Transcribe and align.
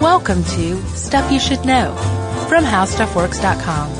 Welcome 0.00 0.42
to 0.44 0.82
Stuff 0.96 1.30
You 1.30 1.38
Should 1.38 1.66
Know 1.66 1.94
from 2.48 2.64
HowStuffWorks.com. 2.64 3.90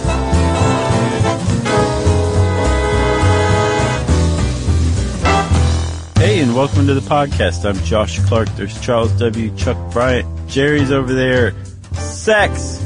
Hey, 6.17 6.41
and 6.41 6.57
welcome 6.57 6.87
to 6.87 6.95
the 6.95 7.03
podcast. 7.03 7.69
I'm 7.69 7.77
Josh 7.85 8.19
Clark. 8.21 8.49
There's 8.57 8.81
Charles 8.81 9.13
W. 9.19 9.55
Chuck 9.57 9.77
Bryant. 9.93 10.27
Jerry's 10.49 10.91
over 10.91 11.13
there. 11.13 11.53
Sex! 11.93 12.63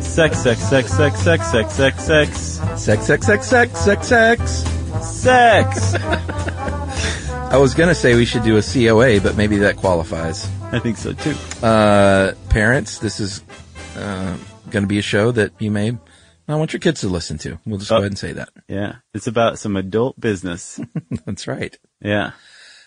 sex, 0.00 0.38
sex, 0.38 0.60
sex, 0.60 0.92
sex, 0.92 1.20
sex, 1.20 1.50
sex, 1.50 1.74
sex, 1.74 2.04
sex. 2.04 2.38
Sex, 2.80 3.04
sex, 3.04 3.26
sex, 3.26 3.48
sex, 3.48 3.80
sex, 3.80 4.06
sex. 4.06 4.64
Sex! 5.04 5.94
I 7.50 7.56
was 7.56 7.74
gonna 7.74 7.96
say 7.96 8.14
we 8.14 8.26
should 8.26 8.44
do 8.44 8.58
a 8.58 8.62
COA, 8.62 9.20
but 9.20 9.36
maybe 9.36 9.56
that 9.58 9.76
qualifies. 9.76 10.48
I 10.74 10.78
think 10.80 10.96
so 10.96 11.12
too. 11.12 11.34
Uh, 11.64 12.32
parents, 12.50 12.98
this 12.98 13.20
is 13.20 13.42
uh, 13.96 14.36
gonna 14.70 14.86
be 14.86 14.98
a 14.98 15.02
show 15.02 15.30
that 15.32 15.52
you 15.60 15.70
may 15.70 15.92
not 16.48 16.58
want 16.58 16.72
your 16.72 16.80
kids 16.80 17.00
to 17.02 17.08
listen 17.08 17.38
to. 17.38 17.58
We'll 17.64 17.78
just 17.78 17.90
go 17.90 17.96
Oh. 17.96 17.98
ahead 18.00 18.10
and 18.10 18.18
say 18.18 18.32
that. 18.32 18.50
Yeah. 18.68 18.96
It's 19.14 19.26
about 19.26 19.58
some 19.58 19.76
adult 19.76 20.18
business. 20.20 20.80
That's 21.26 21.46
right. 21.46 21.76
Yeah. 22.00 22.32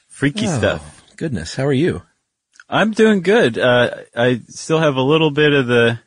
Freaky 0.10 0.48
Oh, 0.48 0.58
stuff. 0.58 1.04
Goodness, 1.16 1.56
how 1.56 1.66
are 1.66 1.74
you? 1.74 2.04
I'm 2.70 2.92
doing 2.92 3.22
good. 3.22 3.58
Uh, 3.58 3.92
I 4.16 4.42
still 4.50 4.80
have 4.80 4.96
a 4.98 5.02
little 5.02 5.32
bit 5.32 5.54
of 5.54 5.68
the, 5.68 6.00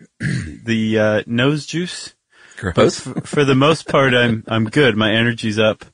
the, 0.65 0.99
uh, 0.99 1.23
nose 1.27 1.65
juice. 1.67 2.15
But 2.63 2.79
f- 2.79 3.25
for 3.25 3.45
the 3.47 3.55
most 3.55 3.89
part, 3.89 4.13
I'm, 4.13 4.45
I'm 4.47 4.67
good. 4.67 4.95
My 4.97 5.11
energy's 5.13 5.59
up. 5.59 5.85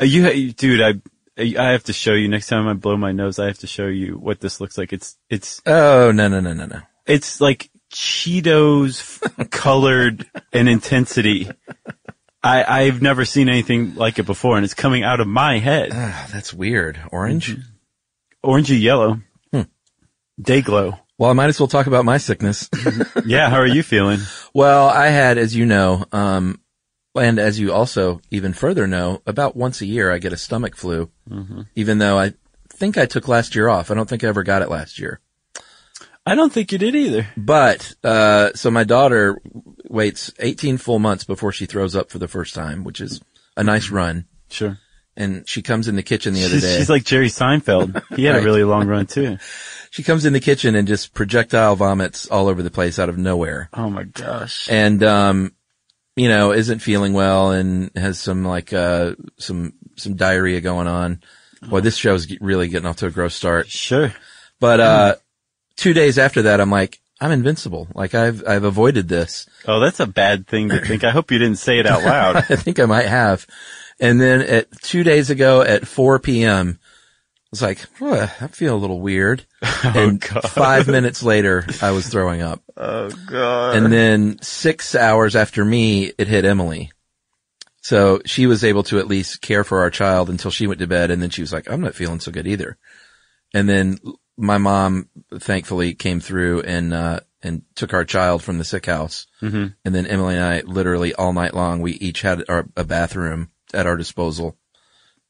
Uh, 0.00 0.04
you- 0.04 0.52
dude, 0.52 0.80
I, 0.80 0.94
I 1.36 1.70
have 1.72 1.84
to 1.84 1.92
show 1.92 2.12
you 2.12 2.28
next 2.28 2.46
time 2.46 2.68
I 2.68 2.74
blow 2.74 2.96
my 2.96 3.12
nose. 3.12 3.38
I 3.38 3.46
have 3.46 3.58
to 3.58 3.66
show 3.66 3.86
you 3.86 4.14
what 4.14 4.40
this 4.40 4.60
looks 4.60 4.78
like. 4.78 4.92
It's, 4.92 5.16
it's, 5.28 5.60
Oh 5.66 6.12
no 6.12 6.28
no 6.28 6.40
no 6.40 6.52
no 6.52 6.66
no. 6.66 6.80
it's 7.06 7.40
like 7.40 7.70
Cheetos 7.92 9.50
colored 9.50 10.26
and 10.52 10.68
intensity. 10.68 11.50
I, 12.42 12.82
I've 12.82 13.00
never 13.02 13.24
seen 13.24 13.48
anything 13.48 13.94
like 13.94 14.18
it 14.18 14.26
before 14.26 14.56
and 14.56 14.64
it's 14.64 14.74
coming 14.74 15.02
out 15.02 15.20
of 15.20 15.26
my 15.26 15.58
head. 15.58 15.90
Ah, 15.92 16.28
that's 16.32 16.52
weird. 16.52 17.00
Orange. 17.10 17.56
Orangey 18.44 18.80
yellow. 18.80 19.20
Day 20.40 20.62
glow. 20.62 20.98
Well, 21.16 21.30
I 21.30 21.32
might 21.32 21.46
as 21.48 21.60
well 21.60 21.68
talk 21.68 21.86
about 21.86 22.04
my 22.04 22.18
sickness. 22.18 22.68
Yeah. 23.24 23.48
How 23.48 23.56
are 23.58 23.66
you 23.66 23.82
feeling? 23.82 24.18
well, 24.54 24.88
I 24.88 25.06
had, 25.06 25.38
as 25.38 25.54
you 25.56 25.64
know, 25.64 26.04
um, 26.12 26.60
and 27.16 27.38
as 27.38 27.58
you 27.60 27.72
also 27.72 28.20
even 28.30 28.52
further 28.52 28.86
know, 28.86 29.22
about 29.26 29.56
once 29.56 29.80
a 29.80 29.86
year 29.86 30.10
I 30.12 30.18
get 30.18 30.32
a 30.32 30.36
stomach 30.36 30.76
flu. 30.76 31.10
Even 31.74 31.98
though 31.98 32.18
I 32.18 32.34
think 32.70 32.98
I 32.98 33.06
took 33.06 33.28
last 33.28 33.54
year 33.54 33.68
off, 33.68 33.90
I 33.90 33.94
don't 33.94 34.08
think 34.08 34.24
I 34.24 34.28
ever 34.28 34.42
got 34.42 34.62
it 34.62 34.70
last 34.70 34.98
year. 34.98 35.20
I 36.26 36.34
don't 36.34 36.52
think 36.52 36.72
you 36.72 36.78
did 36.78 36.94
either. 36.96 37.26
But 37.36 37.94
uh, 38.02 38.50
so 38.54 38.70
my 38.70 38.84
daughter 38.84 39.38
waits 39.88 40.32
18 40.38 40.78
full 40.78 40.98
months 40.98 41.24
before 41.24 41.52
she 41.52 41.66
throws 41.66 41.94
up 41.94 42.10
for 42.10 42.18
the 42.18 42.28
first 42.28 42.54
time, 42.54 42.82
which 42.82 43.00
is 43.00 43.20
a 43.56 43.62
nice 43.64 43.90
run. 43.90 44.24
Sure. 44.48 44.78
And 45.16 45.46
she 45.48 45.62
comes 45.62 45.86
in 45.86 45.96
the 45.96 46.02
kitchen 46.02 46.32
the 46.34 46.44
other 46.44 46.58
day. 46.60 46.78
she's 46.78 46.88
like 46.90 47.04
Jerry 47.04 47.28
Seinfeld. 47.28 48.02
He 48.16 48.24
had 48.24 48.32
Right. 48.36 48.42
a 48.42 48.44
really 48.44 48.64
long 48.64 48.88
run 48.88 49.06
too. 49.06 49.38
she 49.90 50.02
comes 50.02 50.24
in 50.24 50.32
the 50.32 50.40
kitchen 50.40 50.74
and 50.74 50.88
just 50.88 51.12
projectile 51.14 51.76
vomits 51.76 52.26
all 52.28 52.48
over 52.48 52.62
the 52.62 52.70
place 52.70 52.98
out 52.98 53.08
of 53.10 53.18
nowhere. 53.18 53.68
Oh 53.74 53.90
my 53.90 54.04
gosh. 54.04 54.66
And 54.70 55.04
um, 55.04 55.52
you 56.16 56.28
know, 56.28 56.52
isn't 56.52 56.80
feeling 56.80 57.12
well 57.12 57.50
and 57.50 57.90
has 57.96 58.18
some 58.18 58.44
like 58.44 58.72
uh 58.72 59.14
some 59.38 59.74
some 59.96 60.14
diarrhea 60.16 60.60
going 60.60 60.86
on. 60.86 61.20
Boy, 61.62 61.80
this 61.80 61.96
show's 61.96 62.26
ge- 62.26 62.38
really 62.40 62.68
getting 62.68 62.86
off 62.86 62.96
to 62.96 63.06
a 63.06 63.10
gross 63.10 63.34
start. 63.34 63.68
Sure. 63.68 64.12
But 64.60 64.80
uh, 64.80 65.14
two 65.76 65.92
days 65.92 66.18
after 66.18 66.42
that, 66.42 66.60
I'm 66.60 66.70
like, 66.70 67.00
I'm 67.20 67.32
invincible. 67.32 67.88
Like 67.94 68.14
I've 68.14 68.46
I've 68.46 68.64
avoided 68.64 69.08
this. 69.08 69.48
Oh, 69.66 69.80
that's 69.80 70.00
a 70.00 70.06
bad 70.06 70.46
thing 70.46 70.68
to 70.68 70.80
think. 70.80 71.04
I 71.04 71.10
hope 71.10 71.30
you 71.30 71.38
didn't 71.38 71.58
say 71.58 71.78
it 71.78 71.86
out 71.86 72.04
loud. 72.04 72.36
I 72.50 72.56
think 72.56 72.78
I 72.78 72.86
might 72.86 73.06
have. 73.06 73.46
And 74.00 74.20
then 74.20 74.42
at 74.42 74.70
two 74.82 75.04
days 75.04 75.30
ago 75.30 75.62
at 75.62 75.86
4 75.86 76.18
p.m., 76.18 76.80
was 77.54 77.62
like, 77.62 77.86
"Huh, 77.98 78.26
I 78.40 78.48
feel 78.48 78.74
a 78.74 78.76
little 78.76 79.00
weird. 79.00 79.46
and 79.84 80.22
five 80.44 80.88
minutes 80.88 81.22
later, 81.22 81.64
I 81.80 81.92
was 81.92 82.08
throwing 82.08 82.42
up. 82.42 82.62
oh 82.76 83.10
god. 83.26 83.76
And 83.76 83.92
then 83.92 84.38
six 84.42 84.94
hours 84.94 85.36
after 85.36 85.64
me, 85.64 86.12
it 86.18 86.26
hit 86.26 86.44
Emily. 86.44 86.90
So 87.80 88.22
she 88.26 88.46
was 88.46 88.64
able 88.64 88.82
to 88.84 88.98
at 88.98 89.06
least 89.06 89.40
care 89.40 89.62
for 89.62 89.80
our 89.80 89.90
child 89.90 90.30
until 90.30 90.50
she 90.50 90.66
went 90.66 90.80
to 90.80 90.86
bed. 90.86 91.10
And 91.10 91.22
then 91.22 91.30
she 91.30 91.42
was 91.42 91.52
like, 91.52 91.70
I'm 91.70 91.82
not 91.82 91.94
feeling 91.94 92.18
so 92.18 92.32
good 92.32 92.46
either. 92.46 92.78
And 93.52 93.68
then 93.68 93.98
my 94.36 94.58
mom 94.58 95.10
thankfully 95.38 95.94
came 95.94 96.18
through 96.18 96.62
and, 96.62 96.94
uh, 96.94 97.20
and 97.42 97.62
took 97.74 97.92
our 97.92 98.06
child 98.06 98.42
from 98.42 98.56
the 98.56 98.64
sick 98.64 98.86
house. 98.86 99.26
Mm-hmm. 99.42 99.66
And 99.84 99.94
then 99.94 100.06
Emily 100.06 100.36
and 100.36 100.44
I 100.44 100.60
literally 100.62 101.14
all 101.14 101.34
night 101.34 101.52
long, 101.52 101.82
we 101.82 101.92
each 101.92 102.22
had 102.22 102.42
our, 102.48 102.66
a 102.74 102.84
bathroom 102.84 103.50
at 103.74 103.86
our 103.86 103.98
disposal. 103.98 104.56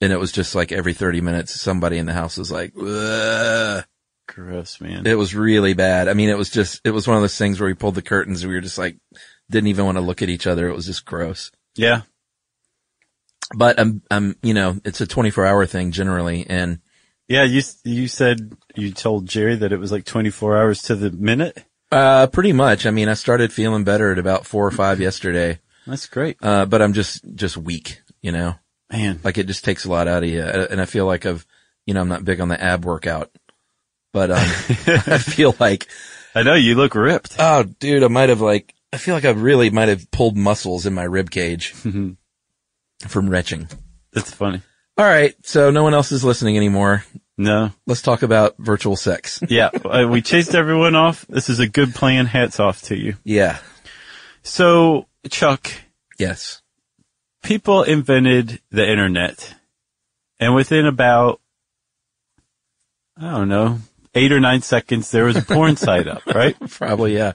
And 0.01 0.13
it 0.13 0.19
was 0.19 0.33
just 0.33 0.55
like 0.55 0.73
every 0.73 0.93
30 0.93 1.21
minutes, 1.21 1.59
somebody 1.61 1.99
in 1.99 2.07
the 2.07 2.13
house 2.13 2.37
was 2.37 2.51
like, 2.51 2.73
Ugh. 2.77 3.85
Gross, 4.27 4.81
man. 4.81 5.07
It 5.07 5.15
was 5.17 5.35
really 5.35 5.75
bad. 5.75 6.09
I 6.09 6.15
mean, 6.15 6.29
it 6.31 6.39
was 6.39 6.51
just, 6.51 6.81
it 6.85 6.91
was 6.91 7.07
one 7.07 7.17
of 7.17 7.23
those 7.23 7.37
things 7.37 7.61
where 7.61 7.69
we 7.69 7.75
pulled 7.75 7.95
the 7.95 8.03
curtains 8.03 8.43
and 8.43 8.49
we 8.51 8.57
were 8.57 8.63
just 8.63 8.79
like, 8.79 8.97
didn't 9.51 9.69
even 9.69 9.85
want 9.85 9.97
to 9.99 10.03
look 10.03 10.23
at 10.23 10.31
each 10.31 10.47
other. 10.47 10.69
It 10.69 10.75
was 10.75 10.87
just 10.87 11.05
gross. 11.05 11.51
yeah. 11.77 12.03
But 13.55 13.79
I'm, 13.79 14.03
I'm, 14.11 14.37
you 14.43 14.55
know, 14.55 14.81
it's 14.85 15.01
a 15.03 15.07
24 15.07 15.45
hour 15.47 15.67
thing 15.67 15.93
generally. 15.93 16.47
And 16.49 16.81
Yeah, 17.29 17.45
you 17.45 17.63
you 17.85 18.09
said 18.09 18.57
you 18.75 18.91
told 18.91 19.27
Jerry 19.27 19.55
that 19.57 19.71
it 19.71 19.79
was 19.79 19.93
like 19.93 20.05
24 20.07 20.57
hours 20.57 20.83
to 20.83 20.97
the 20.97 21.11
minute. 21.11 21.63
Uh, 21.93 22.27
pretty 22.27 22.53
much. 22.55 22.87
I 22.87 22.91
mean, 22.91 23.09
I 23.09 23.15
started 23.15 23.53
feeling 23.53 23.85
better 23.85 24.11
at 24.11 24.19
about 24.19 24.47
four 24.47 24.67
or 24.67 24.71
five 24.71 24.99
yesterday. 24.99 25.61
That's 25.87 26.07
great, 26.07 26.39
Uh, 26.41 26.65
but 26.65 26.81
I'm 26.81 26.95
just, 26.95 27.23
just 27.35 27.59
weak, 27.59 28.01
you 28.23 28.33
know, 28.33 28.55
man. 28.93 29.21
like 29.25 29.39
it 29.39 29.47
just 29.47 29.65
takes 29.65 29.85
a 29.85 29.91
lot 29.91 30.09
out 30.09 30.23
of 30.23 30.29
you. 30.29 30.43
And 30.43 30.81
I 30.81 30.85
feel 30.85 31.07
like 31.07 31.27
I've, 31.27 31.47
you 31.87 31.95
know, 31.95 32.01
I'm 32.01 32.09
not 32.09 32.25
big 32.25 32.41
on 32.41 32.49
the 32.49 32.63
ab 32.63 32.85
workout, 32.85 33.31
but, 34.13 34.31
um, 34.31 34.39
I 34.39 35.19
feel 35.19 35.55
like, 35.59 35.87
I 36.35 36.43
know 36.43 36.55
you 36.55 36.75
look 36.75 36.95
ripped. 36.95 37.37
oh, 37.39 37.63
dude, 37.65 38.03
I 38.05 38.09
might 38.09 38.29
have 38.29 38.41
like, 38.41 38.75
I 38.93 38.97
feel 38.97 39.15
like 39.15 39.25
I 39.25 39.31
really 39.31 39.71
might 39.71 39.89
have 39.89 40.11
pulled 40.11 40.37
muscles 40.37 40.87
in 40.87 40.95
my 40.95 41.03
rib 41.05 41.31
cage 41.31 41.73
from 41.73 42.17
retching. 43.31 43.69
That's 44.13 44.31
funny. 44.33 44.63
All 44.97 45.05
right. 45.05 45.35
So 45.45 45.71
no 45.73 45.83
one 45.83 45.95
else 45.95 46.13
is 46.13 46.25
listening 46.25 46.57
anymore. 46.57 47.05
No, 47.37 47.73
Let's 47.85 48.01
talk 48.03 48.23
about 48.23 48.55
virtual 48.59 48.95
sex. 48.95 49.41
yeah, 49.49 49.67
uh, 49.85 50.07
we 50.09 50.23
chased 50.23 50.55
everyone 50.55 50.95
off. 50.95 51.27
This 51.29 51.49
is 51.51 51.59
a 51.59 51.67
good 51.67 51.93
plan. 51.93 52.27
Hats 52.27 52.61
off 52.61 52.83
to 52.83 52.97
you. 52.97 53.17
yeah. 53.25 53.59
So, 54.45 55.07
Chuck, 55.31 55.73
Yes. 56.17 56.63
People 57.45 57.85
invented 57.85 58.61
the 58.71 58.89
internet, 58.89 59.55
and 60.41 60.55
within 60.55 60.87
about 60.87 61.41
I 63.17 63.31
don't 63.31 63.49
know 63.49 63.79
eight 64.15 64.33
or 64.33 64.41
nine 64.41 64.63
seconds, 64.63 65.11
there 65.11 65.25
was 65.25 65.37
a 65.37 65.43
porn 65.43 65.77
site 65.77 66.09
up, 66.09 66.27
right? 66.27 66.57
Probably. 66.69 67.15
Yeah. 67.15 67.35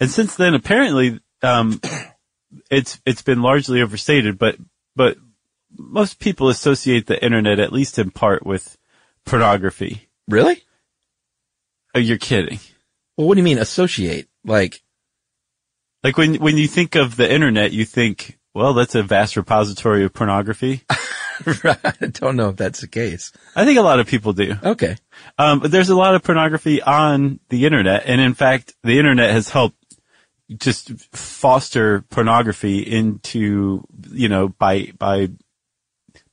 And 0.00 0.10
since 0.10 0.34
then, 0.34 0.54
apparently, 0.54 1.20
um, 1.42 1.80
it's 2.70 3.00
it's 3.06 3.22
been 3.22 3.42
largely 3.42 3.80
overstated, 3.82 4.38
but 4.38 4.56
but 4.96 5.16
most 5.76 6.18
people 6.18 6.48
associate 6.48 7.06
the 7.06 7.22
internet, 7.24 7.60
at 7.60 7.72
least 7.72 7.98
in 7.98 8.10
part, 8.10 8.44
with 8.44 8.76
pornography. 9.24 10.08
Really? 10.28 10.62
Oh, 11.94 12.00
you're 12.00 12.18
kidding. 12.18 12.58
Well, 13.16 13.28
what 13.28 13.34
do 13.34 13.40
you 13.40 13.44
mean 13.44 13.58
associate? 13.58 14.28
Like, 14.44 14.82
Like 16.02 16.16
when, 16.16 16.36
when 16.36 16.58
you 16.58 16.66
think 16.68 16.96
of 16.96 17.16
the 17.16 17.32
internet, 17.32 17.72
you 17.72 17.84
think, 17.84 18.38
well, 18.54 18.72
that's 18.72 18.94
a 18.94 19.02
vast 19.02 19.36
repository 19.36 20.04
of 20.04 20.12
pornography. 20.12 20.82
I 21.46 21.92
don't 22.12 22.36
know 22.36 22.50
if 22.50 22.56
that's 22.56 22.80
the 22.80 22.86
case. 22.86 23.32
I 23.56 23.64
think 23.64 23.78
a 23.78 23.82
lot 23.82 23.98
of 23.98 24.06
people 24.06 24.32
do. 24.32 24.54
Okay. 24.62 24.96
Um, 25.36 25.58
but 25.58 25.72
there's 25.72 25.90
a 25.90 25.96
lot 25.96 26.14
of 26.14 26.22
pornography 26.22 26.80
on 26.80 27.40
the 27.48 27.66
internet. 27.66 28.04
And 28.06 28.20
in 28.20 28.34
fact, 28.34 28.74
the 28.84 28.98
internet 28.98 29.30
has 29.30 29.48
helped 29.48 29.76
just 30.56 30.92
foster 31.14 32.02
pornography 32.02 32.78
into, 32.78 33.84
you 34.12 34.28
know, 34.28 34.48
by, 34.48 34.92
by, 34.98 35.30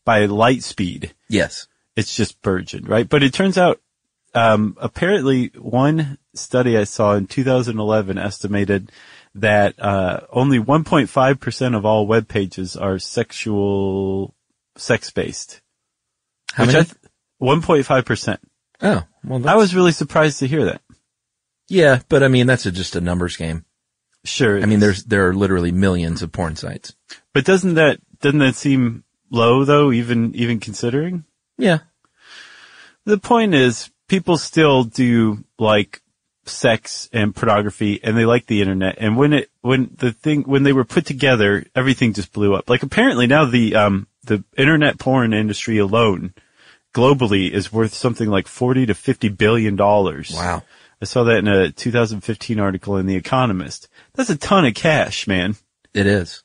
by 0.05 0.25
light 0.25 0.61
speed. 0.61 1.13
Yes. 1.27 1.67
It's 1.95 2.15
just 2.15 2.41
burgeoned, 2.43 2.87
right? 2.87 3.09
But 3.09 3.23
it 3.23 3.33
turns 3.33 3.57
out, 3.57 3.81
um, 4.33 4.77
apparently 4.79 5.47
one 5.57 6.17
study 6.35 6.77
I 6.77 6.85
saw 6.85 7.15
in 7.15 7.27
2011 7.27 8.17
estimated 8.17 8.91
that, 9.35 9.81
uh, 9.81 10.21
only 10.31 10.59
1.5% 10.59 11.75
of 11.75 11.85
all 11.85 12.07
web 12.07 12.27
pages 12.27 12.75
are 12.75 12.99
sexual, 12.99 14.35
sex 14.75 15.11
based. 15.11 15.61
How 16.53 16.65
many? 16.65 16.83
Th- 16.83 16.95
1.5%. 17.41 18.37
oh, 18.81 19.03
well, 19.23 19.47
I 19.47 19.55
was 19.55 19.73
really 19.75 19.91
surprised 19.91 20.39
to 20.39 20.47
hear 20.47 20.65
that. 20.65 20.81
yeah, 21.67 22.01
but 22.09 22.23
I 22.23 22.27
mean, 22.27 22.47
that's 22.47 22.65
a, 22.65 22.71
just 22.71 22.95
a 22.95 23.01
numbers 23.01 23.37
game. 23.37 23.65
Sure. 24.23 24.57
I 24.57 24.65
mean, 24.65 24.73
is. 24.73 24.79
there's, 24.81 25.03
there 25.05 25.29
are 25.29 25.33
literally 25.33 25.71
millions 25.71 26.21
of 26.21 26.31
porn 26.31 26.55
sites. 26.55 26.95
but 27.33 27.45
doesn't 27.45 27.75
that, 27.75 27.99
doesn't 28.19 28.39
that 28.39 28.55
seem 28.55 29.03
low 29.31 29.65
though, 29.65 29.91
even, 29.91 30.35
even 30.35 30.59
considering? 30.59 31.23
Yeah. 31.57 31.79
The 33.05 33.17
point 33.17 33.55
is 33.55 33.89
people 34.07 34.37
still 34.37 34.83
do 34.83 35.43
like 35.57 36.01
sex 36.45 37.09
and 37.13 37.35
pornography 37.35 37.99
and 38.03 38.17
they 38.17 38.25
like 38.25 38.47
the 38.47 38.61
internet. 38.61 38.95
And 38.97 39.17
when 39.17 39.33
it, 39.33 39.49
when 39.61 39.91
the 39.95 40.11
thing, 40.11 40.43
when 40.43 40.63
they 40.63 40.73
were 40.73 40.85
put 40.85 41.05
together, 41.05 41.65
everything 41.75 42.13
just 42.13 42.33
blew 42.33 42.55
up. 42.55 42.69
Like 42.69 42.83
apparently 42.83 43.27
now 43.27 43.45
the, 43.45 43.75
um, 43.75 44.07
the 44.23 44.43
internet 44.57 44.99
porn 44.99 45.33
industry 45.33 45.77
alone 45.77 46.33
globally 46.93 47.49
is 47.49 47.71
worth 47.71 47.93
something 47.93 48.29
like 48.29 48.47
40 48.47 48.87
to 48.87 48.93
50 48.93 49.29
billion 49.29 49.75
dollars. 49.75 50.31
Wow. 50.33 50.63
I 51.01 51.05
saw 51.05 51.23
that 51.23 51.37
in 51.37 51.47
a 51.47 51.71
2015 51.71 52.59
article 52.59 52.97
in 52.97 53.07
The 53.07 53.15
Economist. 53.15 53.87
That's 54.13 54.29
a 54.29 54.37
ton 54.37 54.65
of 54.65 54.75
cash, 54.75 55.25
man. 55.25 55.55
It 55.93 56.05
is. 56.05 56.43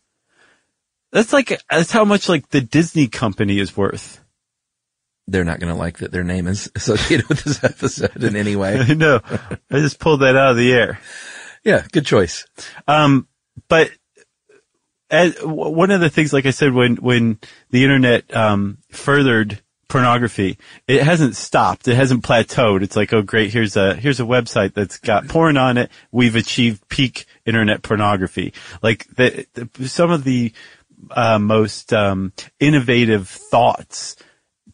That's 1.13 1.33
like, 1.33 1.61
that's 1.71 1.91
how 1.91 2.05
much 2.05 2.29
like 2.29 2.49
the 2.49 2.63
Disney 2.63 3.07
company 3.07 3.59
is 3.59 3.77
worth. 3.77 4.21
They're 5.29 5.45
not 5.45 5.59
going 5.59 5.73
to 5.73 5.79
like 5.79 5.99
that 5.99 6.13
their 6.13 6.25
name 6.25 6.47
is 6.47 6.71
associated 6.75 7.29
with 7.29 7.43
this 7.43 7.65
episode 7.65 8.23
in 8.23 8.37
any 8.37 8.55
way. 8.55 8.79
I 8.89 8.95
know. 8.95 9.21
I 9.25 9.81
just 9.81 9.99
pulled 9.99 10.21
that 10.21 10.37
out 10.37 10.53
of 10.53 10.57
the 10.57 10.73
air. 10.73 11.01
Yeah. 11.65 11.85
Good 11.91 12.07
choice. 12.07 12.47
Um, 12.87 13.27
but 13.69 13.91
as, 15.11 15.37
one 15.43 15.91
of 15.91 16.01
the 16.01 16.11
things, 16.11 16.33
like 16.33 16.47
I 16.47 16.51
said, 16.51 16.73
when, 16.73 16.97
when 16.97 17.39
the 17.71 17.83
internet, 17.83 18.35
um, 18.35 18.79
furthered 18.91 19.61
pornography, 19.89 20.59
it 20.87 21.03
hasn't 21.03 21.35
stopped. 21.35 21.89
It 21.89 21.97
hasn't 21.97 22.25
plateaued. 22.25 22.83
It's 22.83 22.97
like, 22.97 23.13
oh 23.13 23.23
great, 23.23 23.53
here's 23.53 23.77
a, 23.77 23.95
here's 23.95 24.21
a 24.21 24.25
website 24.25 24.75
that's 24.75 24.99
got 24.99 25.27
porn 25.27 25.57
on 25.57 25.77
it. 25.77 25.91
We've 26.13 26.37
achieved 26.37 26.89
peak 26.89 27.27
internet 27.45 27.83
pornography. 27.83 28.53
Like 28.83 29.07
the, 29.17 29.47
the 29.55 29.89
some 29.89 30.13
of 30.13 30.23
the, 30.23 30.53
uh, 31.11 31.39
most, 31.39 31.93
um, 31.93 32.33
innovative 32.61 33.29
thoughts 33.29 34.17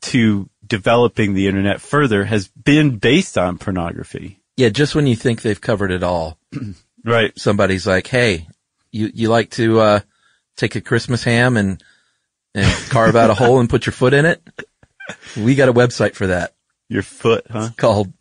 to 0.02 0.48
developing 0.66 1.34
the 1.34 1.48
internet 1.48 1.80
further 1.80 2.24
has 2.24 2.48
been 2.48 2.98
based 2.98 3.36
on 3.38 3.58
pornography. 3.58 4.40
Yeah. 4.56 4.68
Just 4.68 4.94
when 4.94 5.06
you 5.06 5.16
think 5.16 5.42
they've 5.42 5.60
covered 5.60 5.90
it 5.90 6.02
all, 6.02 6.38
Right. 7.04 7.36
somebody's 7.38 7.86
like, 7.86 8.06
Hey, 8.06 8.46
you, 8.92 9.10
you 9.14 9.28
like 9.28 9.50
to, 9.52 9.80
uh, 9.80 10.00
take 10.56 10.76
a 10.76 10.80
Christmas 10.80 11.24
ham 11.24 11.56
and, 11.56 11.82
and 12.54 12.70
carve 12.90 13.16
out 13.16 13.30
a 13.30 13.34
hole 13.34 13.58
and 13.60 13.68
put 13.70 13.86
your 13.86 13.92
foot 13.92 14.12
in 14.14 14.26
it? 14.26 14.42
We 15.36 15.54
got 15.56 15.68
a 15.68 15.72
website 15.72 16.14
for 16.14 16.28
that 16.28 16.54
Your 16.88 17.02
foot, 17.02 17.46
huh? 17.50 17.70
called 17.76 18.12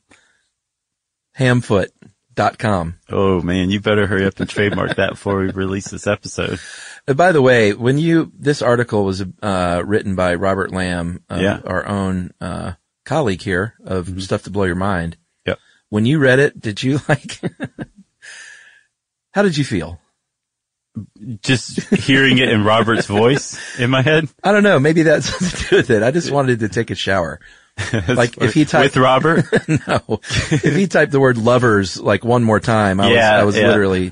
hamfoot.com. 1.38 2.96
Oh 3.10 3.42
man, 3.42 3.70
you 3.70 3.80
better 3.80 4.08
hurry 4.08 4.26
up 4.26 4.40
and 4.40 4.50
trademark 4.50 4.96
that 4.96 5.12
before 5.12 5.40
we 5.40 5.52
release 5.52 5.90
this 5.90 6.08
episode. 6.08 6.60
Uh, 7.08 7.14
By 7.14 7.32
the 7.32 7.42
way, 7.42 7.74
when 7.74 7.98
you, 7.98 8.32
this 8.38 8.62
article 8.62 9.04
was, 9.06 9.24
uh, 9.42 9.82
written 9.86 10.16
by 10.16 10.36
Robert 10.36 10.72
Lamb, 10.72 11.24
uh, 11.30 11.40
Yeah. 11.42 11.62
our 11.66 11.86
own, 11.88 12.32
uh, 12.40 12.74
colleague 13.06 13.42
here 13.42 13.74
of 13.84 14.22
Stuff 14.22 14.44
to 14.44 14.52
Blow 14.52 14.66
Your 14.66 14.76
Mind. 14.76 15.18
Yep. 15.46 15.60
When 15.90 16.06
you 16.06 16.20
read 16.20 16.40
it, 16.40 16.60
did 16.60 16.82
you 16.84 17.00
like, 17.10 17.40
how 19.32 19.42
did 19.42 19.58
you 19.58 19.64
feel? 19.64 20.00
Just 21.42 21.80
hearing 21.94 22.38
it 22.38 22.50
in 22.50 22.66
Robert's 22.66 23.08
voice 23.08 23.80
in 23.80 23.90
my 23.90 24.02
head. 24.02 24.28
I 24.44 24.52
don't 24.52 24.64
know. 24.64 24.78
Maybe 24.78 25.04
that's 25.04 25.28
something 25.28 25.50
to 25.58 25.70
do 25.70 25.76
with 25.78 25.90
it. 25.90 26.04
I 26.04 26.12
just 26.12 26.30
wanted 26.32 26.60
to 26.60 26.70
take 26.70 26.92
a 26.92 26.96
shower. 26.96 27.40
Like 28.08 28.38
if 28.38 28.54
he 28.54 28.66
typed, 28.66 28.96
with 28.96 28.98
Robert, 28.98 29.46
no, 29.88 30.20
if 30.52 30.76
he 30.76 30.88
typed 30.88 31.14
the 31.14 31.22
word 31.22 31.38
lovers 31.38 32.00
like 32.00 32.24
one 32.24 32.44
more 32.44 32.60
time, 32.60 33.00
I 33.00 33.08
was, 33.08 33.18
I 33.18 33.44
was 33.44 33.58
yeah. 33.58 33.68
literally 33.68 34.12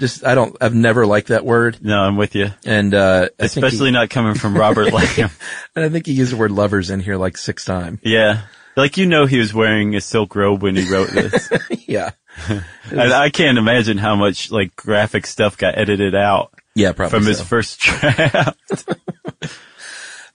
just, 0.00 0.24
I 0.26 0.34
don't, 0.34 0.56
I've 0.60 0.74
never 0.74 1.06
liked 1.06 1.28
that 1.28 1.44
word. 1.44 1.78
no, 1.80 2.00
I'm 2.00 2.16
with 2.16 2.34
you. 2.34 2.48
And, 2.66 2.92
uh, 2.94 3.28
I 3.38 3.46
think 3.46 3.62
he- 3.62 3.68
Especially 3.68 3.90
not 3.92 4.10
coming 4.10 4.34
from 4.34 4.56
Robert 4.56 4.92
Lamb. 4.92 5.30
and 5.76 5.84
I 5.84 5.88
think 5.88 6.06
he 6.06 6.12
used 6.12 6.32
the 6.32 6.36
word 6.36 6.50
lovers 6.50 6.90
in 6.90 6.98
here 7.00 7.16
like 7.16 7.36
six 7.36 7.64
times. 7.64 8.00
Yeah, 8.02 8.42
like 8.76 8.96
you 8.96 9.06
know, 9.06 9.26
he 9.26 9.38
was 9.38 9.54
wearing 9.54 9.94
a 9.94 10.00
silk 10.00 10.34
robe 10.34 10.62
when 10.62 10.74
he 10.74 10.90
wrote 10.92 11.10
this. 11.10 11.48
Yeah. 11.86 12.10
and 12.48 13.12
I 13.12 13.30
can't 13.30 13.58
imagine 13.58 13.98
how 13.98 14.14
much 14.16 14.50
like 14.52 14.74
graphic 14.76 15.26
stuff 15.26 15.58
got 15.58 15.76
edited 15.76 16.14
out 16.14 16.52
Yeah, 16.76 16.92
probably 16.92 17.18
from 17.18 17.26
his 17.26 17.40
first 17.40 17.80
draft. 17.80 18.88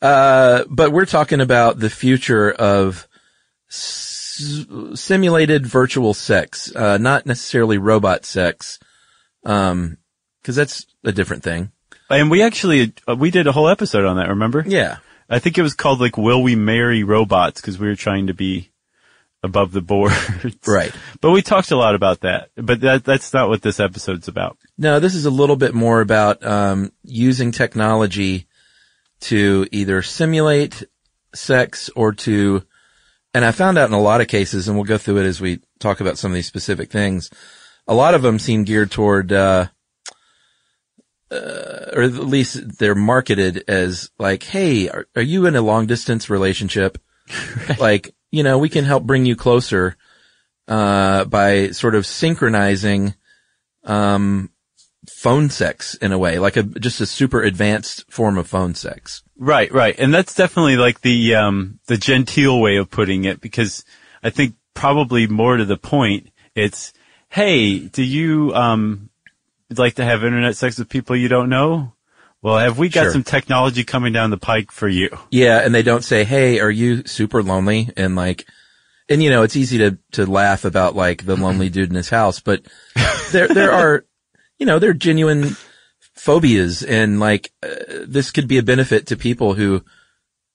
Uh, 0.02 0.66
but 0.70 0.92
we're 0.92 1.06
talking 1.06 1.40
about 1.42 1.80
the 1.80 1.90
future 1.90 2.52
of 2.52 3.08
s- 3.70 4.66
simulated 4.96 5.66
virtual 5.66 6.14
sex, 6.14 6.76
uh, 6.76 6.98
not 6.98 7.26
necessarily 7.26 7.78
robot 7.78 8.26
sex. 8.26 8.78
Um, 9.46 9.98
cause 10.44 10.56
that's 10.56 10.86
a 11.04 11.12
different 11.12 11.44
thing. 11.44 11.72
and 12.10 12.30
we 12.32 12.42
actually 12.42 12.94
uh, 13.08 13.16
we 13.16 13.32
did 13.32 13.48
a 13.48 13.52
whole 13.52 13.70
episode 13.70 14.06
on 14.06 14.18
that. 14.18 14.30
Remember? 14.30 14.64
Yeah. 14.66 14.98
I 15.30 15.40
think 15.40 15.58
it 15.58 15.64
was 15.64 15.74
called 15.74 16.00
like 16.00 16.18
"Will 16.18 16.44
We 16.44 16.56
Marry 16.56 17.04
Robots" 17.04 17.60
because 17.62 17.80
we 17.80 17.88
were 17.88 17.96
trying 17.96 18.28
to 18.28 18.34
be 18.34 18.70
above 19.44 19.72
the 19.72 19.82
board. 19.82 20.14
Right. 20.68 20.92
But 21.22 21.32
we 21.32 21.42
talked 21.42 21.72
a 21.72 21.78
lot 21.78 21.96
about 21.96 22.22
that. 22.22 22.50
But 22.56 22.82
that 22.82 23.04
that's 23.04 23.34
not 23.34 23.50
what 23.50 23.62
this 23.62 23.80
episode's 23.80 24.28
about. 24.28 24.58
No, 24.78 25.00
this 25.00 25.16
is 25.16 25.25
a 25.25 25.32
little 25.32 25.56
bit 25.56 25.74
more 25.74 26.02
about, 26.02 26.44
um, 26.46 26.92
using 27.04 27.52
technology 27.52 28.48
to 29.22 29.68
either 29.72 30.02
simulate 30.02 30.84
sex 31.34 31.90
or 31.96 32.12
to, 32.14 32.64
and 33.34 33.46
I 33.46 33.52
found 33.52 33.78
out 33.78 33.88
in 33.90 33.94
a 33.96 34.02
lot 34.02 34.22
of 34.22 34.28
cases, 34.28 34.68
and 34.68 34.75
we'll 34.78 34.86
go 34.86 34.98
through 34.98 35.20
it 35.20 35.25
as 35.25 35.40
we 35.40 35.60
talk 35.80 36.02
about 36.02 36.18
some 36.18 36.32
of 36.32 36.36
these 36.36 36.48
specific 36.48 36.92
things. 36.92 37.30
A 37.88 37.94
lot 37.94 38.15
of 38.15 38.22
them 38.22 38.39
seem 38.39 38.63
geared 38.63 38.92
toward, 38.92 39.32
uh, 39.32 39.68
uh, 41.32 41.86
or 41.94 42.04
at 42.04 42.13
least 42.13 42.77
they're 42.80 42.96
marketed 42.96 43.63
as 43.68 44.10
like, 44.18 44.44
hey, 44.44 44.89
are, 44.89 45.08
are 45.15 45.22
you 45.22 45.46
in 45.46 45.56
a 45.56 45.62
long 45.62 45.86
distance 45.86 46.30
relationship? 46.30 46.98
Like, 47.80 48.13
you 48.30 48.44
know, 48.44 48.60
we 48.60 48.70
can 48.70 48.86
help 48.86 49.04
bring 49.04 49.25
you 49.25 49.36
closer, 49.36 49.98
uh, 50.68 51.25
by 51.25 51.72
sort 51.72 51.96
of 51.96 52.06
synchronizing, 52.06 53.15
um, 53.84 54.51
phone 55.10 55.50
sex 55.50 55.96
in 55.96 56.12
a 56.12 56.18
way, 56.18 56.39
like 56.39 56.58
a, 56.58 56.63
just 56.63 57.01
a 57.01 57.06
super 57.06 57.42
advanced 57.42 58.10
form 58.12 58.38
of 58.38 58.48
phone 58.48 58.75
sex. 58.75 59.24
Right, 59.38 59.72
right. 59.72 59.96
And 59.98 60.13
that's 60.13 60.36
definitely 60.36 60.77
like 60.77 61.01
the 61.01 61.36
um 61.36 61.80
the 61.88 61.98
genteel 61.98 62.60
way 62.60 62.77
of 62.77 62.89
putting 62.89 63.25
it 63.25 63.42
because 63.42 63.84
I 64.24 64.30
think 64.30 64.56
probably 64.74 65.27
more 65.27 65.58
to 65.58 65.65
the 65.65 65.77
point 65.77 66.30
it's 66.56 66.94
hey, 67.36 67.80
do 67.80 68.01
you 68.01 68.54
um 68.56 69.10
like 69.75 69.96
to 69.96 70.06
have 70.06 70.24
internet 70.24 70.56
sex 70.56 70.80
with 70.80 70.88
people 70.88 71.18
you 71.18 71.27
don't 71.27 71.50
know? 71.50 71.92
Well, 72.42 72.58
have 72.60 72.77
we 72.77 72.88
got 72.88 73.04
Sure. 73.04 73.12
some 73.12 73.24
technology 73.24 73.84
coming 73.84 74.13
down 74.13 74.30
the 74.30 74.38
pike 74.38 74.72
for 74.72 74.88
you? 74.88 75.10
Yeah. 75.32 75.60
And 75.60 75.75
they 75.75 75.84
don't 75.84 76.04
say, 76.04 76.24
Hey, 76.24 76.60
are 76.62 76.72
you 76.72 77.04
super 77.06 77.44
lonely? 77.44 77.89
And 77.98 78.15
like, 78.15 78.46
and 79.10 79.22
you 79.22 79.30
know, 79.30 79.44
it's 79.44 79.58
easy 79.58 79.80
to, 79.80 79.98
to 80.13 80.25
laugh 80.25 80.63
about 80.63 80.96
like 80.96 81.25
the 81.25 81.36
lonely 81.36 81.68
dude 81.70 81.89
in 81.89 81.96
his 81.96 82.10
house, 82.10 82.39
but 82.39 82.62
there, 83.32 83.50
there 83.50 83.72
are, 83.72 84.06
you 84.58 84.65
know, 84.65 84.80
there 84.80 84.92
are 84.92 84.94
genuine 84.94 85.58
phobias 86.15 86.84
and 86.84 87.20
like, 87.20 87.51
uh, 87.62 87.75
this 88.08 88.32
could 88.32 88.48
be 88.48 88.60
a 88.60 88.63
benefit 88.63 89.08
to 89.08 89.18
people 89.18 89.56
who, 89.56 89.84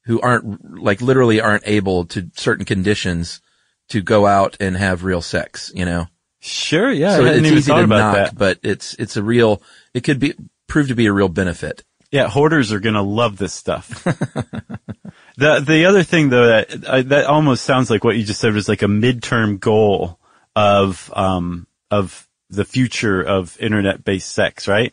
who 0.07 0.19
aren't 0.21 0.81
like 0.81 1.03
literally 1.03 1.43
aren't 1.43 1.67
able 1.67 2.07
to 2.07 2.31
certain 2.37 2.65
conditions 2.65 3.43
to 3.91 4.01
go 4.01 4.27
out 4.27 4.57
and 4.61 4.77
have 4.77 5.05
real 5.05 5.21
sex, 5.21 5.71
you 5.75 5.85
know? 5.85 6.07
Sure, 6.41 6.91
yeah. 6.91 7.17
so 7.17 7.25
I 7.25 7.31
it's 7.31 7.47
easy 7.47 7.73
to 7.73 7.85
about 7.85 7.89
knock, 7.89 8.15
that. 8.15 8.39
but 8.39 8.59
it's, 8.63 8.95
it's 8.95 9.17
a 9.17 9.23
real, 9.23 9.63
it 9.95 10.05
could 10.05 10.19
be, 10.19 10.35
prove 10.67 10.89
to 10.89 10.95
be 10.95 11.07
a 11.07 11.13
real 11.13 11.29
benefit. 11.29 11.85
Yeah, 12.11 12.29
hoarders 12.29 12.73
are 12.73 12.81
gonna 12.81 13.03
love 13.03 13.37
this 13.37 13.55
stuff. 13.55 14.03
the 15.37 15.61
the 15.61 15.85
other 15.85 16.03
thing 16.03 16.29
though 16.29 16.47
that 16.49 16.89
I, 16.89 17.03
that 17.03 17.27
almost 17.27 17.63
sounds 17.63 17.89
like 17.89 18.03
what 18.03 18.17
you 18.17 18.25
just 18.25 18.41
said 18.41 18.53
was 18.53 18.69
like 18.69 18.83
a 18.83 18.87
midterm 18.87 19.61
goal 19.61 20.19
of 20.57 21.13
um, 21.15 21.69
of 21.89 22.29
the 22.49 22.65
future 22.65 23.23
of 23.23 23.57
internet 23.61 24.03
based 24.03 24.33
sex, 24.33 24.67
right? 24.67 24.93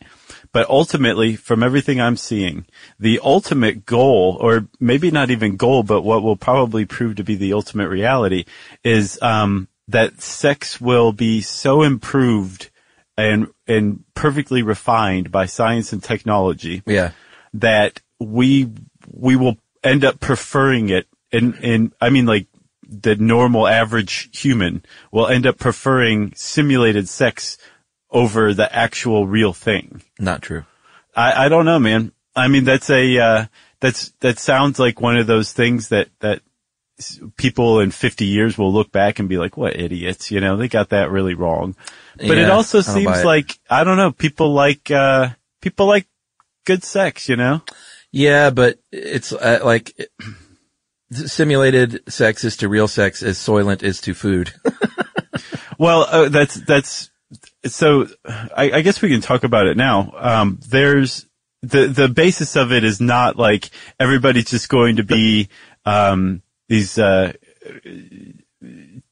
But 0.51 0.69
ultimately, 0.69 1.35
from 1.35 1.63
everything 1.63 1.99
I'm 1.99 2.17
seeing, 2.17 2.65
the 2.99 3.19
ultimate 3.23 3.85
goal, 3.85 4.37
or 4.39 4.67
maybe 4.79 5.09
not 5.09 5.31
even 5.31 5.57
goal, 5.57 5.83
but 5.83 6.03
what 6.03 6.21
will 6.21 6.37
probably 6.37 6.85
prove 6.85 7.15
to 7.15 7.23
be 7.23 7.35
the 7.35 7.53
ultimate 7.53 7.89
reality 7.89 8.45
is, 8.83 9.19
um, 9.21 9.67
that 9.87 10.21
sex 10.21 10.81
will 10.81 11.11
be 11.11 11.41
so 11.41 11.83
improved 11.83 12.69
and, 13.17 13.47
and 13.67 14.03
perfectly 14.13 14.61
refined 14.61 15.31
by 15.31 15.45
science 15.45 15.93
and 15.93 16.03
technology 16.03 16.83
Yeah. 16.85 17.11
that 17.53 18.01
we, 18.19 18.69
we 19.11 19.35
will 19.35 19.57
end 19.83 20.03
up 20.03 20.19
preferring 20.19 20.89
it 20.89 21.07
in, 21.31 21.53
in, 21.55 21.93
I 22.01 22.09
mean 22.09 22.25
like 22.25 22.47
the 22.87 23.15
normal 23.15 23.67
average 23.67 24.29
human 24.37 24.83
will 25.11 25.27
end 25.27 25.45
up 25.45 25.57
preferring 25.57 26.33
simulated 26.35 27.09
sex 27.09 27.57
over 28.09 28.53
the 28.53 28.73
actual 28.73 29.27
real 29.27 29.51
thing. 29.53 30.01
Not 30.19 30.41
true. 30.41 30.65
I, 31.15 31.45
I 31.45 31.49
don't 31.49 31.65
know, 31.65 31.79
man. 31.79 32.11
I 32.35 32.47
mean, 32.47 32.63
that's 32.63 32.89
a, 32.89 33.17
uh, 33.19 33.45
that's, 33.79 34.13
that 34.21 34.39
sounds 34.39 34.79
like 34.79 35.01
one 35.01 35.17
of 35.17 35.27
those 35.27 35.51
things 35.51 35.89
that, 35.89 36.09
that 36.19 36.41
people 37.37 37.79
in 37.79 37.91
50 37.91 38.25
years 38.25 38.57
will 38.57 38.73
look 38.73 38.91
back 38.91 39.19
and 39.19 39.29
be 39.29 39.37
like, 39.37 39.57
what 39.57 39.79
idiots, 39.79 40.31
you 40.31 40.39
know, 40.41 40.57
they 40.57 40.67
got 40.67 40.89
that 40.89 41.11
really 41.11 41.33
wrong. 41.33 41.75
But 42.17 42.37
it 42.37 42.49
also 42.49 42.79
I 42.79 42.81
don't 42.81 43.03
buy 43.03 43.13
seems 43.13 43.25
like, 43.25 43.59
I 43.69 43.83
don't 43.83 43.97
know, 43.97 44.11
people 44.11 44.53
like, 44.53 44.89
uh, 44.89 45.29
people 45.61 45.85
like 45.85 46.07
good 46.65 46.83
sex, 46.83 47.29
you 47.29 47.35
know? 47.35 47.61
Yeah, 48.11 48.49
but 48.49 48.79
it's 48.91 49.31
uh, 49.31 49.59
like 49.63 49.93
it- 49.97 50.11
simulated 51.11 52.01
sex 52.11 52.43
is 52.43 52.57
to 52.57 52.69
real 52.69 52.87
sex 52.87 53.21
as 53.21 53.37
Soylent 53.37 53.83
is 53.83 54.01
to 54.01 54.13
food. 54.13 54.53
Well, 55.77 56.07
uh, 56.09 56.29
that's 56.29 56.55
that's 56.55 57.09
so. 57.65 58.07
I, 58.25 58.71
I 58.71 58.81
guess 58.81 59.01
we 59.01 59.09
can 59.09 59.21
talk 59.21 59.43
about 59.43 59.67
it 59.67 59.77
now. 59.77 60.11
Um, 60.17 60.59
there's 60.67 61.25
the 61.61 61.87
the 61.87 62.07
basis 62.07 62.55
of 62.55 62.71
it 62.71 62.83
is 62.83 62.99
not 62.99 63.37
like 63.37 63.69
everybody's 63.99 64.49
just 64.49 64.69
going 64.69 64.95
to 64.95 65.03
be 65.03 65.49
um, 65.85 66.41
these 66.67 66.97
uh, 66.97 67.33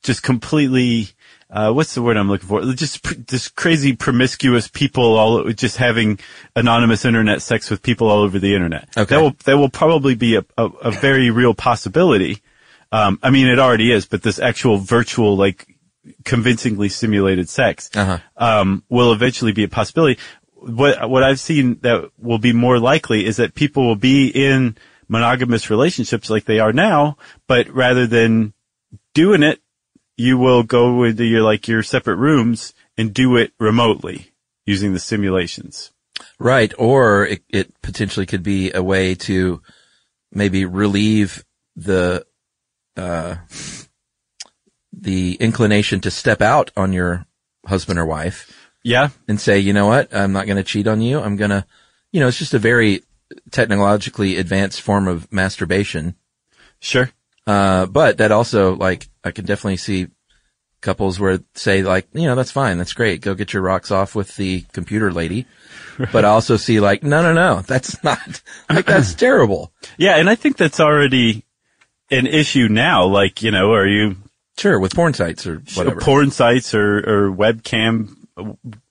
just 0.03 0.23
completely. 0.23 1.09
Uh, 1.47 1.71
what's 1.71 1.93
the 1.93 2.01
word 2.01 2.17
I'm 2.17 2.27
looking 2.27 2.47
for? 2.47 2.61
Just 2.73 3.03
pr- 3.03 3.13
just 3.13 3.55
crazy 3.55 3.95
promiscuous 3.95 4.67
people 4.67 5.17
all 5.17 5.51
just 5.51 5.77
having 5.77 6.19
anonymous 6.55 7.05
internet 7.05 7.41
sex 7.41 7.69
with 7.69 7.81
people 7.81 8.09
all 8.09 8.19
over 8.19 8.39
the 8.39 8.55
internet. 8.55 8.89
Okay. 8.97 9.15
That 9.15 9.21
will 9.21 9.35
that 9.45 9.57
will 9.57 9.69
probably 9.69 10.15
be 10.15 10.35
a, 10.35 10.45
a, 10.57 10.65
a 10.65 10.91
very 10.91 11.29
real 11.29 11.53
possibility. 11.53 12.41
Um, 12.91 13.19
I 13.21 13.29
mean, 13.29 13.47
it 13.47 13.59
already 13.59 13.91
is, 13.91 14.05
but 14.05 14.23
this 14.23 14.39
actual 14.39 14.77
virtual, 14.77 15.35
like, 15.35 15.67
convincingly 16.23 16.87
simulated 16.89 17.49
sex, 17.49 17.89
Uh-huh. 17.93 18.19
um, 18.37 18.83
will 18.89 19.11
eventually 19.11 19.51
be 19.51 19.63
a 19.63 19.67
possibility. 19.67 20.19
What, 20.53 21.09
what 21.09 21.23
I've 21.23 21.39
seen 21.39 21.79
that 21.81 22.09
will 22.17 22.37
be 22.37 22.53
more 22.53 22.79
likely 22.79 23.25
is 23.25 23.37
that 23.37 23.53
people 23.53 23.85
will 23.85 23.95
be 23.97 24.27
in 24.29 24.77
monogamous 25.07 25.69
relationships 25.69 26.29
like 26.29 26.45
they 26.45 26.59
are 26.59 26.73
now, 26.73 27.17
but 27.47 27.67
rather 27.69 28.07
than 28.07 28.53
doing 29.13 29.43
it, 29.43 29.61
you 30.17 30.37
will 30.37 30.63
go 30.63 31.03
into 31.03 31.23
your, 31.25 31.41
like, 31.41 31.67
your 31.67 31.83
separate 31.83 32.15
rooms 32.15 32.73
and 32.97 33.13
do 33.13 33.35
it 33.35 33.51
remotely 33.59 34.31
using 34.65 34.93
the 34.93 34.99
simulations. 34.99 35.91
Right. 36.39 36.73
Or 36.77 37.25
it, 37.25 37.43
it 37.49 37.81
potentially 37.81 38.25
could 38.25 38.43
be 38.43 38.71
a 38.71 38.81
way 38.81 39.15
to 39.15 39.61
maybe 40.31 40.65
relieve 40.65 41.43
the, 41.75 42.25
uh, 42.95 43.35
the 44.93 45.33
inclination 45.35 45.99
to 46.01 46.11
step 46.11 46.41
out 46.41 46.71
on 46.77 46.93
your 46.93 47.25
husband 47.65 47.99
or 47.99 48.05
wife 48.05 48.69
Yeah. 48.83 49.09
and 49.27 49.39
say, 49.39 49.59
you 49.59 49.73
know 49.73 49.87
what? 49.87 50.15
I'm 50.15 50.31
not 50.31 50.45
going 50.45 50.57
to 50.57 50.63
cheat 50.63 50.87
on 50.87 51.01
you. 51.01 51.19
I'm 51.19 51.35
going 51.35 51.51
to, 51.51 51.65
you 52.11 52.21
know, 52.21 52.27
it's 52.29 52.39
just 52.39 52.53
a 52.53 52.59
very 52.59 53.03
technologically 53.51 54.37
advanced 54.37 54.81
form 54.81 55.07
of 55.07 55.31
masturbation. 55.31 56.15
Sure. 56.79 57.09
Uh, 57.47 57.85
but 57.85 58.17
that 58.17 58.31
also, 58.31 58.75
like, 58.75 59.07
I 59.23 59.31
can 59.31 59.45
definitely 59.45 59.77
see 59.77 60.07
couples 60.81 61.19
where 61.19 61.39
say 61.55 61.81
like, 61.81 62.07
you 62.13 62.27
know, 62.27 62.35
that's 62.35 62.51
fine. 62.51 62.77
That's 62.77 62.93
great. 62.93 63.21
Go 63.21 63.33
get 63.33 63.53
your 63.53 63.63
rocks 63.63 63.89
off 63.89 64.13
with 64.13 64.35
the 64.35 64.61
computer 64.71 65.11
lady. 65.11 65.47
But 66.11 66.25
I 66.25 66.29
also 66.29 66.57
see 66.57 66.79
like, 66.79 67.03
no, 67.03 67.21
no, 67.23 67.33
no, 67.33 67.61
that's 67.61 68.03
not, 68.03 68.41
like, 68.69 68.85
that's 68.85 69.13
terrible. 69.15 69.71
Yeah. 69.97 70.17
And 70.17 70.29
I 70.29 70.35
think 70.35 70.57
that's 70.57 70.79
already 70.79 71.43
an 72.11 72.27
issue 72.27 72.67
now. 72.67 73.05
Like, 73.05 73.41
you 73.41 73.51
know, 73.51 73.73
are 73.73 73.87
you, 73.87 74.17
Sure. 74.57 74.79
With 74.79 74.95
porn 74.95 75.13
sites 75.13 75.45
or 75.45 75.61
whatever. 75.75 75.99
porn 75.99 76.31
sites 76.31 76.73
or, 76.73 76.97
or 76.99 77.31
webcam 77.31 78.15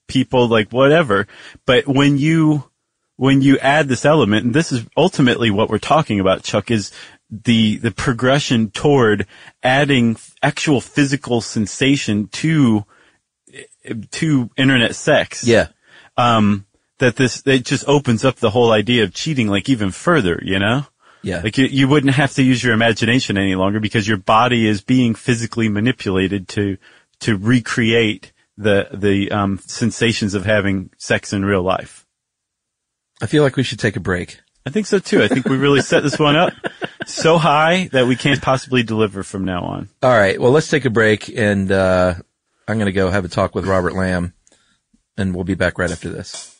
people, 0.07 0.47
like 0.47 0.71
whatever. 0.71 1.27
But 1.65 1.87
when 1.87 2.17
you, 2.17 2.69
when 3.17 3.41
you 3.41 3.57
add 3.59 3.87
this 3.87 4.05
element, 4.05 4.45
and 4.45 4.53
this 4.53 4.71
is 4.71 4.85
ultimately 4.97 5.49
what 5.49 5.69
we're 5.69 5.77
talking 5.77 6.19
about, 6.19 6.43
Chuck, 6.43 6.69
is 6.69 6.91
the, 7.29 7.77
the 7.77 7.91
progression 7.91 8.71
toward 8.71 9.25
adding 9.63 10.17
actual 10.43 10.81
physical 10.81 11.41
sensation 11.41 12.27
to, 12.27 12.85
to 14.11 14.49
internet 14.57 14.95
sex. 14.95 15.47
yeah. 15.47 15.67
Um, 16.17 16.65
that 16.99 17.17
this, 17.17 17.43
it 17.45 17.65
just 17.65 17.85
opens 17.89 18.23
up 18.23 18.37
the 18.37 18.51
whole 18.51 18.71
idea 18.71 19.03
of 19.03 19.13
cheating 19.13 19.47
like 19.47 19.67
even 19.67 19.91
further, 19.91 20.39
you 20.41 20.59
know? 20.59 20.85
Yeah. 21.25 21.41
Like 21.43 21.57
you, 21.57 21.65
you 21.65 21.87
wouldn't 21.87 22.13
have 22.13 22.33
to 22.35 22.43
use 22.43 22.63
your 22.63 22.73
imagination 22.73 23.37
any 23.37 23.55
longer 23.55 23.79
because 23.79 24.07
your 24.07 24.17
body 24.17 24.67
is 24.67 24.81
being 24.81 25.15
physically 25.15 25.67
manipulated 25.69 26.47
to 26.49 26.77
to 27.21 27.35
recreate 27.35 28.31
the 28.57 28.87
the 28.93 29.31
um, 29.31 29.57
sensations 29.65 30.35
of 30.35 30.45
having 30.45 30.91
sex 30.99 31.33
in 31.33 31.43
real 31.43 31.63
life. 31.63 32.04
I 33.21 33.27
feel 33.27 33.43
like 33.43 33.55
we 33.55 33.63
should 33.63 33.79
take 33.79 33.95
a 33.95 33.99
break. 33.99 34.41
I 34.65 34.71
think 34.71 34.87
so 34.87 34.99
too. 34.99 35.21
I 35.21 35.27
think 35.27 35.47
we 35.47 35.57
really 35.57 35.81
set 35.81 36.03
this 36.03 36.17
one 36.17 36.35
up 36.35 36.53
so 37.05 37.37
high 37.37 37.87
that 37.91 38.07
we 38.07 38.15
can't 38.15 38.41
possibly 38.41 38.81
deliver 38.83 39.23
from 39.23 39.45
now 39.45 39.61
on. 39.63 39.89
All 40.01 40.09
right. 40.09 40.39
Well, 40.41 40.51
let's 40.51 40.69
take 40.69 40.85
a 40.85 40.89
break 40.89 41.29
and, 41.29 41.71
uh, 41.71 42.15
I'm 42.67 42.77
going 42.77 42.87
to 42.87 42.91
go 42.91 43.11
have 43.11 43.25
a 43.25 43.29
talk 43.29 43.53
with 43.53 43.67
Robert 43.67 43.93
Lamb 43.93 44.33
and 45.17 45.35
we'll 45.35 45.43
be 45.43 45.53
back 45.53 45.77
right 45.77 45.91
after 45.91 46.09
this. 46.09 46.59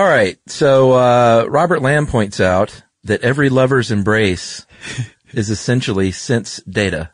All 0.00 0.08
right. 0.08 0.38
So, 0.46 0.92
uh, 0.92 1.44
Robert 1.46 1.82
Lamb 1.82 2.06
points 2.06 2.40
out 2.40 2.84
that 3.04 3.20
every 3.20 3.50
lover's 3.50 3.90
embrace 3.90 4.64
is 5.34 5.50
essentially 5.50 6.10
sense 6.10 6.56
data. 6.62 7.10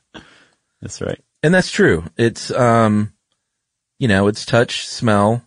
That's 0.81 1.01
right. 1.01 1.21
And 1.43 1.53
that's 1.53 1.73
true. 1.73 2.05
It's, 2.17 2.53
um, 2.53 3.13
you 3.99 4.07
know, 4.07 4.29
it's 4.29 4.47
touch, 4.47 4.87
smell, 4.87 5.43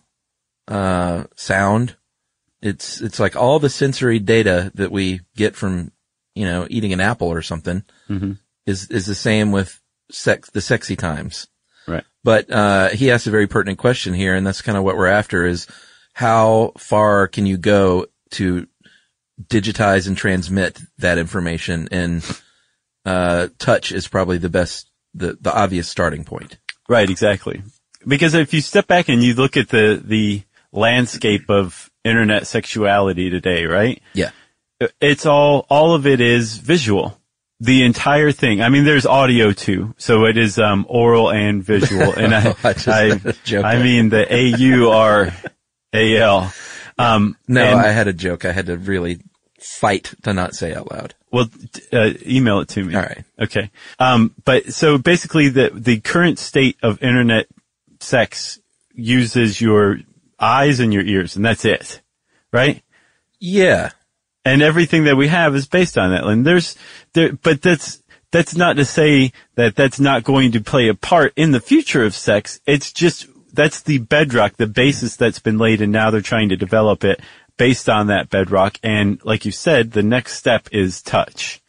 uh, 0.68 1.24
sound. 1.34 1.96
It's, 2.60 3.00
it's 3.00 3.18
like 3.18 3.36
all 3.36 3.58
the 3.58 3.70
sensory 3.70 4.18
data 4.18 4.70
that 4.74 4.92
we 4.92 5.22
get 5.34 5.56
from, 5.56 5.92
you 6.34 6.44
know, 6.44 6.66
eating 6.68 6.92
an 6.92 7.00
apple 7.00 7.28
or 7.28 7.40
something 7.40 7.84
Mhm. 8.10 8.36
is, 8.66 8.90
is 8.90 9.06
the 9.06 9.14
same 9.14 9.50
with 9.50 9.80
sex, 10.10 10.50
the 10.50 10.60
sexy 10.60 10.94
times. 10.94 11.46
Right. 11.88 12.04
But, 12.22 12.50
uh, 12.50 12.90
he 12.90 13.10
asked 13.10 13.28
a 13.28 13.30
very 13.30 13.46
pertinent 13.46 13.78
question 13.78 14.12
here, 14.12 14.34
and 14.34 14.46
that's 14.46 14.60
kind 14.60 14.76
of 14.76 14.84
what 14.84 14.98
we're 14.98 15.06
after 15.06 15.46
is 15.46 15.66
how 16.20 16.72
far 16.76 17.28
can 17.28 17.46
you 17.46 17.56
go 17.56 18.04
to 18.30 18.66
digitize 19.42 20.06
and 20.06 20.18
transmit 20.18 20.78
that 20.98 21.16
information? 21.16 21.88
And, 21.90 22.22
uh, 23.06 23.48
touch 23.58 23.90
is 23.90 24.06
probably 24.06 24.36
the 24.36 24.50
best, 24.50 24.90
the, 25.14 25.38
the 25.40 25.50
obvious 25.50 25.88
starting 25.88 26.24
point. 26.24 26.58
Right, 26.90 27.08
exactly. 27.08 27.62
Because 28.06 28.34
if 28.34 28.52
you 28.52 28.60
step 28.60 28.86
back 28.86 29.08
and 29.08 29.24
you 29.24 29.32
look 29.32 29.56
at 29.56 29.70
the, 29.70 29.98
the 30.04 30.42
landscape 30.72 31.48
of 31.48 31.90
internet 32.04 32.46
sexuality 32.46 33.30
today, 33.30 33.64
right? 33.64 34.02
Yeah. 34.12 34.32
It's 35.00 35.24
all, 35.24 35.64
all 35.70 35.94
of 35.94 36.06
it 36.06 36.20
is 36.20 36.58
visual. 36.58 37.18
The 37.60 37.82
entire 37.82 38.30
thing. 38.30 38.60
I 38.60 38.68
mean, 38.68 38.84
there's 38.84 39.06
audio 39.06 39.52
too. 39.52 39.94
So 39.96 40.26
it 40.26 40.36
is, 40.36 40.58
um, 40.58 40.84
oral 40.86 41.30
and 41.30 41.64
visual. 41.64 42.12
And 42.12 42.34
I, 42.34 42.54
I 42.62 42.74
I. 42.86 43.20
I 43.64 43.82
mean 43.82 44.10
the 44.10 44.30
A-U-R-A-L. 45.92 46.52
Um, 46.98 47.36
No, 47.48 47.62
and- 47.64 47.80
I 47.80 47.88
had 47.88 48.08
a 48.08 48.12
joke. 48.12 48.44
I 48.44 48.52
had 48.52 48.66
to 48.66 48.76
really 48.76 49.20
fight 49.58 50.14
to 50.22 50.32
not 50.32 50.54
say 50.54 50.74
out 50.74 50.90
loud. 50.90 51.14
Well, 51.30 51.48
uh, 51.92 52.10
email 52.26 52.60
it 52.60 52.68
to 52.70 52.84
me. 52.84 52.94
All 52.94 53.02
right. 53.02 53.24
Okay. 53.38 53.70
Um, 53.98 54.34
but 54.44 54.72
so 54.72 54.98
basically 54.98 55.48
the, 55.48 55.70
the 55.72 56.00
current 56.00 56.38
state 56.38 56.76
of 56.82 57.02
internet 57.02 57.46
sex 58.00 58.58
uses 58.94 59.60
your 59.60 59.98
eyes 60.38 60.80
and 60.80 60.92
your 60.92 61.04
ears 61.04 61.36
and 61.36 61.44
that's 61.44 61.64
it. 61.64 62.00
Right? 62.52 62.82
Yeah. 63.38 63.90
And 64.44 64.62
everything 64.62 65.04
that 65.04 65.16
we 65.16 65.28
have 65.28 65.54
is 65.54 65.68
based 65.68 65.98
on 65.98 66.10
that. 66.10 66.24
And 66.24 66.44
there's, 66.46 66.76
there, 67.12 67.32
but 67.32 67.62
that's, 67.62 68.02
that's 68.32 68.56
not 68.56 68.76
to 68.76 68.84
say 68.84 69.32
that 69.56 69.76
that's 69.76 70.00
not 70.00 70.24
going 70.24 70.52
to 70.52 70.60
play 70.60 70.88
a 70.88 70.94
part 70.94 71.32
in 71.36 71.50
the 71.50 71.60
future 71.60 72.02
of 72.04 72.14
sex. 72.14 72.60
It's 72.66 72.92
just, 72.92 73.26
that's 73.60 73.82
the 73.82 73.98
bedrock, 73.98 74.56
the 74.56 74.66
basis 74.66 75.16
that's 75.16 75.38
been 75.38 75.58
laid 75.58 75.82
and 75.82 75.92
now 75.92 76.10
they're 76.10 76.22
trying 76.22 76.48
to 76.48 76.56
develop 76.56 77.04
it 77.04 77.20
based 77.58 77.90
on 77.90 78.06
that 78.06 78.30
bedrock. 78.30 78.78
And 78.82 79.22
like 79.22 79.44
you 79.44 79.52
said, 79.52 79.92
the 79.92 80.02
next 80.02 80.36
step 80.36 80.68
is 80.72 81.02
touch. 81.02 81.60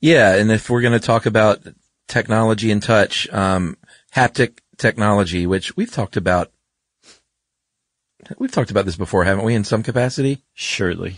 Yeah. 0.00 0.36
And 0.36 0.52
if 0.52 0.70
we're 0.70 0.82
going 0.82 0.98
to 0.98 1.04
talk 1.04 1.26
about 1.26 1.58
technology 2.06 2.70
and 2.70 2.80
touch, 2.80 3.28
um, 3.32 3.76
haptic 4.14 4.58
technology, 4.76 5.44
which 5.48 5.76
we've 5.76 5.90
talked 5.90 6.16
about, 6.16 6.52
we've 8.38 8.52
talked 8.52 8.70
about 8.70 8.84
this 8.84 8.96
before, 8.96 9.24
haven't 9.24 9.44
we, 9.44 9.56
in 9.56 9.64
some 9.64 9.82
capacity? 9.82 10.44
Surely. 10.54 11.16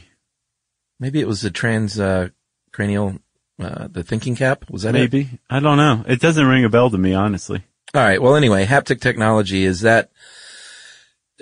Maybe 0.98 1.20
it 1.20 1.28
was 1.28 1.42
the 1.42 1.50
trans, 1.50 2.00
uh, 2.00 2.30
cranial, 2.72 3.18
uh, 3.60 3.88
the 3.88 4.02
thinking 4.02 4.36
cap. 4.36 4.70
Was 4.70 4.84
that 4.84 4.96
it? 4.96 5.00
Maybe. 5.00 5.38
I 5.50 5.60
don't 5.60 5.76
know. 5.76 6.02
It 6.08 6.20
doesn't 6.20 6.46
ring 6.46 6.64
a 6.64 6.70
bell 6.70 6.88
to 6.88 6.96
me, 6.96 7.12
honestly. 7.12 7.62
All 7.94 8.02
right. 8.02 8.20
Well, 8.20 8.34
anyway, 8.34 8.66
haptic 8.66 9.00
technology 9.00 9.64
is 9.64 9.82
that 9.82 10.10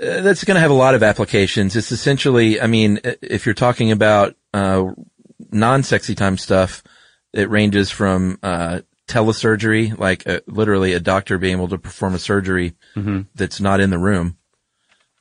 uh, 0.01 0.21
that's 0.21 0.45
going 0.45 0.57
to 0.57 0.61
have 0.61 0.71
a 0.71 0.75
lot 0.75 0.95
of 0.95 1.03
applications. 1.03 1.77
It's 1.77 1.93
essentially, 1.93 2.61
I 2.61 2.67
mean, 2.67 3.01
if 3.23 3.47
you're 3.47 3.55
talking 3.55 3.91
about 3.91 4.37
uh, 4.53 4.91
non-sexy 5.51 6.15
time 6.15 6.37
stuff, 6.37 6.83
it 7.33 7.49
ranges 7.49 7.91
from 7.91 8.39
uh, 8.43 8.81
telesurgery, 9.09 9.99
like 9.99 10.27
uh, 10.27 10.41
literally 10.47 10.93
a 10.93 11.01
doctor 11.01 11.39
being 11.39 11.57
able 11.57 11.69
to 11.69 11.79
perform 11.79 12.15
a 12.15 12.19
surgery 12.19 12.75
Mhm. 12.97 13.27
that's 13.35 13.61
not 13.61 13.81
in 13.81 13.89
the 13.91 13.99
room, 13.99 14.37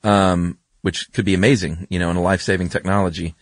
um, 0.04 0.58
which 0.82 1.12
could 1.14 1.26
be 1.26 1.34
amazing, 1.34 1.88
you 1.90 2.00
know, 2.00 2.12
in 2.12 2.18
a 2.18 2.22
life-saving 2.22 2.70
technology, 2.70 3.36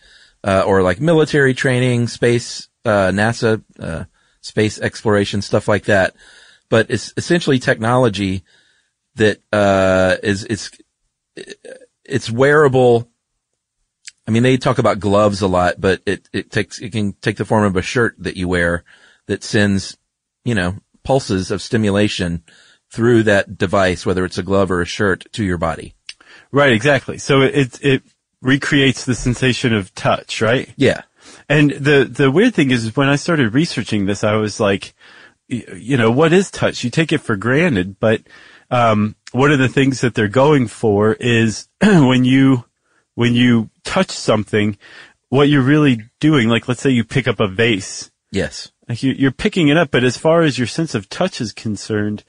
uh, 0.44 0.62
or 0.64 0.82
like 0.82 1.00
military 1.00 1.54
training, 1.54 2.06
space, 2.06 2.68
uh, 2.84 3.10
NASA, 3.10 3.62
uh, 3.80 4.04
space 4.40 4.78
exploration, 4.78 5.42
stuff 5.42 5.66
like 5.66 5.84
that. 5.86 6.14
But 6.70 6.86
it's 6.88 7.12
essentially 7.18 7.58
technology 7.58 8.42
that, 9.16 9.42
uh, 9.52 10.16
is, 10.22 10.44
it's, 10.44 10.70
it's 12.04 12.30
wearable. 12.30 13.10
I 14.26 14.30
mean, 14.30 14.42
they 14.42 14.56
talk 14.56 14.78
about 14.78 15.00
gloves 15.00 15.42
a 15.42 15.48
lot, 15.48 15.80
but 15.80 16.00
it, 16.06 16.28
it 16.32 16.50
takes, 16.50 16.80
it 16.80 16.92
can 16.92 17.12
take 17.20 17.36
the 17.36 17.44
form 17.44 17.64
of 17.64 17.76
a 17.76 17.82
shirt 17.82 18.14
that 18.20 18.36
you 18.36 18.48
wear 18.48 18.84
that 19.26 19.44
sends, 19.44 19.98
you 20.44 20.54
know, 20.54 20.76
pulses 21.02 21.50
of 21.50 21.60
stimulation 21.60 22.44
through 22.90 23.24
that 23.24 23.58
device, 23.58 24.06
whether 24.06 24.24
it's 24.24 24.38
a 24.38 24.42
glove 24.42 24.70
or 24.70 24.80
a 24.80 24.86
shirt 24.86 25.24
to 25.32 25.44
your 25.44 25.58
body. 25.58 25.94
Right, 26.52 26.72
exactly. 26.72 27.18
So 27.18 27.42
it, 27.42 27.54
it, 27.54 27.84
it 27.84 28.02
recreates 28.42 29.04
the 29.04 29.14
sensation 29.14 29.72
of 29.72 29.94
touch, 29.94 30.40
right? 30.40 30.72
Yeah. 30.76 31.02
And 31.48 31.70
the, 31.70 32.04
the 32.04 32.30
weird 32.30 32.54
thing 32.54 32.70
is 32.70 32.96
when 32.96 33.08
I 33.08 33.16
started 33.16 33.54
researching 33.54 34.06
this, 34.06 34.24
I 34.24 34.36
was 34.36 34.58
like, 34.60 34.94
you 35.50 35.96
know, 35.96 36.10
what 36.10 36.32
is 36.32 36.50
touch? 36.50 36.84
You 36.84 36.90
take 36.90 37.12
it 37.12 37.18
for 37.18 37.36
granted, 37.36 37.98
but, 37.98 38.22
um, 38.70 39.16
one 39.32 39.50
of 39.52 39.58
the 39.58 39.68
things 39.68 40.00
that 40.00 40.14
they're 40.14 40.28
going 40.28 40.66
for 40.68 41.12
is 41.14 41.68
when 41.82 42.24
you, 42.24 42.64
when 43.14 43.34
you 43.34 43.70
touch 43.84 44.10
something, 44.10 44.78
what 45.28 45.48
you're 45.48 45.62
really 45.62 46.04
doing, 46.20 46.48
like 46.48 46.68
let's 46.68 46.80
say 46.80 46.90
you 46.90 47.04
pick 47.04 47.26
up 47.28 47.40
a 47.40 47.48
vase, 47.48 48.10
Yes. 48.32 48.70
like 48.88 49.02
you, 49.02 49.12
you're 49.12 49.30
picking 49.32 49.68
it 49.68 49.76
up, 49.76 49.90
but 49.90 50.04
as 50.04 50.16
far 50.16 50.42
as 50.42 50.58
your 50.58 50.66
sense 50.66 50.94
of 50.94 51.08
touch 51.08 51.40
is 51.40 51.52
concerned, 51.52 52.24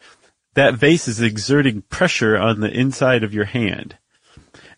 that 0.56 0.76
vase 0.76 1.08
is 1.08 1.22
exerting 1.22 1.82
pressure 1.84 2.38
on 2.38 2.60
the 2.60 2.72
inside 2.72 3.24
of 3.24 3.34
your 3.34 3.46
hand. 3.46 3.98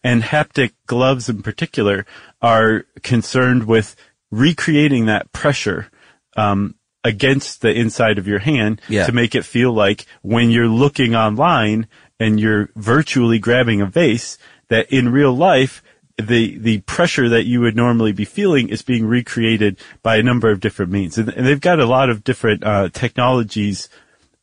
And 0.04 0.22
haptic 0.22 0.74
gloves 0.86 1.30
in 1.30 1.42
particular 1.44 2.06
are 2.42 2.86
concerned 3.04 3.64
with 3.66 3.96
recreating 4.32 5.06
that 5.06 5.32
pressure, 5.32 5.90
um, 6.36 6.76
against 7.04 7.62
the 7.62 7.74
inside 7.74 8.18
of 8.18 8.28
your 8.28 8.40
hand 8.40 8.82
Yeah. 8.88 9.06
to 9.06 9.12
make 9.12 9.36
it 9.36 9.44
feel 9.46 9.74
like 9.74 10.06
when 10.22 10.50
you're 10.50 10.68
looking 10.68 11.16
online 11.16 11.88
and 12.20 12.40
you're 12.40 12.70
virtually 12.76 13.40
grabbing 13.40 13.82
a 13.82 13.86
vase, 13.86 14.38
that 14.70 14.90
in 14.92 15.10
real 15.10 15.34
life, 15.36 15.84
the, 16.18 16.58
the 16.58 16.80
pressure 16.82 17.28
that 17.30 17.46
you 17.46 17.60
would 17.62 17.76
normally 17.76 18.12
be 18.12 18.24
feeling 18.26 18.70
is 18.70 18.82
being 18.84 19.06
recreated 19.06 19.78
by 20.04 20.18
a 20.18 20.24
number 20.24 20.50
of 20.52 20.60
different 20.60 20.92
means. 20.92 21.18
And, 21.18 21.30
and 21.30 21.46
they've 21.46 21.60
got 21.60 21.80
a 21.80 21.86
lot 21.86 22.10
of 22.10 22.24
different, 22.24 22.64
uh, 22.64 22.90
technologies, 22.90 23.90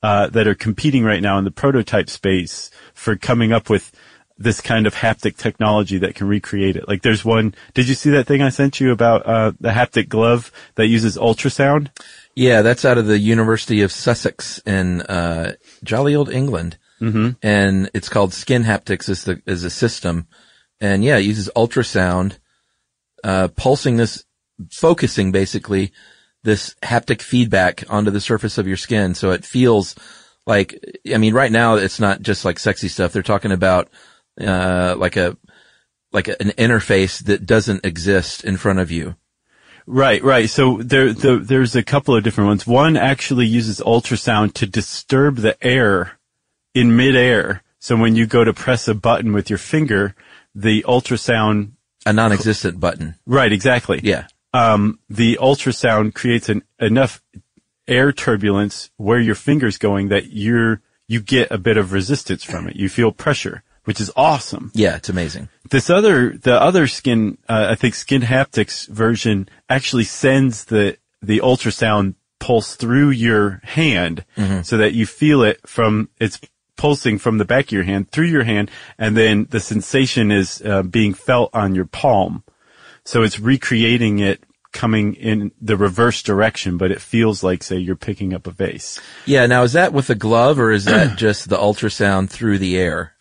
uh, 0.02 0.26
that 0.28 0.46
are 0.46 0.54
competing 0.54 1.04
right 1.04 1.22
now 1.22 1.38
in 1.38 1.44
the 1.44 1.50
prototype 1.50 2.08
space 2.10 2.70
for 2.94 3.16
coming 3.16 3.52
up 3.52 3.68
with 3.70 3.92
this 4.42 4.62
kind 4.62 4.86
of 4.86 4.94
haptic 4.94 5.36
technology 5.36 5.98
that 5.98 6.14
can 6.14 6.26
recreate 6.26 6.74
it. 6.74 6.88
Like 6.88 7.02
there's 7.02 7.24
one, 7.24 7.54
did 7.74 7.86
you 7.88 7.94
see 7.94 8.08
that 8.10 8.26
thing 8.26 8.40
I 8.40 8.48
sent 8.48 8.80
you 8.80 8.90
about, 8.90 9.26
uh, 9.26 9.52
the 9.60 9.68
haptic 9.68 10.08
glove 10.08 10.50
that 10.76 10.86
uses 10.86 11.18
ultrasound? 11.18 11.90
Yeah, 12.34 12.62
that's 12.62 12.86
out 12.86 12.96
of 12.96 13.06
the 13.06 13.18
University 13.18 13.82
of 13.82 13.92
Sussex 13.92 14.58
in 14.64 15.02
uh, 15.02 15.56
jolly 15.84 16.14
old 16.16 16.30
England, 16.30 16.78
Mhm. 17.02 17.36
and 17.42 17.90
it's 17.92 18.08
called 18.08 18.32
Skin 18.32 18.64
Haptics 18.64 19.10
is 19.10 19.24
the 19.24 19.42
is 19.46 19.62
a 19.62 19.68
system, 19.70 20.26
and 20.80 21.04
yeah, 21.04 21.18
it 21.18 21.26
uses 21.26 21.50
ultrasound, 21.54 22.38
uh, 23.22 23.48
pulsing 23.48 23.96
this, 23.98 24.24
focusing 24.70 25.32
basically 25.32 25.92
this 26.44 26.74
haptic 26.82 27.20
feedback 27.20 27.84
onto 27.90 28.10
the 28.10 28.20
surface 28.20 28.56
of 28.56 28.66
your 28.66 28.76
skin, 28.78 29.14
so 29.14 29.32
it 29.32 29.44
feels 29.44 29.94
like 30.46 30.82
I 31.12 31.18
mean, 31.18 31.34
right 31.34 31.52
now 31.52 31.74
it's 31.74 32.00
not 32.00 32.22
just 32.22 32.46
like 32.46 32.58
sexy 32.58 32.88
stuff. 32.88 33.12
They're 33.12 33.22
talking 33.22 33.52
about 33.52 33.88
uh, 34.40 34.94
like 34.96 35.16
a 35.16 35.36
like 36.12 36.28
an 36.28 36.50
interface 36.58 37.22
that 37.24 37.46
doesn't 37.46 37.84
exist 37.84 38.44
in 38.44 38.56
front 38.56 38.78
of 38.80 38.90
you. 38.90 39.14
Right, 39.86 40.22
right. 40.22 40.48
So 40.48 40.78
there, 40.82 41.12
the, 41.12 41.38
there's 41.38 41.74
a 41.74 41.82
couple 41.82 42.14
of 42.14 42.22
different 42.22 42.48
ones. 42.48 42.66
One 42.66 42.96
actually 42.96 43.46
uses 43.46 43.80
ultrasound 43.80 44.54
to 44.54 44.66
disturb 44.66 45.36
the 45.36 45.56
air 45.64 46.18
in 46.74 46.96
midair. 46.96 47.62
So 47.78 47.96
when 47.96 48.14
you 48.14 48.26
go 48.26 48.44
to 48.44 48.52
press 48.52 48.88
a 48.88 48.94
button 48.94 49.32
with 49.32 49.50
your 49.50 49.58
finger, 49.58 50.14
the 50.54 50.82
ultrasound, 50.82 51.72
A 52.06 52.12
non-existent 52.12 52.78
button. 52.78 53.14
right, 53.26 53.52
exactly. 53.52 54.00
Yeah. 54.02 54.26
Um, 54.52 54.98
the 55.08 55.38
ultrasound 55.40 56.14
creates 56.14 56.48
an, 56.48 56.62
enough 56.78 57.22
air 57.88 58.12
turbulence 58.12 58.90
where 58.96 59.20
your 59.20 59.34
finger's 59.34 59.78
going 59.78 60.08
that 60.08 60.32
you're, 60.32 60.82
you 61.08 61.20
get 61.20 61.50
a 61.50 61.58
bit 61.58 61.76
of 61.76 61.92
resistance 61.92 62.44
from 62.44 62.68
it. 62.68 62.76
You 62.76 62.88
feel 62.88 63.12
pressure, 63.12 63.62
which 63.90 64.00
is 64.00 64.12
awesome. 64.14 64.70
Yeah, 64.72 64.94
it's 64.94 65.08
amazing. 65.08 65.48
This 65.68 65.90
other, 65.90 66.30
the 66.30 66.54
other 66.54 66.86
skin, 66.86 67.38
uh, 67.48 67.66
I 67.70 67.74
think 67.74 67.96
Skin 67.96 68.22
Haptics 68.22 68.86
version 68.86 69.48
actually 69.68 70.04
sends 70.04 70.66
the, 70.66 70.96
the 71.20 71.40
ultrasound 71.40 72.14
pulse 72.38 72.76
through 72.76 73.10
your 73.10 73.60
hand 73.64 74.24
so 74.62 74.76
that 74.76 74.92
you 74.92 75.06
feel 75.06 75.42
it 75.42 75.68
from, 75.68 76.08
it's 76.20 76.38
pulsing 76.76 77.18
from 77.18 77.38
the 77.38 77.44
back 77.44 77.64
of 77.64 77.72
your 77.72 77.82
hand 77.82 78.12
through 78.12 78.28
your 78.28 78.44
hand 78.44 78.70
and 78.96 79.16
then 79.16 79.48
the 79.50 79.58
sensation 79.58 80.30
is 80.30 80.62
uh, 80.64 80.84
being 80.84 81.12
felt 81.12 81.50
on 81.52 81.74
your 81.74 81.86
palm. 81.86 82.44
So 83.04 83.24
it's 83.24 83.40
recreating 83.40 84.20
it 84.20 84.44
coming 84.70 85.14
in 85.14 85.50
the 85.60 85.76
reverse 85.76 86.22
direction, 86.22 86.78
but 86.78 86.92
it 86.92 87.00
feels 87.00 87.42
like, 87.42 87.64
say, 87.64 87.78
you're 87.78 87.96
picking 87.96 88.34
up 88.34 88.46
a 88.46 88.52
vase. 88.52 89.00
Yeah. 89.26 89.46
Now, 89.46 89.64
is 89.64 89.72
that 89.72 89.92
with 89.92 90.10
a 90.10 90.14
glove 90.14 90.60
or 90.60 90.70
is 90.70 90.84
that 90.84 91.18
just 91.18 91.48
the 91.48 91.56
ultrasound 91.56 92.30
through 92.30 92.58
the 92.58 92.78
air? 92.78 93.14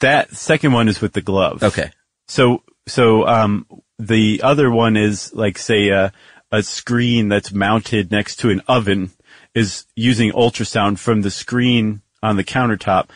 That 0.00 0.32
second 0.32 0.72
one 0.72 0.88
is 0.88 1.00
with 1.00 1.12
the 1.12 1.20
glove. 1.20 1.62
Okay. 1.62 1.90
So, 2.28 2.62
so, 2.86 3.26
um, 3.26 3.66
the 3.98 4.42
other 4.44 4.70
one 4.70 4.96
is 4.96 5.32
like, 5.34 5.58
say, 5.58 5.88
a, 5.88 6.12
a 6.52 6.62
screen 6.62 7.28
that's 7.28 7.52
mounted 7.52 8.10
next 8.10 8.36
to 8.36 8.50
an 8.50 8.62
oven 8.68 9.10
is 9.54 9.86
using 9.96 10.32
ultrasound 10.32 10.98
from 10.98 11.22
the 11.22 11.30
screen 11.30 12.02
on 12.22 12.36
the 12.36 12.44
countertop 12.44 13.08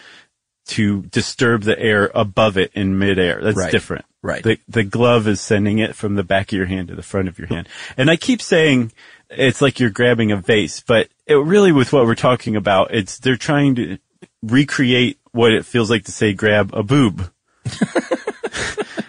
to 0.67 1.03
disturb 1.03 1.63
the 1.63 1.79
air 1.79 2.11
above 2.15 2.57
it 2.57 2.71
in 2.75 2.99
midair. 2.99 3.41
That's 3.43 3.57
Right. 3.57 3.71
different. 3.73 4.05
Right. 4.23 4.43
The, 4.43 4.59
the 4.69 4.85
glove 4.85 5.27
is 5.27 5.41
sending 5.41 5.79
it 5.79 5.97
from 5.97 6.15
the 6.15 6.23
back 6.23 6.53
of 6.53 6.57
your 6.57 6.67
hand 6.67 6.89
to 6.89 6.95
the 6.95 7.03
front 7.03 7.29
of 7.29 7.39
your 7.39 7.49
hand. 7.49 7.69
And 7.97 8.09
I 8.09 8.17
keep 8.17 8.41
saying 8.41 8.93
it's 9.31 9.61
like 9.61 9.81
you're 9.81 9.91
grabbing 9.91 10.31
a 10.31 10.37
vase, 10.37 10.81
but 10.81 11.09
it 11.27 11.35
really 11.35 11.73
with 11.73 11.93
what 11.93 12.07
we're 12.07 12.15
talking 12.15 12.55
about, 12.55 12.95
it's, 12.95 13.19
they're 13.19 13.37
trying 13.37 13.75
to 13.77 13.99
recreate 14.43 15.19
what 15.33 15.53
it 15.53 15.67
feels 15.67 15.91
like 15.91 16.05
to 16.05 16.13
say 16.13 16.33
grab 16.33 16.73
a 16.75 16.83
boob. 16.83 17.31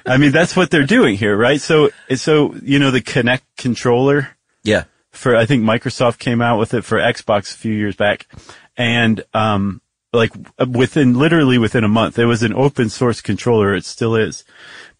I 0.06 0.18
mean, 0.18 0.32
that's 0.32 0.56
what 0.56 0.70
they're 0.70 0.86
doing 0.86 1.16
here, 1.16 1.36
right? 1.36 1.62
So, 1.62 1.90
so, 2.16 2.54
you 2.62 2.80
know, 2.80 2.92
the 2.92 3.02
Kinect 3.02 3.42
controller 3.58 4.30
Yeah. 4.64 4.84
for, 5.12 5.36
I 5.36 5.46
think 5.46 5.64
Microsoft 5.64 6.20
came 6.20 6.42
out 6.42 6.60
with 6.60 6.74
it 6.74 6.84
for 6.84 6.98
Xbox 6.98 7.54
a 7.54 7.58
few 7.58 7.74
years 7.74 7.96
back. 7.96 8.28
And, 8.76 9.24
um, 9.34 9.82
like 10.12 10.32
within, 10.68 11.18
literally 11.18 11.58
within 11.58 11.84
a 11.84 11.88
month, 11.90 12.20
it 12.20 12.26
was 12.26 12.44
an 12.44 12.54
open 12.54 12.90
source 12.90 13.22
controller. 13.22 13.74
It 13.74 13.86
still 13.86 14.16
is. 14.16 14.44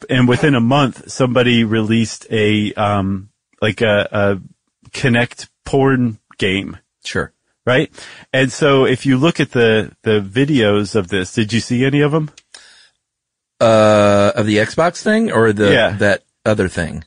And 0.10 0.28
within 0.28 0.56
a 0.56 0.62
month, 0.62 1.12
somebody 1.12 1.64
released 1.64 2.26
a, 2.32 2.74
um, 2.74 3.30
like 3.62 3.82
a, 3.82 4.08
a 4.12 4.90
Kinect 4.90 5.50
porn 5.66 6.20
game 6.38 6.78
Sure. 7.06 7.33
Right? 7.66 7.92
And 8.34 8.52
so 8.52 8.86
if 8.86 9.06
you 9.06 9.18
look 9.18 9.40
at 9.40 9.52
the, 9.52 9.92
the 10.04 10.22
videos 10.22 10.96
of 10.96 11.08
this, 11.08 11.34
did 11.34 11.54
you 11.54 11.60
see 11.60 11.86
any 11.86 12.02
of 12.02 12.12
them? 12.12 12.30
Uh, 13.60 14.32
of 14.36 14.46
the 14.46 14.58
Xbox 14.58 15.02
thing 15.02 15.32
or 15.32 15.54
the, 15.54 15.72
Yeah. 15.72 15.92
that 15.98 16.24
other 16.46 16.68
thing? 16.68 17.04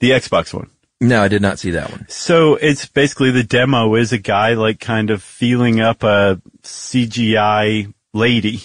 The 0.00 0.10
Xbox 0.12 0.54
one. 0.54 0.70
No, 1.00 1.22
I 1.22 1.28
did 1.28 1.42
not 1.42 1.58
see 1.58 1.72
that 1.72 1.90
one. 1.90 2.06
So 2.08 2.54
it's 2.56 2.86
basically 2.86 3.30
the 3.30 3.44
demo 3.44 3.94
is 3.94 4.12
a 4.12 4.18
guy 4.18 4.54
like 4.54 4.80
kind 4.80 5.10
of 5.10 5.22
feeling 5.22 5.80
up 5.80 6.02
a 6.02 6.40
CGI 6.62 7.92
lady, 8.14 8.60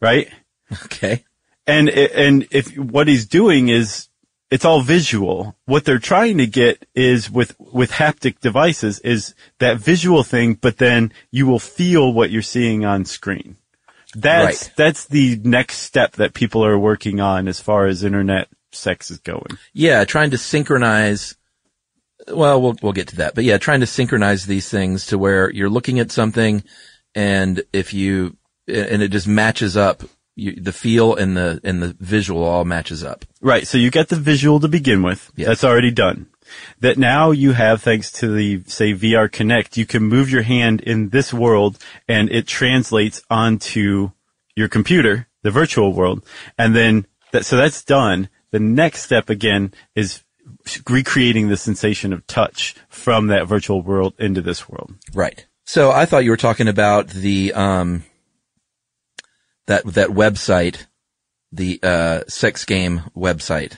right? 0.00 0.28
Okay. 0.86 1.24
And, 1.68 1.88
and 1.88 2.48
if 2.50 2.76
what 2.76 3.06
he's 3.06 3.26
doing 3.26 3.68
is 3.68 4.08
it's 4.50 4.64
all 4.64 4.80
visual. 4.80 5.56
What 5.64 5.84
they're 5.84 5.98
trying 5.98 6.38
to 6.38 6.46
get 6.46 6.86
is 6.94 7.30
with, 7.30 7.56
with 7.58 7.90
haptic 7.90 8.40
devices 8.40 9.00
is 9.00 9.34
that 9.58 9.78
visual 9.78 10.22
thing, 10.22 10.54
but 10.54 10.78
then 10.78 11.12
you 11.30 11.46
will 11.46 11.58
feel 11.58 12.12
what 12.12 12.30
you're 12.30 12.42
seeing 12.42 12.84
on 12.84 13.04
screen. 13.04 13.56
That's, 14.14 14.62
Right. 14.68 14.72
that's 14.76 15.04
the 15.06 15.40
next 15.42 15.78
step 15.78 16.12
that 16.12 16.32
people 16.34 16.64
are 16.64 16.78
working 16.78 17.20
on 17.20 17.48
as 17.48 17.60
far 17.60 17.86
as 17.86 18.04
internet 18.04 18.48
sex 18.72 19.10
is 19.10 19.18
going. 19.18 19.58
Yeah. 19.72 20.04
Trying 20.04 20.30
to 20.30 20.38
synchronize. 20.38 21.36
Well, 22.28 22.60
we'll, 22.62 22.76
we'll 22.82 22.92
get 22.92 23.08
to 23.08 23.16
that, 23.16 23.34
but 23.34 23.44
yeah, 23.44 23.58
trying 23.58 23.80
to 23.80 23.86
synchronize 23.86 24.46
these 24.46 24.68
things 24.68 25.06
to 25.06 25.18
where 25.18 25.50
you're 25.50 25.68
looking 25.70 26.00
at 26.00 26.10
something 26.10 26.64
and 27.14 27.62
if 27.72 27.94
you, 27.94 28.36
and 28.66 29.00
it 29.02 29.08
just 29.12 29.28
matches 29.28 29.76
up, 29.76 30.02
you, 30.36 30.54
the 30.54 30.72
feel 30.72 31.14
and 31.16 31.36
the, 31.36 31.60
and 31.64 31.82
the 31.82 31.96
visual 31.98 32.44
all 32.44 32.64
matches 32.64 33.02
up. 33.02 33.24
Right. 33.40 33.66
So 33.66 33.78
you 33.78 33.90
get 33.90 34.08
the 34.08 34.16
visual 34.16 34.60
to 34.60 34.68
begin 34.68 35.02
with. 35.02 35.32
Yes. 35.34 35.48
That's 35.48 35.64
already 35.64 35.90
done. 35.90 36.28
That 36.80 36.96
now 36.96 37.32
you 37.32 37.52
have, 37.52 37.82
thanks 37.82 38.12
to 38.12 38.28
the, 38.28 38.62
say, 38.66 38.92
VR 38.92 39.28
Kinect, 39.28 39.76
you 39.76 39.86
can 39.86 40.04
move 40.04 40.30
your 40.30 40.42
hand 40.42 40.80
in 40.82 41.08
this 41.08 41.34
world 41.34 41.78
and 42.06 42.30
it 42.30 42.46
translates 42.46 43.22
onto 43.28 44.10
your 44.54 44.68
computer, 44.68 45.26
the 45.42 45.50
virtual 45.50 45.92
world. 45.92 46.24
And 46.56 46.76
then 46.76 47.06
that, 47.32 47.44
so 47.44 47.56
that's 47.56 47.82
done. 47.82 48.28
The 48.52 48.60
next 48.60 49.02
step 49.02 49.28
again 49.28 49.74
is 49.96 50.22
recreating 50.88 51.48
the 51.48 51.56
sensation 51.56 52.12
of 52.12 52.26
touch 52.26 52.76
from 52.88 53.26
that 53.28 53.48
virtual 53.48 53.82
world 53.82 54.14
into 54.18 54.40
this 54.40 54.68
world. 54.68 54.94
Right. 55.12 55.46
So 55.64 55.90
I 55.90 56.06
thought 56.06 56.24
you 56.24 56.30
were 56.30 56.36
talking 56.36 56.68
about 56.68 57.08
the, 57.08 57.52
um, 57.54 58.04
that, 59.66 59.84
that 59.84 60.10
website, 60.10 60.86
the, 61.52 61.80
uh, 61.82 62.20
sex 62.28 62.64
game 62.64 63.02
website. 63.16 63.76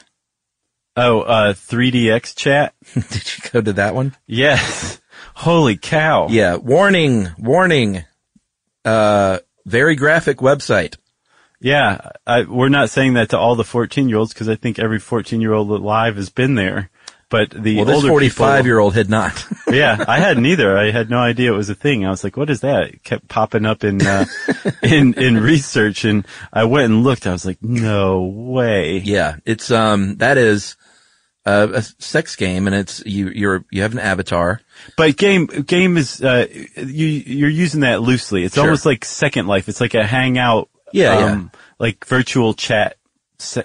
Oh, 0.97 1.21
uh, 1.21 1.53
3DX 1.53 2.35
chat? 2.35 2.75
Did 2.95 3.05
you 3.37 3.51
go 3.51 3.61
to 3.61 3.73
that 3.75 3.95
one? 3.95 4.17
Yes. 4.27 5.01
Holy 5.35 5.77
cow. 5.77 6.27
Yeah. 6.29 6.57
Warning, 6.57 7.29
warning. 7.39 8.05
Uh, 8.85 9.39
very 9.65 9.95
graphic 9.95 10.39
website. 10.39 10.97
Yeah, 11.61 12.11
I, 12.27 12.43
we're 12.43 12.69
not 12.69 12.91
saying 12.91 13.15
that 13.15 13.31
to 13.31 13.39
all 13.39 13.57
the 13.57 13.65
14 13.65 14.09
year 14.09 14.19
olds 14.19 14.33
because 14.33 14.49
I 14.49 14.55
think 14.55 14.79
every 14.79 15.01
14 15.01 15.41
year 15.41 15.53
old 15.53 15.71
alive 15.71 16.17
has 16.17 16.31
been 16.31 16.55
there. 16.55 16.91
But 17.31 17.51
the 17.51 17.77
Well, 17.77 17.85
this 17.85 18.03
45 18.07 18.57
people, 18.59 18.67
year 18.67 18.79
old 18.79 18.95
had 18.95 19.11
not. 19.11 19.45
yeah, 19.71 20.03
I 20.09 20.19
hadn't 20.19 20.47
either. 20.47 20.79
I 20.79 20.91
had 20.91 21.11
no 21.11 21.19
idea 21.19 21.53
it 21.53 21.57
was 21.57 21.69
a 21.69 21.75
thing. 21.75 22.07
I 22.07 22.11
was 22.11 22.25
like, 22.25 22.37
what 22.39 22.49
is 22.49 22.61
that? 22.61 22.85
It 22.85 23.05
kept 23.05 23.29
popping 23.29 23.67
up 23.67 23.85
in, 23.85 24.01
uh, 24.01 24.25
in, 24.83 25.13
in 25.15 25.37
research 25.39 26.05
and 26.07 26.27
I 26.53 26.65
went 26.65 26.87
and 26.87 27.05
looked. 27.05 27.27
I 27.27 27.33
was 27.33 27.45
like, 27.45 27.63
no 27.63 28.23
way. 28.23 28.99
yeah. 28.99 29.37
It's, 29.45 29.71
um, 29.71 30.17
that 30.17 30.39
is 30.39 30.77
a, 31.45 31.69
a 31.75 31.83
sex 31.83 32.35
game 32.37 32.67
and 32.67 32.75
it's, 32.75 33.05
you, 33.05 33.29
you're, 33.29 33.63
you 33.71 33.83
have 33.83 33.93
an 33.93 33.99
avatar. 33.99 34.63
But 34.97 35.19
game, 35.19 35.47
game 35.47 35.99
is, 35.99 36.23
uh, 36.23 36.47
you, 36.77 37.07
you're 37.07 37.51
using 37.51 37.81
that 37.81 38.01
loosely. 38.01 38.45
It's 38.45 38.55
Sure. 38.55 38.65
almost 38.65 38.87
like 38.87 39.05
Second 39.05 39.47
Life. 39.47 39.69
It's 39.69 39.83
like 39.83 39.93
a 39.95 40.07
hangout. 40.07 40.71
Yeah, 40.95 41.17
um, 41.19 41.51
Like 41.79 42.07
virtual 42.07 42.55
chat, 42.55 42.97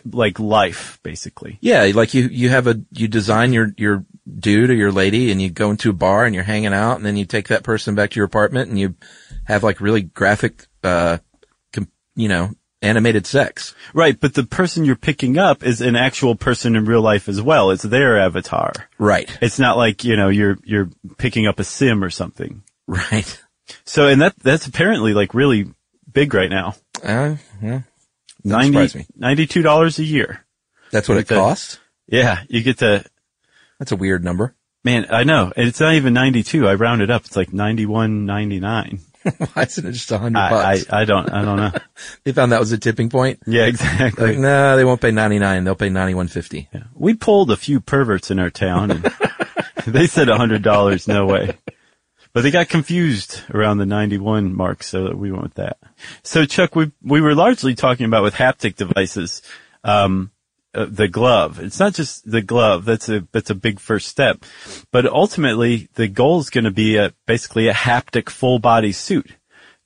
like 0.05 0.39
life, 0.39 0.99
basically. 1.03 1.57
Yeah. 1.61 1.91
Like 1.93 2.13
you, 2.13 2.27
you 2.27 2.49
have 2.49 2.67
a, 2.67 2.81
you 2.91 3.07
design 3.07 3.53
your, 3.53 3.73
your 3.77 4.05
dude 4.39 4.69
or 4.69 4.75
your 4.75 4.91
lady 4.91 5.31
and 5.31 5.41
you 5.41 5.49
go 5.49 5.71
into 5.71 5.89
a 5.89 5.93
bar 5.93 6.25
and 6.25 6.35
you're 6.35 6.43
hanging 6.43 6.73
out 6.73 6.97
and 6.97 7.05
then 7.05 7.17
you 7.17 7.25
take 7.25 7.47
that 7.47 7.63
person 7.63 7.95
back 7.95 8.11
to 8.11 8.15
your 8.17 8.25
apartment 8.25 8.69
and 8.69 8.79
you 8.79 8.95
have 9.45 9.63
like 9.63 9.81
really 9.81 10.01
graphic, 10.01 10.67
uh, 10.83 11.17
com- 11.71 11.91
you 12.15 12.29
know, 12.29 12.51
animated 12.81 13.25
sex. 13.25 13.73
Right, 13.93 14.19
but 14.19 14.33
the 14.33 14.43
person 14.43 14.85
you're 14.85 14.95
picking 14.95 15.37
up 15.37 15.63
is 15.63 15.81
an 15.81 15.95
actual 15.95 16.35
person 16.35 16.75
in 16.75 16.85
real 16.85 17.01
life 17.01 17.27
as 17.29 17.41
well. 17.41 17.71
It's 17.71 17.83
their 17.83 18.19
avatar. 18.19 18.73
Right. 18.97 19.35
It's 19.41 19.57
not 19.57 19.77
like, 19.77 20.03
you 20.03 20.15
know, 20.17 20.29
you're, 20.29 20.57
you're 20.63 20.89
picking 21.17 21.47
up 21.47 21.59
a 21.59 21.63
sim 21.63 22.03
or 22.03 22.09
something. 22.09 22.61
Right. 22.85 23.41
So, 23.85 24.07
and 24.07 24.21
that, 24.21 24.37
that's 24.39 24.67
apparently 24.67 25.13
like 25.13 25.33
really 25.33 25.71
big 26.11 26.33
right 26.33 26.49
now. 26.49 26.75
Uh, 27.01 27.37
yeah. 27.61 27.81
Doesn't 28.45 28.73
surprise 28.73 28.95
me. 28.95 29.05
$92 29.19 29.99
a 29.99 30.03
year. 30.03 30.45
That's 30.91 31.07
what 31.09 31.17
it 31.17 31.27
the- 31.27 31.35
costs. 31.35 31.79
Yeah, 32.07 32.43
you 32.49 32.61
get 32.61 32.79
to, 32.79 33.03
That's 33.79 33.91
a 33.91 33.95
weird 33.95 34.23
number. 34.23 34.55
man, 34.83 35.07
I 35.09 35.23
know. 35.23 35.51
And 35.55 35.67
it's 35.67 35.79
not 35.79 35.93
even 35.93 36.13
92. 36.13 36.67
I 36.67 36.75
rounded 36.75 37.09
up. 37.09 37.25
It's 37.25 37.35
like 37.37 37.51
91.99. 37.51 38.99
Why 39.53 39.63
isn't 39.63 39.85
it 39.87 39.91
just 39.93 40.11
a 40.11 40.17
hundred 40.17 40.37
I, 40.39 40.49
bucks? 40.49 40.85
I, 40.91 41.01
I 41.01 41.05
don't, 41.05 41.31
I 41.31 41.45
don't 41.45 41.55
know. 41.55 41.71
they 42.25 42.33
found 42.33 42.51
that 42.51 42.59
was 42.59 42.73
a 42.73 42.77
tipping 42.77 43.09
point. 43.09 43.39
Yeah, 43.47 43.65
exactly. 43.65 44.27
Like, 44.31 44.37
no, 44.37 44.75
they 44.75 44.83
won't 44.83 44.99
pay 44.99 45.11
99. 45.11 45.63
They'll 45.63 45.75
pay 45.75 45.89
91.50. 45.89 46.67
Yeah. 46.73 46.83
We 46.93 47.13
pulled 47.13 47.49
a 47.49 47.55
few 47.55 47.79
perverts 47.79 48.29
in 48.31 48.39
our 48.39 48.49
town 48.49 48.91
and 48.91 49.03
they 49.87 50.07
said 50.07 50.27
a 50.27 50.35
hundred 50.35 50.61
dollars, 50.61 51.07
no 51.07 51.25
way. 51.25 51.57
But 52.33 52.41
they 52.41 52.51
got 52.51 52.67
confused 52.67 53.41
around 53.53 53.77
the 53.77 53.85
91 53.85 54.55
mark, 54.55 54.81
so 54.81 55.13
we 55.13 55.31
went 55.31 55.43
with 55.43 55.53
that. 55.55 55.77
So 56.23 56.45
Chuck, 56.45 56.75
we, 56.75 56.91
we 57.03 57.21
were 57.21 57.35
largely 57.35 57.75
talking 57.75 58.07
about 58.07 58.23
with 58.23 58.33
haptic 58.33 58.75
devices, 58.75 59.43
um, 59.83 60.31
uh, 60.73 60.87
the 60.89 61.07
glove. 61.07 61.59
It's 61.59 61.79
not 61.79 61.93
just 61.93 62.29
the 62.29 62.41
glove. 62.41 62.85
That's 62.85 63.07
a, 63.07 63.27
that's 63.31 63.51
a 63.51 63.55
big 63.55 63.79
first 63.79 64.07
step. 64.07 64.45
But 64.91 65.05
ultimately, 65.05 65.89
the 65.93 66.07
goal 66.07 66.39
is 66.39 66.49
going 66.49 66.63
to 66.63 66.71
be 66.71 66.97
a, 66.97 67.13
basically 67.27 67.67
a 67.67 67.73
haptic 67.73 68.29
full 68.29 68.57
body 68.57 68.93
suit 68.93 69.35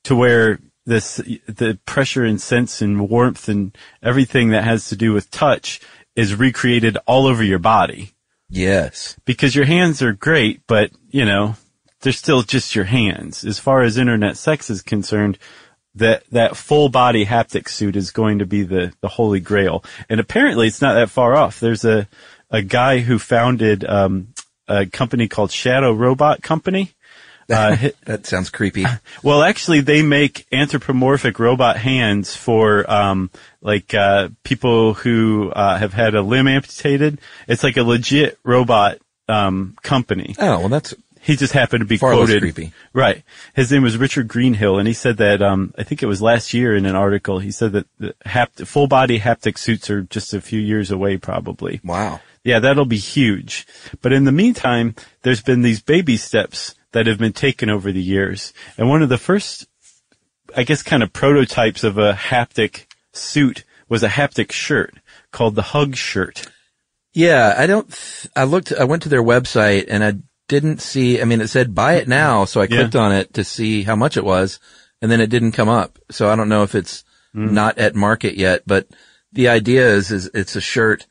to 0.05 0.15
where 0.15 0.60
this, 0.86 1.17
the 1.47 1.77
pressure 1.86 2.23
and 2.23 2.39
sense 2.39 2.81
and 2.81 3.10
warmth 3.10 3.49
and 3.49 3.77
everything 4.01 4.49
that 4.49 4.63
has 4.63 4.88
to 4.88 4.95
do 4.95 5.12
with 5.12 5.29
touch 5.31 5.81
is 6.15 6.33
recreated 6.33 6.97
all 7.05 7.27
over 7.27 7.43
your 7.43 7.60
body. 7.60 8.13
Yes. 8.49 9.17
Because 9.25 9.53
your 9.53 9.65
hands 9.65 10.01
are 10.01 10.13
great, 10.13 10.62
but, 10.65 10.91
you 11.10 11.25
know, 11.25 11.57
they're 12.01 12.13
still 12.13 12.41
just 12.41 12.75
your 12.75 12.86
hands. 12.86 13.43
As 13.43 13.60
far 13.60 13.81
as 13.81 13.97
internet 13.97 14.38
sex 14.38 14.69
is 14.69 14.81
concerned, 14.81 15.38
that, 15.95 16.23
that 16.31 16.55
full 16.55 16.89
body 16.89 17.25
haptic 17.25 17.67
suit 17.69 17.95
is 17.95 18.12
going 18.12 18.39
to 18.39 18.45
be 18.45 18.63
the, 18.63 18.93
the 19.01 19.07
holy 19.07 19.39
grail. 19.39 19.83
And 20.10 20.19
apparently 20.19 20.67
it's 20.67 20.81
not 20.81 20.93
that 20.93 21.10
far 21.10 21.36
off. 21.36 21.60
There's 21.60 21.86
a, 21.86 22.07
a 22.49 22.62
guy 22.62 22.99
who 22.99 23.19
founded, 23.19 23.83
um, 23.83 24.33
a 24.67 24.86
company 24.86 25.27
called 25.27 25.51
Shadow 25.51 25.93
Robot 25.93 26.41
Company. 26.41 26.91
Uh, 27.49 27.77
That 28.03 28.25
sounds 28.25 28.49
creepy. 28.49 28.86
well, 29.23 29.41
actually, 29.41 29.79
they 29.79 30.01
make 30.01 30.45
anthropomorphic 30.51 31.39
robot 31.39 31.77
hands 31.77 32.36
for 32.36 32.91
um, 32.91 33.31
like 33.62 33.93
uh, 33.93 34.27
people 34.43 34.93
who 34.93 35.49
uh, 35.51 35.77
have 35.77 35.93
had 35.93 36.13
a 36.13 36.21
limb 36.21 36.49
amputated. 36.49 37.21
It's 37.47 37.63
like 37.63 37.77
a 37.77 37.83
legit 37.83 38.38
robot 38.43 38.97
um, 39.29 39.77
company. 39.81 40.36
Oh, 40.38 40.60
well, 40.60 40.67
that's 40.67 40.93
He 41.27 41.35
just 41.35 41.51
happened 41.51 41.81
to 41.81 41.85
be 41.85 41.97
Far 41.97 42.13
quoted. 42.13 42.39
creepy. 42.41 42.71
Right. 42.93 43.21
His 43.53 43.69
name 43.69 43.83
was 43.83 43.97
Richard 43.97 44.29
Greenhill, 44.29 44.79
and 44.79 44.87
he 44.87 44.93
said 44.93 45.17
that 45.17 45.41
um, 45.41 45.73
I 45.77 45.83
think 45.83 46.01
it 46.01 46.05
was 46.05 46.21
last 46.21 46.53
year 46.53 46.73
in 46.73 46.85
an 46.85 46.95
article. 46.95 47.39
He 47.39 47.51
said 47.51 47.73
that 47.73 47.85
the 47.99 48.15
hapt- 48.25 48.65
full 48.65 48.87
body 48.87 49.19
haptic 49.19 49.57
suits 49.57 49.89
are 49.89 50.03
just 50.03 50.33
a 50.33 50.39
few 50.39 50.59
years 50.61 50.89
away, 50.89 51.17
probably. 51.17 51.81
wow. 51.83 52.21
Yeah, 52.45 52.59
that'll 52.59 52.85
be 52.85 52.97
huge. 52.97 53.67
But 54.01 54.13
in 54.13 54.23
the 54.23 54.31
meantime, 54.31 54.95
there's 55.23 55.41
been 55.41 55.63
these 55.63 55.81
baby 55.81 56.15
steps 56.15 56.75
that 56.93 57.05
have 57.05 57.17
been 57.17 57.33
taken 57.33 57.69
over 57.69 57.91
the 57.91 58.01
years. 58.01 58.53
And 58.77 58.87
one 58.87 59.01
of 59.01 59.09
the 59.09 59.17
first, 59.17 59.67
I 60.55 60.63
guess, 60.63 60.81
kind 60.81 61.03
of 61.03 61.11
prototypes 61.11 61.83
of 61.83 61.97
a 61.97 62.13
haptic 62.13 62.85
suit 63.11 63.65
was 63.89 64.01
a 64.01 64.07
haptic 64.07 64.53
shirt 64.53 64.93
called 65.33 65.55
the 65.55 65.61
Hug 65.61 65.97
shirt. 65.97 66.47
Yeah, 67.13 67.53
I 67.57 67.67
don't. 67.67 67.91
Th- 67.91 68.31
I 68.33 68.45
looked. 68.45 68.71
I 68.71 68.85
went 68.85 69.03
to 69.03 69.09
their 69.09 69.23
website 69.23 69.87
and 69.89 70.01
I 70.03 70.13
didn't 70.47 70.81
see. 70.81 71.21
I 71.21 71.25
mean, 71.25 71.41
it 71.41 71.47
said 71.49 71.75
buy 71.75 71.93
it 71.95 72.07
now, 72.07 72.45
so 72.45 72.62
I 72.62 72.63
Yeah. 72.63 72.77
clicked 72.77 72.95
on 72.95 73.12
it 73.12 73.33
to 73.36 73.43
see 73.43 73.83
how 73.83 73.95
much 73.95 74.17
it 74.17 74.23
was, 74.25 74.60
and 75.01 75.12
then 75.12 75.21
it 75.21 75.29
didn't 75.29 75.51
come 75.53 75.69
up. 75.69 75.99
So 76.12 76.29
I 76.29 76.36
don't 76.36 76.49
know 76.49 76.63
if 76.63 76.75
it's 76.75 77.03
Mm. 77.36 77.51
not 77.51 77.77
at 77.77 77.95
market 77.95 78.36
yet. 78.36 78.63
But 78.65 78.88
the 79.33 79.49
idea 79.49 79.88
is, 79.93 80.12
is 80.12 80.29
it's 80.33 80.55
a 80.55 80.62
shirt, 80.62 81.05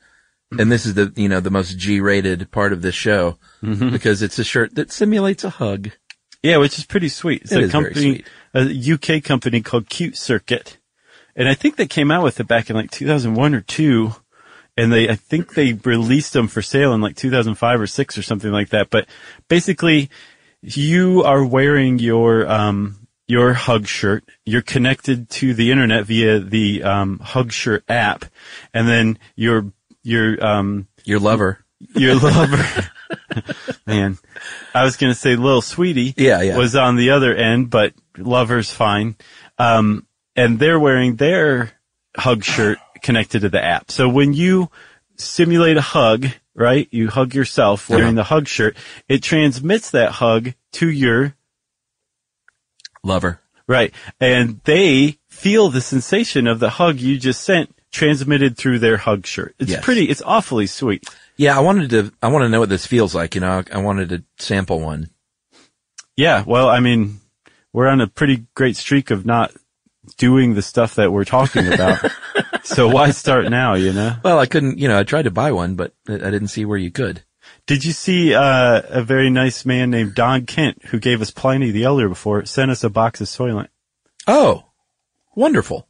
and 0.58 0.72
this 0.72 0.86
is 0.86 0.94
the 0.94 1.12
you 1.16 1.28
know 1.28 1.40
the 1.40 1.50
most 1.50 1.76
G-rated 1.78 2.50
part 2.50 2.72
of 2.72 2.82
this 2.82 2.94
show 2.94 3.38
Mm-hmm. 3.62 3.90
because 3.90 4.22
it's 4.22 4.38
a 4.38 4.44
shirt 4.44 4.74
that 4.76 4.90
simulates 4.92 5.44
a 5.44 5.50
hug. 5.50 5.90
Yeah, 6.42 6.58
which 6.58 6.78
is 6.78 6.84
pretty 6.84 7.08
sweet. 7.08 7.42
It's 7.42 7.52
It 7.52 7.64
a 7.64 7.68
company, 7.68 8.24
a 8.54 8.62
UK 8.62 9.20
company 9.22 9.60
called 9.62 9.88
Cute 9.88 10.16
Circuit. 10.16 10.78
And 11.34 11.48
I 11.48 11.54
think 11.54 11.76
they 11.76 11.86
came 11.86 12.10
out 12.10 12.22
with 12.24 12.40
it 12.40 12.46
back 12.48 12.70
in 12.70 12.76
like 12.76 12.90
2001 12.90 13.54
or 13.54 13.60
2. 13.60 14.14
And 14.76 14.92
they, 14.92 15.08
I 15.08 15.14
think 15.14 15.54
they 15.54 15.72
released 15.72 16.32
them 16.32 16.48
for 16.48 16.60
sale 16.60 16.92
in 16.92 17.00
like 17.00 17.16
2005 17.16 17.80
or 17.80 17.86
6 17.86 18.18
or 18.18 18.22
something 18.22 18.52
like 18.52 18.68
that. 18.70 18.90
But 18.90 19.06
basically, 19.48 20.10
you 20.60 21.22
are 21.24 21.44
wearing 21.44 21.98
your, 21.98 22.46
um, 22.46 23.06
your 23.26 23.54
hug 23.54 23.86
shirt. 23.86 24.24
You're 24.44 24.62
connected 24.62 25.30
to 25.30 25.54
the 25.54 25.70
internet 25.72 26.04
via 26.04 26.40
the, 26.40 26.82
um, 26.82 27.18
hug 27.20 27.52
shirt 27.52 27.84
app. 27.88 28.26
And 28.74 28.86
then 28.88 29.18
your, 29.34 29.72
your, 30.02 30.44
um, 30.44 30.88
Your 31.04 31.20
lover. 31.20 31.64
your 31.94 32.14
lover. 32.16 32.90
Man, 33.86 34.18
I 34.74 34.84
was 34.84 34.96
going 34.96 35.12
to 35.12 35.18
say 35.18 35.36
little 35.36 35.62
sweetie. 35.62 36.14
Yeah, 36.16 36.42
yeah. 36.42 36.56
Was 36.56 36.74
on 36.76 36.96
the 36.96 37.10
other 37.10 37.34
end, 37.34 37.70
but 37.70 37.94
lover's 38.18 38.70
fine. 38.70 39.16
Um, 39.58 40.06
and 40.34 40.58
they're 40.58 40.80
wearing 40.80 41.16
their 41.16 41.72
hug 42.16 42.44
shirt 42.44 42.78
connected 43.06 43.40
to 43.40 43.48
the 43.48 43.62
app. 43.64 43.90
So 43.90 44.08
when 44.08 44.32
you 44.34 44.68
simulate 45.16 45.76
a 45.76 45.80
hug, 45.82 46.26
right? 46.54 46.88
You 46.90 47.08
hug 47.08 47.34
yourself 47.34 47.88
wearing 47.88 48.08
Uh-huh. 48.08 48.14
the 48.16 48.24
hug 48.24 48.48
shirt. 48.48 48.76
It 49.08 49.22
transmits 49.22 49.90
that 49.92 50.10
hug 50.12 50.52
to 50.72 50.88
your 50.90 51.34
Lover. 53.02 53.40
Right. 53.68 53.92
And 54.20 54.60
they 54.64 55.18
feel 55.28 55.68
the 55.68 55.80
sensation 55.80 56.46
of 56.46 56.58
the 56.60 56.70
hug 56.70 56.98
you 57.00 57.18
just 57.18 57.42
sent 57.42 57.72
transmitted 57.92 58.56
through 58.56 58.78
their 58.80 58.96
hug 58.96 59.26
shirt. 59.26 59.54
It's 59.58 59.70
Yes. 59.70 59.84
pretty, 59.84 60.04
it's 60.04 60.22
awfully 60.22 60.66
sweet. 60.66 61.04
Yeah, 61.36 61.56
I 61.56 61.60
wanted 61.60 61.90
to. 61.90 62.12
I 62.22 62.28
want 62.28 62.42
to 62.44 62.48
know 62.48 62.60
what 62.60 62.68
this 62.68 62.86
feels 62.86 63.14
like. 63.14 63.34
You 63.34 63.42
know, 63.42 63.62
I, 63.72 63.76
I 63.76 63.78
wanted 63.78 64.08
to 64.10 64.24
sample 64.38 64.80
one. 64.80 65.10
Yeah. 66.16 66.42
Well, 66.46 66.68
I 66.68 66.80
mean, 66.80 67.20
we're 67.72 67.88
on 67.88 68.00
a 68.00 68.06
pretty 68.06 68.46
great 68.54 68.76
streak 68.76 69.10
of 69.10 69.26
not 69.26 69.52
doing 70.16 70.54
the 70.54 70.62
stuff 70.62 70.94
that 70.96 71.12
we're 71.12 71.24
talking 71.24 71.70
about. 71.72 71.98
so 72.66 72.88
why 72.88 73.10
start 73.10 73.48
now, 73.48 73.74
you 73.74 73.92
know? 73.92 74.16
Well, 74.22 74.38
I 74.38 74.46
couldn't. 74.46 74.78
You 74.78 74.88
know, 74.88 74.98
I 74.98 75.04
tried 75.04 75.22
to 75.22 75.30
buy 75.30 75.52
one, 75.52 75.74
but 75.74 75.92
I 76.08 76.16
didn't 76.16 76.48
see 76.48 76.64
where 76.64 76.78
you 76.78 76.90
could. 76.90 77.22
Did 77.66 77.84
you 77.84 77.92
see, 77.92 78.34
uh, 78.34 78.82
a 78.88 79.02
very 79.02 79.30
nice 79.30 79.64
man 79.64 79.90
named 79.90 80.14
Don 80.14 80.46
Kent 80.46 80.84
who 80.86 80.98
gave 80.98 81.20
us 81.20 81.30
Pliny 81.30 81.70
the 81.70 81.84
Elder 81.84 82.08
before, 82.08 82.44
sent 82.44 82.70
us 82.70 82.84
a 82.84 82.90
box 82.90 83.20
of 83.20 83.26
Soylent? 83.26 83.68
Oh, 84.26 84.64
wonderful. 85.34 85.86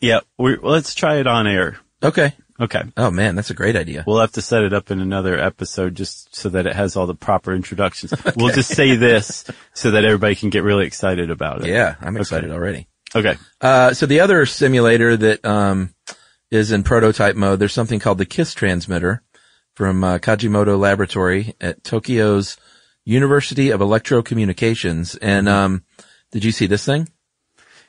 Yeah. 0.00 0.20
We're, 0.36 0.60
well, 0.60 0.72
let's 0.72 0.94
try 0.94 1.16
it 1.16 1.26
on 1.26 1.46
air. 1.46 1.78
Okay. 2.02 2.32
Okay. 2.60 2.82
Oh 2.96 3.10
man, 3.10 3.36
that's 3.36 3.50
a 3.50 3.54
great 3.54 3.76
idea. 3.76 4.02
We'll 4.06 4.20
have 4.20 4.32
to 4.32 4.42
set 4.42 4.64
it 4.64 4.72
up 4.72 4.90
in 4.90 5.00
another 5.00 5.38
episode 5.38 5.94
just 5.94 6.34
so 6.34 6.48
that 6.48 6.66
it 6.66 6.74
has 6.74 6.96
all 6.96 7.06
the 7.06 7.14
proper 7.14 7.52
introductions. 7.52 8.12
We'll 8.34 8.48
just 8.54 8.74
say 8.74 8.96
this 8.96 9.44
so 9.74 9.92
that 9.92 10.04
everybody 10.04 10.34
can 10.34 10.50
get 10.50 10.64
really 10.64 10.86
excited 10.86 11.30
about 11.30 11.62
it. 11.62 11.68
Yeah, 11.68 11.94
I'm 12.00 12.16
excited 12.16 12.50
already. 12.50 12.88
Okay. 13.14 13.36
Uh, 13.60 13.94
so 13.94 14.06
the 14.06 14.20
other 14.20 14.44
simulator 14.46 15.16
that 15.16 15.44
um, 15.44 15.94
is 16.50 16.72
in 16.72 16.82
prototype 16.82 17.36
mode, 17.36 17.58
there's 17.58 17.72
something 17.72 18.00
called 18.00 18.18
the 18.18 18.26
KISS 18.26 18.54
transmitter 18.54 19.22
from 19.74 20.02
uh, 20.04 20.18
Kajimoto 20.18 20.78
Laboratory 20.78 21.54
at 21.60 21.84
Tokyo's 21.84 22.56
University 23.04 23.70
of 23.70 23.80
Electrocommunications. 23.80 25.16
And 25.22 25.48
um, 25.48 25.84
did 26.32 26.44
you 26.44 26.52
see 26.52 26.66
this 26.66 26.84
thing? 26.84 27.08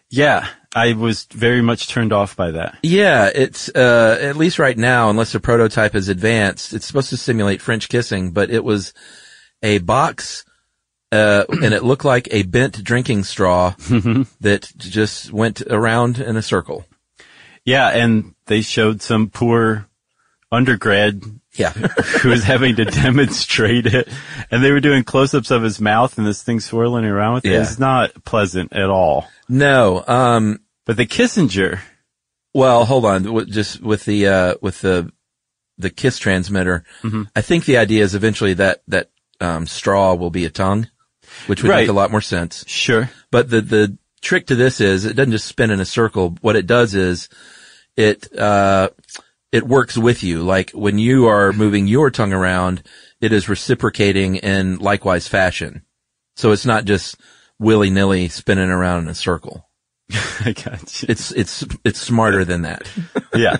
Yeah. 0.10 0.48
I 0.76 0.94
was 0.94 1.26
very 1.26 1.62
much 1.62 1.88
turned 1.88 2.14
off 2.14 2.36
by 2.36 2.52
that. 2.52 2.78
Yeah, 2.84 3.32
it's 3.34 3.70
uh, 3.70 4.20
at 4.22 4.36
least 4.36 4.60
right 4.60 4.78
now, 4.78 5.10
unless 5.10 5.32
the 5.32 5.40
prototype 5.40 5.96
is 5.96 6.10
advanced, 6.10 6.74
it's 6.74 6.86
supposed 6.86 7.10
to 7.10 7.18
simulate 7.18 7.62
French 7.62 7.90
kissing, 7.90 8.32
but 8.32 8.52
it 8.52 8.64
was 8.64 8.94
a 9.64 9.80
box. 9.80 10.46
Uh, 11.12 11.44
and 11.64 11.74
it 11.74 11.84
looked 11.84 12.06
like 12.06 12.28
a 12.32 12.44
bent 12.44 12.84
drinking 12.84 13.24
straw 13.24 13.72
that 14.42 14.72
just 14.78 15.32
went 15.34 15.62
around 15.62 16.20
in 16.20 16.38
a 16.38 16.42
circle. 16.42 16.86
Yeah. 17.66 17.90
And 17.90 18.36
they 18.46 18.62
showed 18.62 19.02
some 19.02 19.30
poor 19.30 19.88
undergrad 20.52 21.22
Yeah. 21.54 21.72
who 22.22 22.30
was 22.30 22.44
having 22.44 22.76
to 22.78 22.86
demonstrate 22.86 23.86
it. 23.88 24.08
And 24.52 24.64
they 24.64 24.72
were 24.72 24.80
doing 24.80 25.04
close-ups 25.04 25.52
of 25.52 25.64
his 25.64 25.80
mouth 25.82 26.18
and 26.18 26.26
this 26.28 26.44
thing 26.44 26.60
swirling 26.60 27.06
around 27.06 27.36
with 27.36 27.46
it. 27.46 27.52
Yeah. 27.52 27.62
It's 27.62 27.80
not 27.80 28.24
pleasant 28.24 28.74
at 28.74 28.90
all. 28.90 29.28
no, 29.48 30.04
um, 30.08 30.60
But 30.86 30.98
the 30.98 31.06
Kissinger, 31.08 31.80
Well, 32.54 32.86
hold 32.86 33.06
on. 33.06 33.48
Just 33.48 33.82
with 33.82 34.06
the 34.06 34.28
uh, 34.28 34.54
with 34.62 34.82
the 34.82 35.12
the 35.78 35.90
kiss 35.90 36.18
transmitter, 36.18 36.84
Mm-hmm. 37.04 37.24
I 37.36 37.42
think 37.42 37.66
the 37.66 37.78
idea 37.78 38.04
is 38.04 38.16
eventually 38.16 38.54
that 38.56 38.82
that 38.88 39.10
um, 39.40 39.66
straw 39.68 40.14
will 40.16 40.32
be 40.32 40.46
a 40.46 40.50
tongue, 40.50 40.88
which 41.48 41.62
would 41.64 41.70
Right. 41.70 41.82
make 41.82 41.90
a 41.90 41.94
lot 41.94 42.12
more 42.12 42.22
sense. 42.22 42.64
sure. 42.68 43.10
But 43.32 43.50
the 43.50 43.62
the 43.62 43.98
trick 44.22 44.48
to 44.48 44.56
this 44.56 44.82
is 44.82 45.06
it 45.06 45.16
doesn't 45.16 45.32
just 45.32 45.46
spin 45.48 45.72
in 45.72 45.80
a 45.80 45.86
circle. 45.86 46.36
What 46.42 46.56
it 46.56 46.68
does 46.68 46.94
is 46.96 47.30
it 47.96 48.38
uh, 48.38 48.90
it 49.52 49.66
works 49.68 49.98
with 49.98 50.24
you. 50.24 50.42
Like 50.44 50.72
when 50.72 50.98
you 51.00 51.28
are 51.28 51.52
moving 51.54 51.88
your 51.88 52.12
tongue 52.12 52.34
around, 52.34 52.84
it 53.22 53.32
is 53.34 53.50
reciprocating 53.50 54.36
in 54.36 54.78
likewise 54.78 55.28
fashion. 55.28 55.84
So 56.36 56.52
it's 56.52 56.66
not 56.66 56.86
just 56.86 57.18
willy 57.60 57.90
nilly 57.90 58.30
spinning 58.30 58.70
around 58.70 59.04
in 59.04 59.10
a 59.10 59.16
circle. 59.16 59.68
I 60.46 60.54
got 60.54 61.02
you. 61.02 61.08
It's 61.10 61.32
it's 61.32 61.66
it's 61.86 62.00
smarter 62.00 62.44
than 62.46 62.64
that. 62.64 62.90
Yeah. 63.36 63.58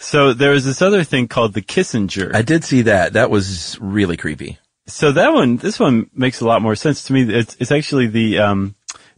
So 0.00 0.34
there 0.34 0.50
was 0.52 0.64
this 0.64 0.82
other 0.82 1.02
thing 1.04 1.28
called 1.28 1.54
the 1.54 1.62
Kissinger. 1.62 2.34
I 2.34 2.42
did 2.42 2.64
see 2.64 2.82
that. 2.82 3.14
That 3.14 3.30
was 3.30 3.78
really 3.80 4.16
creepy. 4.18 4.58
So 4.86 5.12
that 5.12 5.32
one, 5.32 5.56
this 5.56 5.80
one 5.80 6.10
makes 6.14 6.40
a 6.40 6.46
lot 6.46 6.62
more 6.62 6.74
sense 6.76 7.04
to 7.04 7.12
me. 7.12 7.22
It's, 7.22 7.56
it's 7.58 7.72
actually 7.72 8.06
the 8.08 8.38
um, 8.38 8.74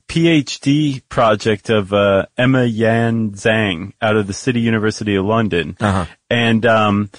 PhD 0.09 1.03
project 1.09 1.71
of 1.71 1.93
uh, 1.93 2.27
Emma 2.39 2.65
Yan 2.65 3.33
Zhang 3.33 3.93
out 4.01 4.17
of 4.17 4.27
the 4.27 4.33
City 4.33 4.61
University 4.61 5.17
of 5.17 5.25
London. 5.25 5.77
Uh-huh. 5.81 6.07
And 6.31 6.65
um, 6.65 7.11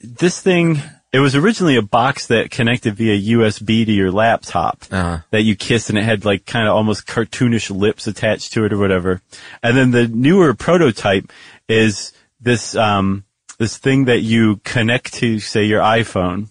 this 0.00 0.40
thing, 0.40 0.80
it 1.12 1.18
was 1.18 1.34
originally 1.34 1.76
a 1.76 1.82
box 1.82 2.28
that 2.28 2.50
connected 2.52 2.94
via 2.94 3.36
USB 3.36 3.84
to 3.84 3.92
your 3.92 4.12
laptop 4.12 4.84
Uh-huh. 4.90 5.18
that 5.30 5.42
you 5.42 5.56
kiss, 5.56 5.88
and 5.88 5.98
it 5.98 6.04
had 6.04 6.24
like 6.24 6.46
kind 6.46 6.68
of 6.68 6.76
almost 6.76 7.06
cartoonish 7.06 7.74
lips 7.76 8.06
attached 8.06 8.52
to 8.52 8.64
it 8.64 8.72
or 8.72 8.78
whatever. 8.78 9.20
And 9.62 9.76
then 9.76 9.90
the 9.90 10.06
newer 10.06 10.54
prototype 10.54 11.32
is 11.68 12.12
this 12.40 12.76
um, 12.76 13.24
this 13.58 13.76
thing 13.76 14.04
that 14.04 14.20
you 14.20 14.58
connect 14.62 15.14
to, 15.14 15.40
say, 15.40 15.64
your 15.64 15.80
iPhone 15.82 16.48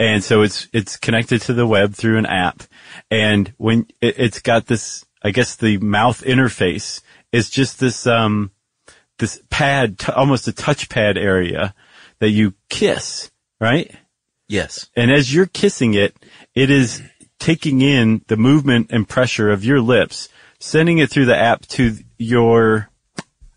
and 0.00 0.24
so 0.24 0.42
it's 0.42 0.66
it's 0.72 0.96
connected 0.96 1.40
to 1.42 1.52
the 1.52 1.66
web 1.66 1.94
through 1.94 2.18
an 2.18 2.26
app 2.26 2.62
and 3.10 3.52
when 3.58 3.86
it, 4.00 4.14
it's 4.18 4.40
got 4.40 4.66
this 4.66 5.04
i 5.22 5.30
guess 5.30 5.54
the 5.56 5.78
mouth 5.78 6.22
interface 6.24 7.02
is 7.30 7.48
just 7.50 7.78
this 7.78 8.06
um 8.06 8.50
this 9.18 9.40
pad 9.50 9.98
t- 9.98 10.10
almost 10.12 10.48
a 10.48 10.52
touchpad 10.52 11.16
area 11.16 11.74
that 12.18 12.30
you 12.30 12.54
kiss 12.68 13.30
right 13.60 13.94
Yes. 14.48 14.88
and 14.96 15.12
as 15.12 15.32
you're 15.32 15.46
kissing 15.46 15.94
it 15.94 16.16
it 16.56 16.70
is 16.70 17.02
taking 17.38 17.80
in 17.82 18.22
the 18.26 18.36
movement 18.36 18.88
and 18.90 19.08
pressure 19.08 19.50
of 19.50 19.64
your 19.64 19.80
lips 19.80 20.28
sending 20.58 20.98
it 20.98 21.08
through 21.10 21.26
the 21.26 21.36
app 21.36 21.62
to 21.66 21.96
your 22.18 22.88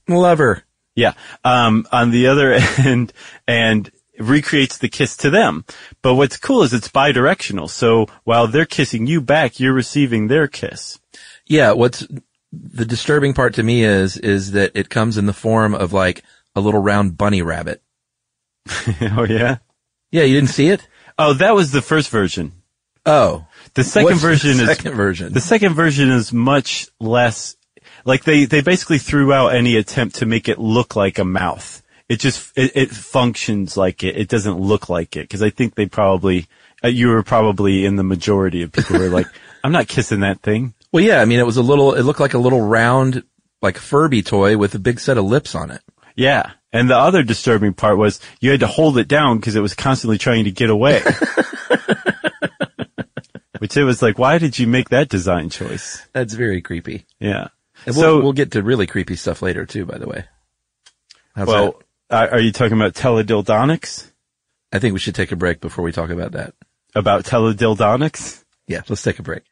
Lover. 0.08 0.64
yeah. 0.96 1.14
Um, 1.46 1.86
on 1.92 2.12
the 2.12 2.28
other 2.28 2.54
end, 2.78 3.14
and 3.48 3.90
recreates 4.20 4.78
the 4.78 4.90
kiss 4.90 5.18
to 5.18 5.30
them. 5.30 5.66
But 6.02 6.16
what's 6.16 6.38
cool 6.38 6.64
is 6.64 6.74
it's 6.74 6.88
bidirectional. 6.88 7.70
So 7.70 8.08
while 8.24 8.48
they're 8.48 8.66
kissing 8.66 9.08
you 9.08 9.22
back, 9.22 9.60
you're 9.60 9.74
receiving 9.74 10.28
their 10.28 10.48
kiss. 10.48 11.00
Yeah, 11.46 11.72
what's 11.72 12.08
the 12.52 12.86
disturbing 12.86 13.34
part 13.34 13.56
to 13.56 13.64
me 13.64 13.84
is 13.84 14.18
is 14.18 14.52
that 14.52 14.72
it 14.76 14.90
comes 14.90 15.18
in 15.18 15.26
the 15.26 15.34
form 15.34 15.74
of 15.74 15.92
like 15.92 16.24
a 16.56 16.62
little 16.62 16.82
round 16.82 17.18
bunny 17.18 17.42
rabbit. 17.42 17.82
oh 19.02 19.26
yeah? 19.28 19.58
Yeah, 20.12 20.24
you 20.24 20.36
didn't 20.36 20.52
see 20.52 20.70
it? 20.70 20.88
Oh, 21.18 21.34
that 21.34 21.56
was 21.56 21.72
the 21.72 21.82
first 21.82 22.10
version. 22.10 22.54
Oh. 23.06 23.46
The 23.74 23.84
second 23.84 24.06
What's 24.06 24.22
the 24.22 24.28
version 24.28 24.60
is 24.60 24.68
second 24.68 24.96
version? 24.96 25.34
The 25.34 25.42
second 25.42 25.74
version 25.74 26.10
is 26.10 26.32
much 26.32 26.88
less 27.00 27.56
like 28.06 28.24
they 28.24 28.46
they 28.46 28.62
basically 28.62 29.00
threw 29.00 29.34
out 29.34 29.56
any 29.56 29.76
attempt 29.76 30.18
to 30.18 30.26
make 30.26 30.48
it 30.48 30.60
look 30.60 30.96
like 30.96 31.18
a 31.18 31.26
mouth. 31.26 31.82
It 32.10 32.20
just 32.20 32.56
it, 32.58 32.72
it 32.76 32.92
functions 32.92 33.78
like 33.78 34.04
it. 34.04 34.18
It 34.18 34.28
doesn't 34.28 34.60
look 34.60 34.90
like 34.90 35.16
it 35.16 35.22
because 35.22 35.42
I 35.42 35.50
think 35.50 35.76
they 35.76 35.86
probably 35.86 36.48
uh, 36.84 36.90
you 36.90 37.08
were 37.10 37.24
probably 37.24 37.86
in 37.86 37.96
the 37.96 38.04
majority 38.04 38.62
of 38.62 38.72
people 38.72 38.98
who 38.98 39.04
were 39.04 39.10
like, 39.10 39.28
I'm 39.64 39.72
not 39.72 39.88
kissing 39.88 40.20
that 40.22 40.42
thing. 40.42 40.74
Well, 40.92 41.04
yeah, 41.04 41.22
I 41.22 41.26
mean, 41.26 41.40
it 41.40 41.46
was 41.46 41.58
a 41.58 41.62
little, 41.62 41.94
it 41.94 42.02
looked 42.04 42.20
like 42.20 42.34
a 42.34 42.40
little 42.40 42.62
round, 42.62 43.24
like 43.62 43.78
Furby 43.78 44.22
toy 44.22 44.58
with 44.58 44.76
a 44.76 44.80
big 44.80 45.00
set 45.00 45.18
of 45.18 45.26
lips 45.26 45.56
on 45.56 45.72
it. 45.72 45.82
Yeah. 46.16 46.52
And 46.72 46.90
the 46.90 46.98
other 46.98 47.24
disturbing 47.24 47.74
part 47.74 47.98
was 47.98 48.20
you 48.42 48.52
had 48.52 48.60
to 48.60 48.68
hold 48.68 48.98
it 48.98 49.08
down 49.08 49.38
because 49.38 49.56
it 49.56 49.62
was 49.62 49.74
constantly 49.74 50.18
trying 50.18 50.44
to 50.44 50.52
get 50.52 50.70
away. 50.70 51.02
Which 53.60 53.78
it 53.78 53.86
was 53.86 54.02
like, 54.02 54.20
why 54.20 54.38
did 54.40 54.60
you 54.60 54.68
make 54.68 54.90
that 54.90 55.08
design 55.08 55.50
choice? 55.50 56.06
That's 56.12 56.34
very 56.34 56.62
creepy. 56.62 57.06
Yeah. 57.20 57.48
And 57.86 57.96
so 57.96 58.16
we'll, 58.16 58.24
we'll 58.24 58.34
get 58.34 58.52
to 58.52 58.62
really 58.62 58.88
creepy 58.88 59.16
stuff 59.16 59.42
later 59.42 59.66
too, 59.66 59.86
by 59.86 59.98
the 59.98 60.08
way. 60.08 60.26
How's 61.34 61.48
well, 61.48 61.82
uh, 62.14 62.28
are 62.32 62.40
you 62.40 62.52
talking 62.52 62.78
about 62.78 62.94
teledildonics? 62.94 64.12
I 64.72 64.80
think 64.80 64.94
we 64.94 65.00
should 65.00 65.16
take 65.16 65.32
a 65.32 65.36
break 65.36 65.60
before 65.62 65.84
we 65.84 65.92
talk 65.92 66.12
about 66.12 66.34
that. 66.34 66.54
About 66.94 67.26
teledildonics? 67.26 68.44
Yeah, 68.68 68.82
let's 68.88 69.02
take 69.02 69.20
a 69.20 69.24
break. 69.24 69.44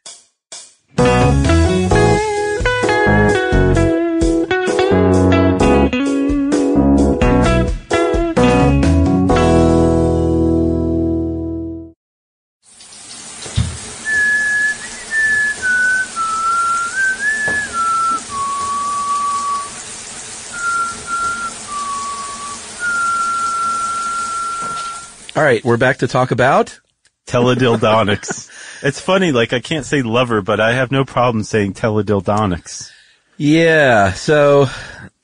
All 25.34 25.42
right, 25.42 25.64
we're 25.64 25.78
back 25.78 25.98
to 25.98 26.08
talk 26.08 26.30
about 26.30 26.78
teledildonics. 27.26 28.50
it's 28.82 29.00
funny, 29.00 29.32
like 29.32 29.54
I 29.54 29.60
can't 29.60 29.86
say 29.86 30.02
lover, 30.02 30.42
but 30.42 30.60
I 30.60 30.74
have 30.74 30.90
no 30.90 31.06
problem 31.06 31.42
saying 31.42 31.72
teledildonics. 31.72 32.90
Yeah, 33.38 34.12
so 34.12 34.66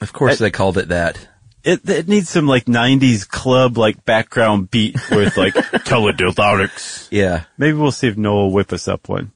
of 0.00 0.12
course 0.14 0.38
they 0.38 0.50
called 0.50 0.78
it 0.78 0.88
that. 0.88 1.28
It 1.62 1.86
it 1.86 2.08
needs 2.08 2.30
some 2.30 2.46
like 2.46 2.64
'90s 2.64 3.28
club 3.28 3.76
like 3.76 4.02
background 4.06 4.70
beat 4.70 4.96
with 5.10 5.36
like 5.36 5.52
teledildonics. 5.84 7.08
Yeah. 7.10 7.44
Maybe 7.58 7.76
we'll 7.76 7.92
see 7.92 8.08
if 8.08 8.16
Noah 8.16 8.44
will 8.44 8.52
whip 8.52 8.72
us 8.72 8.88
up 8.88 9.10
one. 9.10 9.32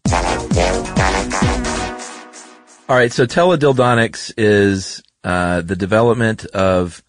All 2.88 2.96
right, 2.96 3.12
so 3.12 3.26
teledildonics 3.26 4.32
is 4.38 5.02
uh, 5.22 5.60
the 5.60 5.76
development 5.76 6.46
of 6.46 7.04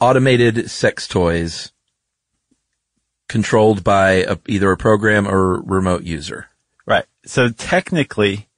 automated 0.00 0.68
sex 0.72 1.06
toys 1.06 1.70
controlled 3.28 3.84
by 3.84 4.24
a, 4.24 4.36
either 4.46 4.72
a 4.72 4.76
program 4.76 5.28
or 5.28 5.60
remote 5.60 6.02
user. 6.02 6.48
Right. 6.86 7.04
So 7.24 7.50
technically, 7.50 8.48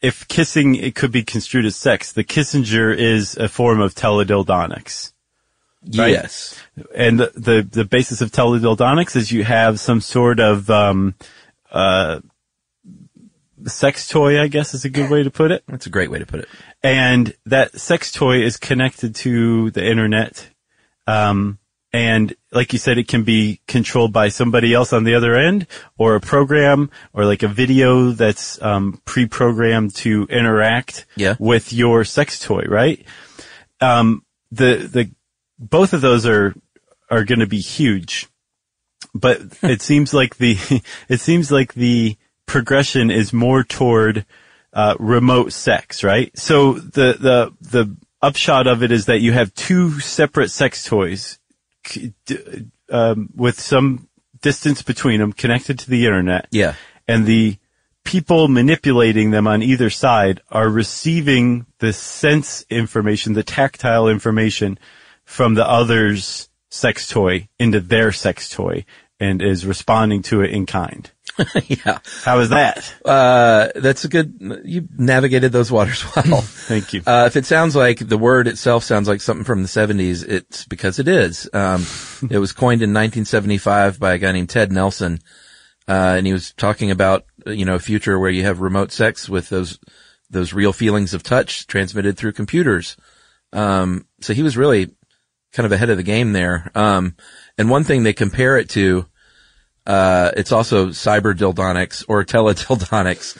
if 0.00 0.28
kissing 0.28 0.74
it 0.74 0.94
could 0.94 1.12
be 1.12 1.22
construed 1.22 1.64
as 1.64 1.76
sex, 1.76 2.12
the 2.12 2.24
Kissenger 2.24 2.92
is 2.92 3.36
a 3.36 3.48
form 3.48 3.80
of 3.80 3.94
teledildonics. 3.94 5.12
Right? 5.96 6.12
Yes. 6.12 6.60
And 6.94 7.18
the, 7.18 7.32
the, 7.34 7.68
the 7.68 7.84
basis 7.84 8.20
of 8.20 8.30
teledildonics 8.30 9.16
is 9.16 9.32
you 9.32 9.42
have 9.44 9.80
some 9.80 10.00
sort 10.00 10.38
of, 10.38 10.70
um, 10.70 11.14
uh, 11.70 12.20
sex 13.66 14.08
toy, 14.08 14.40
I 14.40 14.48
guess 14.48 14.74
is 14.74 14.84
a 14.84 14.90
good 14.90 15.08
way 15.08 15.22
to 15.22 15.30
put 15.30 15.52
it. 15.52 15.62
That's 15.68 15.86
a 15.86 15.90
great 15.90 16.10
way 16.10 16.18
to 16.18 16.26
put 16.26 16.40
it. 16.40 16.48
And 16.82 17.32
that 17.46 17.78
sex 17.80 18.10
toy 18.10 18.42
is 18.42 18.56
connected 18.56 19.14
to 19.16 19.70
the 19.70 19.88
internet. 19.88 20.48
Um, 21.06 21.58
and 21.92 22.34
like 22.50 22.72
you 22.72 22.78
said, 22.78 22.96
it 22.98 23.08
can 23.08 23.22
be 23.22 23.60
controlled 23.68 24.12
by 24.12 24.28
somebody 24.30 24.72
else 24.72 24.92
on 24.92 25.04
the 25.04 25.14
other 25.14 25.34
end 25.34 25.66
or 25.98 26.14
a 26.14 26.20
program 26.20 26.90
or 27.12 27.24
like 27.26 27.42
a 27.42 27.48
video 27.48 28.12
that's, 28.12 28.60
um, 28.62 29.00
pre-programmed 29.04 29.94
to 29.96 30.26
interact 30.30 31.04
Yeah. 31.16 31.36
with 31.38 31.72
your 31.72 32.04
sex 32.04 32.38
toy, 32.38 32.62
right? 32.66 33.04
Um, 33.80 34.24
the, 34.50 34.76
the, 34.76 35.10
both 35.58 35.92
of 35.92 36.00
those 36.00 36.24
are, 36.26 36.54
are 37.10 37.24
going 37.24 37.40
to 37.40 37.46
be 37.46 37.60
huge, 37.60 38.26
but 39.14 39.40
it 39.62 39.82
seems 39.82 40.14
like 40.14 40.36
the, 40.36 40.56
it 41.08 41.20
seems 41.20 41.52
like 41.52 41.74
the 41.74 42.16
progression 42.46 43.10
is 43.10 43.32
more 43.32 43.64
toward, 43.64 44.24
uh, 44.72 44.94
remote 44.98 45.52
sex, 45.52 46.02
right? 46.02 46.36
So 46.38 46.74
the, 46.74 47.12
the, 47.20 47.52
the 47.60 47.96
upshot 48.22 48.66
of 48.66 48.82
it 48.82 48.90
is 48.92 49.06
that 49.06 49.20
you 49.20 49.32
have 49.32 49.52
two 49.52 50.00
separate 50.00 50.50
sex 50.50 50.84
toys 50.84 51.38
um, 52.90 53.30
with 53.34 53.60
some 53.60 54.08
distance 54.40 54.82
between 54.82 55.20
them 55.20 55.32
connected 55.32 55.78
to 55.80 55.90
the 55.90 56.06
internet. 56.06 56.48
Yeah. 56.50 56.74
And 57.08 57.26
the 57.26 57.56
people 58.04 58.48
manipulating 58.48 59.30
them 59.30 59.46
on 59.46 59.62
either 59.62 59.90
side 59.90 60.40
are 60.50 60.68
receiving 60.68 61.66
the 61.78 61.92
sense 61.92 62.64
information, 62.68 63.32
the 63.32 63.42
tactile 63.42 64.08
information 64.08 64.78
from 65.24 65.54
the 65.54 65.66
other's 65.66 66.48
sex 66.68 67.08
toy 67.08 67.48
into 67.58 67.80
their 67.80 68.12
sex 68.12 68.48
toy 68.48 68.84
and 69.20 69.40
is 69.42 69.64
responding 69.64 70.22
to 70.22 70.40
it 70.40 70.50
in 70.50 70.66
kind. 70.66 71.10
yeah. 71.66 71.98
How 72.22 72.40
is 72.40 72.50
that? 72.50 72.94
Uh, 73.04 73.68
that's 73.74 74.04
a 74.04 74.08
good, 74.08 74.62
you 74.64 74.88
navigated 74.96 75.52
those 75.52 75.70
waters 75.70 76.04
well. 76.16 76.42
Thank 76.42 76.92
you. 76.92 77.02
Uh, 77.06 77.24
if 77.26 77.36
it 77.36 77.46
sounds 77.46 77.74
like 77.74 77.98
the 77.98 78.18
word 78.18 78.48
itself 78.48 78.84
sounds 78.84 79.08
like 79.08 79.20
something 79.20 79.44
from 79.44 79.62
the 79.62 79.68
70s, 79.68 80.26
it's 80.26 80.64
because 80.66 80.98
it 80.98 81.08
is. 81.08 81.48
Um, 81.52 81.86
it 82.30 82.38
was 82.38 82.52
coined 82.52 82.82
in 82.82 82.90
1975 82.90 83.98
by 83.98 84.14
a 84.14 84.18
guy 84.18 84.32
named 84.32 84.50
Ted 84.50 84.72
Nelson. 84.72 85.20
Uh, 85.88 86.14
and 86.16 86.26
he 86.26 86.32
was 86.32 86.52
talking 86.52 86.90
about, 86.90 87.24
you 87.46 87.64
know, 87.64 87.74
a 87.74 87.80
future 87.80 88.18
where 88.18 88.30
you 88.30 88.44
have 88.44 88.60
remote 88.60 88.92
sex 88.92 89.28
with 89.28 89.48
those, 89.48 89.78
those 90.30 90.52
real 90.52 90.72
feelings 90.72 91.14
of 91.14 91.22
touch 91.22 91.66
transmitted 91.66 92.16
through 92.16 92.32
computers. 92.32 92.96
Um, 93.52 94.06
so 94.20 94.32
he 94.32 94.42
was 94.42 94.56
really 94.56 94.94
kind 95.52 95.66
of 95.66 95.72
ahead 95.72 95.90
of 95.90 95.96
the 95.96 96.02
game 96.02 96.32
there. 96.32 96.70
Um, 96.74 97.16
and 97.58 97.68
one 97.68 97.84
thing 97.84 98.02
they 98.02 98.12
compare 98.12 98.56
it 98.56 98.70
to, 98.70 99.06
uh, 99.86 100.30
it's 100.36 100.52
also 100.52 100.88
cyber 100.88 101.34
dildonics 101.34 102.04
or 102.08 102.24
teledildonics. 102.24 103.38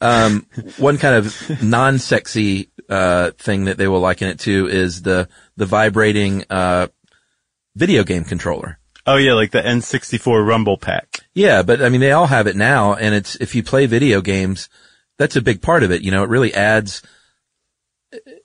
Um, 0.00 0.46
one 0.78 0.96
kind 0.96 1.14
of 1.14 1.62
non-sexy, 1.62 2.70
uh, 2.88 3.32
thing 3.32 3.66
that 3.66 3.76
they 3.76 3.86
will 3.86 4.00
liken 4.00 4.28
it 4.28 4.38
to 4.40 4.66
is 4.66 5.02
the, 5.02 5.28
the 5.56 5.66
vibrating, 5.66 6.44
uh, 6.48 6.88
video 7.76 8.02
game 8.02 8.24
controller. 8.24 8.78
Oh 9.06 9.16
yeah, 9.16 9.34
like 9.34 9.50
the 9.50 9.62
N64 9.62 10.46
Rumble 10.46 10.78
Pack. 10.78 11.20
Yeah, 11.34 11.62
but 11.62 11.82
I 11.82 11.88
mean, 11.88 12.00
they 12.00 12.12
all 12.12 12.26
have 12.26 12.46
it 12.46 12.56
now, 12.56 12.94
and 12.94 13.14
it's, 13.14 13.36
if 13.36 13.54
you 13.54 13.62
play 13.62 13.86
video 13.86 14.20
games, 14.20 14.68
that's 15.18 15.36
a 15.36 15.42
big 15.42 15.62
part 15.62 15.82
of 15.82 15.90
it. 15.90 16.02
You 16.02 16.10
know, 16.10 16.22
it 16.22 16.30
really 16.30 16.54
adds, 16.54 17.02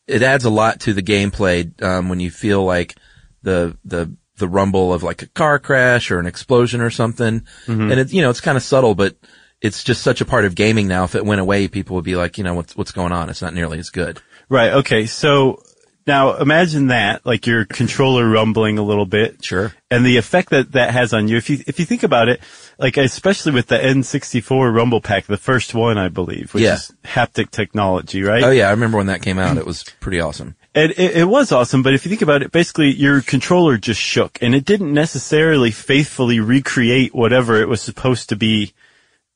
it 0.07 0.21
adds 0.21 0.45
a 0.45 0.49
lot 0.49 0.81
to 0.81 0.93
the 0.93 1.03
gameplay, 1.03 1.81
um, 1.81 2.09
when 2.09 2.19
you 2.19 2.31
feel 2.31 2.63
like 2.63 2.95
the, 3.43 3.77
the, 3.85 4.15
the 4.37 4.47
rumble 4.47 4.93
of 4.93 5.03
like 5.03 5.21
a 5.21 5.27
car 5.27 5.59
crash 5.59 6.11
or 6.11 6.19
an 6.19 6.25
explosion 6.25 6.81
or 6.81 6.89
something. 6.89 7.41
Mhm. 7.67 7.91
And 7.91 7.99
it's, 7.99 8.13
you 8.13 8.21
know, 8.21 8.29
it's 8.29 8.41
kind 8.41 8.57
of 8.57 8.63
subtle, 8.63 8.95
but 8.95 9.15
it's 9.61 9.83
just 9.83 10.01
such 10.03 10.21
a 10.21 10.25
part 10.25 10.45
of 10.45 10.55
gaming 10.55 10.87
now. 10.87 11.03
If 11.05 11.15
it 11.15 11.25
went 11.25 11.41
away, 11.41 11.67
people 11.67 11.95
would 11.95 12.05
be 12.05 12.15
like, 12.15 12.37
you 12.37 12.43
know, 12.43 12.53
what's, 12.53 12.75
what's 12.75 12.91
going 12.91 13.11
on? 13.13 13.29
It's 13.29 13.41
not 13.41 13.53
nearly 13.53 13.79
as 13.79 13.89
good. 13.89 14.21
Right. 14.49 14.71
Okay. 14.73 15.05
So 15.05 15.63
now 16.05 16.35
imagine 16.35 16.87
that, 16.87 17.25
like 17.25 17.47
your 17.47 17.65
controller 17.65 18.29
rumbling 18.29 18.77
a 18.77 18.83
little 18.83 19.05
bit. 19.07 19.43
Sure. 19.43 19.73
And 19.89 20.05
the 20.05 20.17
effect 20.17 20.49
that 20.51 20.73
that 20.73 20.91
has 20.91 21.13
on 21.13 21.27
you. 21.27 21.37
If 21.37 21.49
you, 21.49 21.59
if 21.65 21.79
you 21.79 21.85
think 21.85 22.03
about 22.03 22.27
it, 22.29 22.41
like 22.77 22.97
especially 22.97 23.53
with 23.53 23.67
the 23.67 23.77
N64 23.77 24.71
Rumble 24.75 25.01
Pack, 25.01 25.25
the 25.25 25.37
first 25.37 25.73
one, 25.73 25.97
I 25.97 26.09
believe, 26.09 26.53
which 26.53 26.63
Yeah. 26.63 26.75
is 26.75 26.91
haptic 27.03 27.49
technology, 27.51 28.21
right? 28.21 28.43
Oh 28.43 28.51
yeah. 28.51 28.67
I 28.67 28.71
remember 28.71 28.97
when 28.97 29.07
that 29.07 29.21
came 29.23 29.39
out. 29.39 29.57
It 29.57 29.65
was 29.65 29.83
pretty 29.99 30.19
awesome. 30.19 30.55
And 30.75 30.91
it, 30.91 31.17
it 31.17 31.23
was 31.27 31.53
awesome, 31.53 31.83
but 31.83 31.93
if 31.93 32.05
you 32.05 32.09
think 32.09 32.21
about 32.21 32.43
it, 32.43 32.51
basically 32.51 32.91
your 32.93 33.21
controller 33.21 33.77
just 33.77 33.99
shook 34.01 34.37
and 34.41 34.53
it 34.53 34.65
didn't 34.65 34.93
necessarily 34.93 35.71
faithfully 35.71 36.41
recreate 36.41 37.15
whatever 37.15 37.55
it 37.55 37.69
was 37.69 37.81
supposed 37.81 38.27
to 38.29 38.35
be 38.35 38.73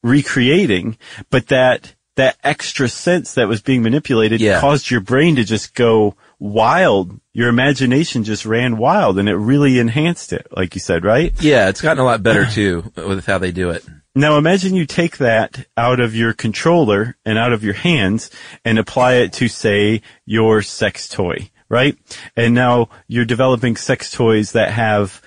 recreating, 0.03 0.97
but 1.29 1.47
that, 1.47 1.95
that 2.17 2.37
extra 2.43 2.89
sense 2.89 3.35
that 3.35 3.47
was 3.47 3.61
being 3.61 3.81
manipulated 3.81 4.41
Yeah. 4.41 4.59
caused 4.59 4.91
your 4.91 4.99
brain 4.99 5.37
to 5.37 5.45
just 5.45 5.73
go 5.73 6.15
wild. 6.39 7.19
Your 7.33 7.49
imagination 7.49 8.23
just 8.23 8.45
ran 8.45 8.77
wild 8.77 9.19
and 9.19 9.29
it 9.29 9.35
really 9.35 9.79
enhanced 9.79 10.33
it, 10.33 10.47
like 10.55 10.73
you 10.75 10.81
said, 10.81 11.03
right? 11.05 11.33
Yeah, 11.41 11.69
it's 11.69 11.81
gotten 11.81 11.99
a 12.01 12.05
lot 12.05 12.23
better 12.23 12.45
too 12.45 12.91
with 12.95 13.25
how 13.25 13.37
they 13.37 13.51
do 13.51 13.69
it. 13.69 13.85
Now 14.15 14.37
imagine 14.37 14.75
you 14.75 14.85
take 14.85 15.17
that 15.17 15.65
out 15.77 15.99
of 15.99 16.15
your 16.15 16.33
controller 16.33 17.15
and 17.25 17.37
out 17.37 17.53
of 17.53 17.63
your 17.63 17.75
hands 17.75 18.31
and 18.65 18.79
apply 18.79 19.15
it 19.15 19.33
to 19.33 19.47
say 19.47 20.01
your 20.25 20.61
sex 20.61 21.07
toy, 21.07 21.49
right? 21.69 21.97
And 22.35 22.55
now 22.55 22.89
you're 23.07 23.25
developing 23.25 23.75
sex 23.75 24.11
toys 24.11 24.53
that 24.53 24.71
have 24.71 25.21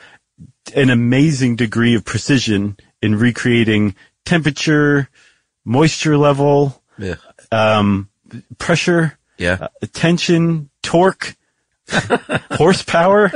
an 0.74 0.90
amazing 0.90 1.56
degree 1.56 1.94
of 1.94 2.04
precision 2.04 2.76
in 3.00 3.16
recreating 3.16 3.94
temperature, 4.24 5.08
moisture 5.64 6.16
level, 6.18 6.82
Yeah. 6.98 7.16
um, 7.50 8.08
pressure, 8.58 9.18
Yeah. 9.38 9.58
uh, 9.60 9.68
tension, 9.92 10.68
torque, 10.82 11.36
horsepower, 12.52 13.30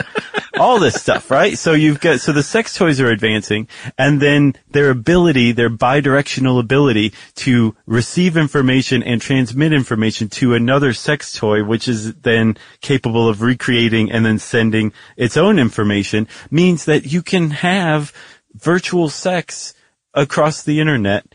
all 0.58 0.78
this 0.78 0.94
stuff, 0.94 1.30
right? 1.30 1.58
So 1.58 1.72
you've 1.72 2.00
got, 2.00 2.20
so 2.20 2.32
the 2.32 2.42
sex 2.42 2.74
toys 2.74 3.00
are 3.00 3.10
advancing 3.10 3.68
and 3.98 4.20
then 4.20 4.54
their 4.70 4.90
ability, 4.90 5.52
their 5.52 5.70
bidirectional 5.70 6.60
ability 6.60 7.12
to 7.36 7.76
receive 7.86 8.36
information 8.36 9.02
and 9.02 9.20
transmit 9.20 9.72
information 9.72 10.28
to 10.30 10.54
another 10.54 10.92
sex 10.92 11.32
toy, 11.32 11.64
which 11.64 11.88
is 11.88 12.14
then 12.14 12.56
capable 12.80 13.28
of 13.28 13.42
recreating 13.42 14.10
and 14.10 14.24
then 14.24 14.38
sending 14.38 14.92
its 15.16 15.36
own 15.36 15.58
information 15.58 16.28
means 16.50 16.84
that 16.86 17.12
you 17.12 17.22
can 17.22 17.50
have 17.50 18.12
virtual 18.54 19.08
sex 19.08 19.74
across 20.14 20.62
the 20.62 20.80
internet 20.80 21.26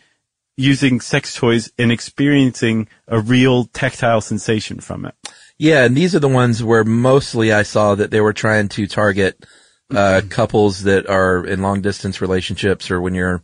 using 0.57 0.99
sex 0.99 1.35
toys 1.35 1.71
and 1.77 1.91
experiencing 1.91 2.87
a 3.07 3.19
real 3.19 3.65
tactile 3.65 4.21
sensation 4.21 4.79
from 4.79 5.05
it. 5.05 5.15
Yeah, 5.61 5.85
and 5.85 5.95
these 5.95 6.15
are 6.15 6.19
the 6.19 6.27
ones 6.27 6.63
where 6.63 6.83
mostly 6.83 7.53
I 7.53 7.61
saw 7.61 7.93
that 7.93 8.09
they 8.09 8.19
were 8.19 8.33
trying 8.33 8.67
to 8.69 8.87
target 8.87 9.45
uh, 9.95 10.21
couples 10.27 10.81
that 10.85 11.07
are 11.07 11.45
in 11.45 11.61
long 11.61 11.81
distance 11.81 12.19
relationships 12.19 12.89
or 12.89 12.99
when 12.99 13.13
you're 13.13 13.43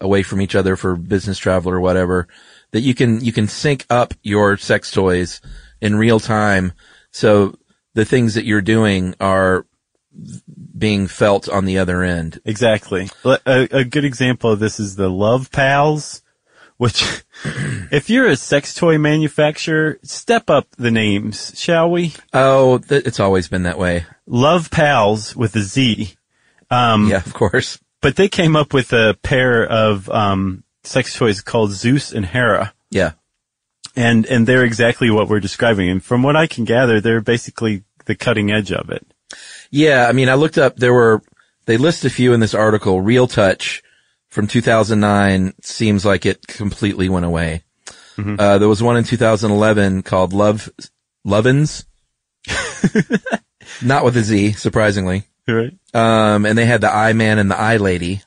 away 0.00 0.22
from 0.22 0.40
each 0.40 0.54
other 0.54 0.76
for 0.76 0.96
business 0.96 1.36
travel 1.36 1.70
or 1.70 1.78
whatever. 1.78 2.26
That 2.70 2.80
you 2.80 2.94
can 2.94 3.22
you 3.22 3.32
can 3.32 3.48
sync 3.48 3.84
up 3.90 4.14
your 4.22 4.56
sex 4.56 4.90
toys 4.90 5.42
in 5.78 5.96
real 5.96 6.20
time, 6.20 6.72
so 7.10 7.58
the 7.92 8.06
things 8.06 8.32
that 8.32 8.46
you're 8.46 8.62
doing 8.62 9.14
are 9.20 9.66
being 10.78 11.06
felt 11.06 11.50
on 11.50 11.66
the 11.66 11.76
other 11.76 12.02
end. 12.02 12.40
Exactly. 12.46 13.10
A, 13.26 13.68
a 13.70 13.84
good 13.84 14.06
example 14.06 14.52
of 14.52 14.58
this 14.58 14.80
is 14.80 14.96
the 14.96 15.10
Lovepalz, 15.10 16.22
which 16.78 17.04
if 17.44 18.08
you're 18.08 18.26
a 18.28 18.36
sex 18.36 18.74
toy 18.74 18.96
manufacturer, 18.98 19.98
step 20.02 20.48
up 20.48 20.66
the 20.78 20.90
names, 20.90 21.52
shall 21.56 21.90
we? 21.90 22.14
Oh, 22.32 22.78
th- 22.78 23.04
it's 23.04 23.20
always 23.20 23.48
been 23.48 23.64
that 23.64 23.78
way. 23.78 24.06
Lovepalz 24.28 25.36
with 25.36 25.54
a 25.56 25.60
Z. 25.60 26.14
Um, 26.70 27.08
Yeah, 27.08 27.18
of 27.18 27.34
course. 27.34 27.78
but 28.00 28.16
they 28.16 28.28
came 28.28 28.56
up 28.56 28.72
with 28.72 28.92
a 28.92 29.16
pair 29.22 29.64
of, 29.66 30.08
um, 30.10 30.64
sex 30.84 31.14
toys 31.14 31.40
called 31.42 31.72
Zeus 31.72 32.12
and 32.12 32.24
Hera. 32.24 32.72
Yeah. 32.90 33.12
And, 33.96 34.24
and 34.26 34.46
they're 34.46 34.64
exactly 34.64 35.10
what 35.10 35.28
we're 35.28 35.40
describing. 35.40 35.88
And 35.90 36.02
from 36.02 36.22
what 36.22 36.36
I 36.36 36.46
can 36.46 36.64
gather, 36.64 37.00
they're 37.00 37.20
basically 37.20 37.82
the 38.06 38.14
cutting 38.14 38.50
edge 38.50 38.70
of 38.72 38.90
it. 38.90 39.04
Yeah, 39.70 40.06
I 40.08 40.12
mean, 40.12 40.28
I 40.28 40.34
looked 40.34 40.56
up, 40.56 40.76
there 40.76 40.94
were, 40.94 41.20
they 41.66 41.76
list 41.76 42.04
a 42.04 42.10
few 42.10 42.32
in 42.32 42.40
this 42.40 42.54
article. 42.54 43.00
Real 43.00 43.26
Touch 43.26 43.82
from 44.28 44.46
2009 44.46 45.54
seems 45.62 46.04
like 46.04 46.26
it 46.26 46.46
completely 46.46 47.08
went 47.08 47.26
away. 47.26 47.62
Uh, 48.38 48.58
there 48.58 48.68
was 48.68 48.82
one 48.82 48.96
in 48.96 49.04
2011 49.04 50.02
called 50.02 50.32
Love, 50.32 50.68
Lovense. 51.26 51.84
Not 53.82 54.04
with 54.04 54.16
a 54.16 54.22
Z, 54.22 54.52
surprisingly. 54.52 55.24
Right. 55.46 55.72
Um, 55.94 56.44
and 56.44 56.58
they 56.58 56.66
had 56.66 56.80
the 56.80 56.92
Eye 56.92 57.12
Man 57.12 57.38
and 57.38 57.50
the 57.50 57.58
Eye 57.58 57.76
Lady. 57.76 58.22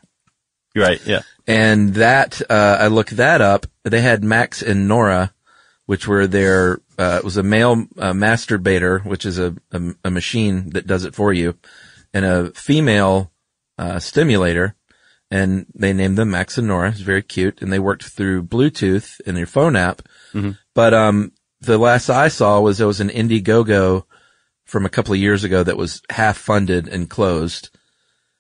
Right. 0.76 1.06
Yeah. 1.06 1.22
And 1.46 1.96
that, 1.96 2.42
uh, 2.50 2.78
I 2.80 2.88
looked 2.88 3.18
that 3.18 3.42
up. 3.42 3.66
They 3.84 4.02
had 4.02 4.24
Max 4.24 4.62
and 4.62 4.88
Nora, 4.88 5.34
which 5.88 6.08
were 6.08 6.26
their, 6.26 6.80
uh, 6.98 7.18
it 7.18 7.26
was 7.26 7.38
a 7.38 7.44
male 7.44 7.86
uh, 7.98 8.14
masturbator, 8.14 9.04
which 9.06 9.26
is 9.26 9.40
a, 9.40 9.56
a, 9.72 9.82
a 10.06 10.12
machine 10.12 10.70
that 10.70 10.88
does 10.88 11.04
it 11.04 11.16
for 11.16 11.34
you, 11.34 11.58
and 12.14 12.24
a 12.24 12.52
female, 12.52 13.32
uh, 13.78 14.00
stimulator. 14.00 14.76
And 15.32 15.66
they 15.74 15.94
named 15.94 16.18
them 16.18 16.30
Max 16.32 16.58
and 16.58 16.68
Nora. 16.68 16.90
It's 16.90 17.00
very 17.00 17.24
cute. 17.24 17.62
And 17.62 17.72
they 17.72 17.80
worked 17.80 18.04
through 18.04 18.44
Bluetooth 18.44 19.20
in 19.22 19.34
their 19.36 19.46
phone 19.46 19.76
app. 19.78 20.02
But, 20.76 20.94
um, 20.94 21.32
the 21.62 21.78
last 21.78 22.10
I 22.10 22.28
saw 22.28 22.60
was 22.60 22.78
there 22.78 22.88
was 22.88 23.00
an 23.00 23.10
Indiegogo 23.10 24.04
from 24.66 24.86
a 24.86 24.90
couple 24.90 25.14
of 25.14 25.20
years 25.20 25.44
ago 25.44 25.64
that 25.64 25.78
was 25.78 26.02
half 26.10 26.38
funded 26.38 26.88
and 26.88 27.10
closed. 27.10 27.70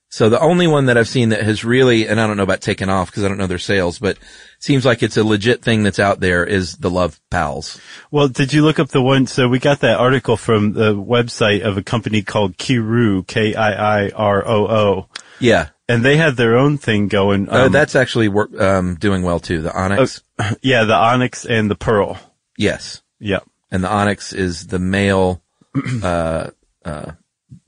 So 0.09 0.27
the 0.27 0.41
only 0.41 0.67
one 0.67 0.87
that 0.87 0.97
I've 0.97 1.07
seen 1.07 1.29
that 1.29 1.43
has 1.43 1.63
really, 1.63 2.05
and 2.05 2.19
I 2.19 2.27
don't 2.27 2.35
know 2.35 2.43
about 2.43 2.59
taking 2.59 2.89
off 2.89 3.09
because 3.09 3.23
I 3.23 3.29
don't 3.29 3.37
know 3.37 3.47
their 3.47 3.57
sales, 3.57 3.97
but 3.97 4.17
seems 4.59 4.85
like 4.85 5.03
it's 5.03 5.15
a 5.15 5.23
legit 5.23 5.61
thing 5.61 5.83
that's 5.83 5.99
out 5.99 6.19
there 6.19 6.43
is 6.43 6.75
the 6.77 6.89
Lovepalz. 6.89 7.79
Well, 8.11 8.27
did 8.27 8.51
you 8.51 8.63
look 8.63 8.77
up 8.77 8.89
the 8.89 9.01
one? 9.01 9.25
So 9.25 9.47
we 9.47 9.59
got 9.59 9.79
that 9.79 9.99
article 9.99 10.35
from 10.35 10.73
the 10.73 10.93
website 10.93 11.61
of 11.61 11.77
a 11.77 11.83
company 11.83 12.23
called 12.23 12.57
Kiiroo, 12.57 13.25
K-I-I-R-O-O. 13.25 15.07
Yeah. 15.39 15.69
And 15.91 16.03
they 16.05 16.17
had 16.17 16.35
their 16.35 16.57
own 16.57 16.77
thing 16.77 17.07
going. 17.07 17.49
Uh, 17.49 17.65
um, 17.65 17.71
that's 17.71 17.95
actually 17.95 18.27
work, 18.29 18.59
um, 18.59 18.95
doing 18.95 19.21
well 19.23 19.39
too. 19.39 19.61
The 19.61 19.73
Onyx. 19.73 20.21
yeah, 20.61 20.83
the 20.85 20.95
Onyx 20.95 21.45
and 21.45 21.69
the 21.69 21.75
Pearl. 21.75 22.17
yes. 22.57 23.01
Yeah. 23.19 23.39
And 23.71 23.83
the 23.83 23.89
Onyx 23.89 24.33
is 24.33 24.67
the 24.67 24.79
male, 24.79 25.41
uh, 26.03 26.49
uh, 26.83 27.11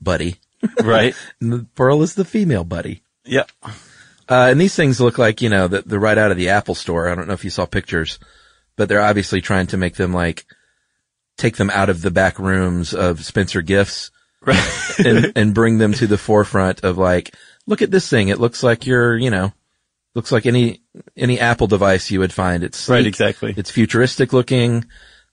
buddy. 0.00 0.36
Right. 0.82 1.14
And 1.40 1.52
the 1.52 1.66
Pearl 1.74 2.02
is 2.02 2.14
the 2.14 2.24
female 2.24 2.64
buddy. 2.64 3.02
yeah. 3.24 3.44
Uh, 4.26 4.48
and 4.50 4.58
these 4.60 4.74
things 4.74 5.00
look 5.02 5.18
like, 5.18 5.42
you 5.42 5.50
know, 5.50 5.68
that 5.68 5.86
they're 5.86 5.98
right 6.00 6.16
out 6.16 6.30
of 6.30 6.38
the 6.38 6.48
Apple 6.48 6.74
store. 6.74 7.08
I 7.10 7.14
don't 7.14 7.28
know 7.28 7.34
if 7.34 7.44
you 7.44 7.50
saw 7.50 7.66
pictures, 7.66 8.18
but 8.74 8.88
they're 8.88 9.02
obviously 9.02 9.42
trying 9.42 9.66
to 9.68 9.76
make 9.76 9.96
them 9.96 10.14
like, 10.14 10.46
take 11.36 11.56
them 11.56 11.68
out 11.70 11.90
of 11.90 12.00
the 12.00 12.10
back 12.10 12.38
rooms 12.38 12.94
of 12.94 13.22
Spencer 13.24 13.60
Gifts 13.60 14.10
Right. 14.40 14.98
and, 14.98 15.32
and 15.36 15.54
bring 15.54 15.76
them 15.78 15.92
to 15.94 16.06
the 16.06 16.16
forefront 16.18 16.84
of 16.84 16.96
like, 16.96 17.34
look 17.66 17.82
at 17.82 17.90
this 17.90 18.08
thing. 18.08 18.28
It 18.28 18.40
looks 18.40 18.62
like 18.62 18.86
you're, 18.86 19.16
you 19.16 19.30
know, 19.30 19.52
looks 20.14 20.32
like 20.32 20.46
any, 20.46 20.82
any 21.16 21.40
Apple 21.40 21.66
device 21.66 22.10
you 22.10 22.20
would 22.20 22.32
find. 22.32 22.62
It's 22.62 22.88
right. 22.88 23.06
Exactly. 23.06 23.54
It's 23.56 23.70
futuristic 23.70 24.32
looking. 24.32 24.84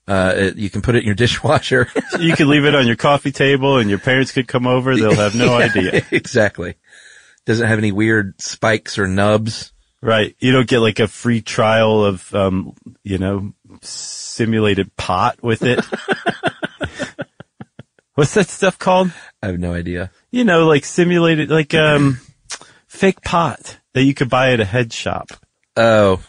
Uh, 0.08 0.32
it, 0.36 0.56
you 0.56 0.68
can 0.68 0.82
put 0.82 0.94
it 0.96 1.00
in 1.00 1.06
your 1.06 1.14
dishwasher. 1.14 1.88
you 2.18 2.34
could 2.34 2.46
leave 2.48 2.64
it 2.64 2.74
on 2.74 2.86
your 2.86 2.96
coffee 2.96 3.32
table 3.32 3.78
and 3.78 3.88
your 3.88 3.98
parents 3.98 4.32
could 4.32 4.48
come 4.48 4.66
over. 4.66 4.96
They'll 4.96 5.14
have 5.14 5.34
no 5.34 5.54
idea. 5.58 6.04
exactly. 6.10 6.74
Doesn't 7.44 7.66
have 7.66 7.78
any 7.78 7.92
weird 7.92 8.40
spikes 8.40 8.98
or 8.98 9.06
nubs. 9.06 9.72
Right. 10.00 10.34
You 10.40 10.52
don't 10.52 10.68
get 10.68 10.80
like 10.80 10.98
a 10.98 11.06
free 11.06 11.42
trial 11.42 12.04
of, 12.04 12.34
um, 12.34 12.74
you 13.04 13.18
know, 13.18 13.52
simulated 13.82 14.96
pot 14.96 15.40
with 15.42 15.62
it. 15.62 15.84
What's 18.14 18.34
that 18.34 18.48
stuff 18.48 18.78
called? 18.78 19.10
I 19.42 19.46
have 19.46 19.58
no 19.58 19.72
idea. 19.74 20.10
You 20.30 20.44
know, 20.44 20.66
like 20.66 20.84
simulated, 20.84 21.50
like, 21.50 21.74
um, 21.74 22.20
fake 22.86 23.22
pot 23.22 23.78
that 23.94 24.02
you 24.02 24.14
could 24.14 24.28
buy 24.30 24.52
at 24.52 24.60
a 24.60 24.64
head 24.64 24.92
shop. 24.92 25.28
Oh, 25.76 26.20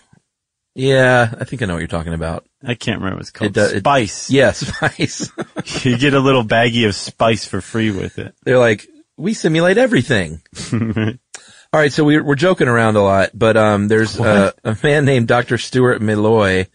yeah. 0.75 1.33
I 1.39 1.43
think 1.43 1.61
I 1.61 1.65
know 1.65 1.73
what 1.73 1.79
you're 1.79 1.87
talking 1.87 2.13
about. 2.13 2.45
I 2.63 2.75
can't 2.75 2.99
remember 2.99 3.17
what 3.17 3.21
it's 3.21 3.31
called. 3.31 3.51
It 3.51 3.53
does- 3.53 3.73
it- 3.73 3.79
spice. 3.79 4.29
Yeah, 4.29 4.51
spice. 4.53 5.29
you 5.85 5.97
get 5.97 6.13
a 6.13 6.19
little 6.19 6.43
baggie 6.43 6.87
of 6.87 6.95
spice 6.95 7.45
for 7.45 7.61
free 7.61 7.91
with 7.91 8.17
it. 8.17 8.33
They're 8.43 8.59
like, 8.59 8.87
we 9.17 9.33
simulate 9.33 9.77
everything. 9.77 10.41
All 10.71 11.79
right, 11.79 11.91
so 11.91 12.03
we're, 12.03 12.23
we're 12.23 12.35
joking 12.35 12.67
around 12.67 12.95
a 12.97 13.01
lot, 13.03 13.31
but 13.33 13.57
um, 13.57 13.87
there's 13.87 14.19
a, 14.19 14.53
a 14.63 14.77
man 14.83 15.05
named 15.05 15.27
Dr. 15.27 15.57
Stuart 15.57 16.01
Meloy, 16.01 16.67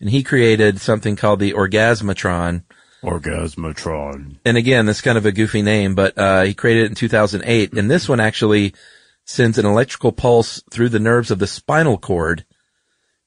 and 0.00 0.10
he 0.10 0.22
created 0.22 0.80
something 0.80 1.16
called 1.16 1.40
the 1.40 1.52
Orgasmatron. 1.54 2.62
Orgasmatron. 3.02 4.36
And 4.44 4.56
again, 4.56 4.86
that's 4.86 5.00
kind 5.00 5.18
of 5.18 5.26
a 5.26 5.32
goofy 5.32 5.62
name, 5.62 5.94
but 5.94 6.16
uh, 6.16 6.42
he 6.42 6.54
created 6.54 6.84
it 6.84 6.88
in 6.90 6.94
2008, 6.94 7.72
and 7.74 7.90
this 7.90 8.08
one 8.08 8.20
actually 8.20 8.74
sends 9.24 9.58
an 9.58 9.66
electrical 9.66 10.12
pulse 10.12 10.62
through 10.70 10.88
the 10.88 10.98
nerves 10.98 11.30
of 11.30 11.38
the 11.38 11.46
spinal 11.46 11.98
cord, 11.98 12.44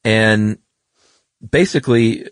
and 0.04 0.58
basically, 1.48 2.28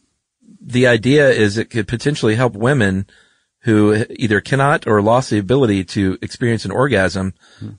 the 0.60 0.86
idea 0.86 1.30
is 1.30 1.58
it 1.58 1.70
could 1.70 1.88
potentially 1.88 2.34
help 2.34 2.54
women 2.54 3.06
who 3.60 4.04
either 4.10 4.40
cannot 4.40 4.86
or 4.86 5.00
lost 5.00 5.30
the 5.30 5.38
ability 5.38 5.84
to 5.84 6.18
experience 6.20 6.64
an 6.66 6.70
orgasm 6.70 7.32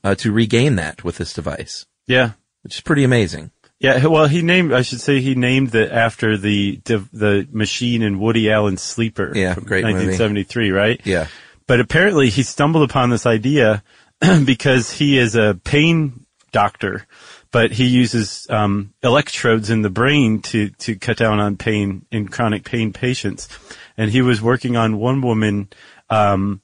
uh, 0.03 0.15
to 0.15 0.31
regain 0.31 0.75
that 0.77 1.03
with 1.03 1.17
this 1.17 1.31
device, 1.33 1.85
Yeah. 2.07 2.31
which 2.63 2.75
is 2.75 2.81
pretty 2.81 3.03
amazing. 3.03 3.51
Yeah, 3.79 4.05
well, 4.07 4.25
he 4.25 4.41
named, 4.41 4.73
I 4.73 4.83
should 4.83 5.01
say 5.01 5.19
he 5.19 5.35
named 5.35 5.75
it 5.75 5.91
after 5.91 6.37
the, 6.37 6.79
the 6.85 7.47
machine 7.51 8.01
in 8.01 8.19
Woody 8.19 8.49
Allen's 8.49 8.81
Sleeper. 8.81 9.33
Yeah, 9.35 9.53
from 9.53 9.65
great 9.65 9.83
movie. 9.83 10.07
1973, 10.07 10.71
right? 10.71 11.01
Yeah. 11.03 11.27
But 11.67 11.81
apparently 11.81 12.29
he 12.29 12.43
stumbled 12.43 12.89
upon 12.89 13.09
this 13.09 13.25
idea 13.25 13.83
because 14.45 14.91
he 14.91 15.17
is 15.17 15.35
a 15.35 15.59
pain 15.63 16.25
doctor, 16.51 17.05
but 17.51 17.71
he 17.71 17.85
uses, 17.85 18.47
um, 18.49 18.93
electrodes 19.03 19.69
in 19.69 19.81
the 19.81 19.89
brain 19.89 20.41
to, 20.43 20.69
to 20.69 20.95
cut 20.95 21.17
down 21.17 21.39
on 21.39 21.57
pain 21.57 22.05
in 22.11 22.29
chronic 22.29 22.63
pain 22.63 22.93
patients. 22.93 23.49
and 23.97 24.09
he 24.09 24.21
was 24.21 24.41
working 24.41 24.77
on 24.77 24.97
one 24.97 25.21
woman, 25.21 25.69
um, 26.09 26.61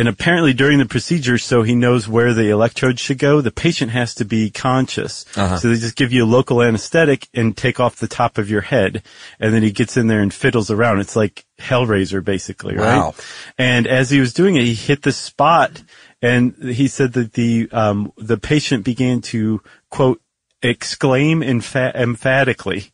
and 0.00 0.08
apparently 0.08 0.54
during 0.54 0.78
the 0.78 0.86
procedure, 0.86 1.36
so 1.36 1.62
he 1.62 1.74
knows 1.74 2.08
where 2.08 2.32
the 2.32 2.48
electrode 2.48 2.98
should 2.98 3.18
go, 3.18 3.42
the 3.42 3.50
patient 3.50 3.92
has 3.92 4.14
to 4.14 4.24
be 4.24 4.48
conscious. 4.48 5.26
Uh-huh. 5.36 5.58
So 5.58 5.68
they 5.68 5.74
just 5.74 5.94
give 5.94 6.10
you 6.10 6.24
a 6.24 6.26
local 6.26 6.62
anesthetic 6.62 7.28
and 7.34 7.54
take 7.54 7.78
off 7.78 7.96
the 7.96 8.08
top 8.08 8.38
of 8.38 8.48
your 8.48 8.62
head. 8.62 9.02
And 9.38 9.52
then 9.52 9.62
he 9.62 9.72
gets 9.72 9.98
in 9.98 10.06
there 10.06 10.22
and 10.22 10.32
fiddles 10.32 10.70
around. 10.70 11.00
It's 11.00 11.16
like 11.16 11.44
Hellraiser 11.58 12.24
basically, 12.24 12.76
right? 12.76 12.96
Wow. 12.96 13.14
And 13.58 13.86
as 13.86 14.08
he 14.08 14.20
was 14.20 14.32
doing 14.32 14.56
it, 14.56 14.64
he 14.64 14.72
hit 14.72 15.02
the 15.02 15.12
spot 15.12 15.82
and 16.22 16.54
he 16.56 16.88
said 16.88 17.12
that 17.12 17.34
the, 17.34 17.68
um, 17.70 18.10
the 18.16 18.38
patient 18.38 18.86
began 18.86 19.20
to 19.20 19.60
quote, 19.90 20.22
exclaim 20.62 21.42
empha- 21.42 21.94
emphatically. 21.94 22.90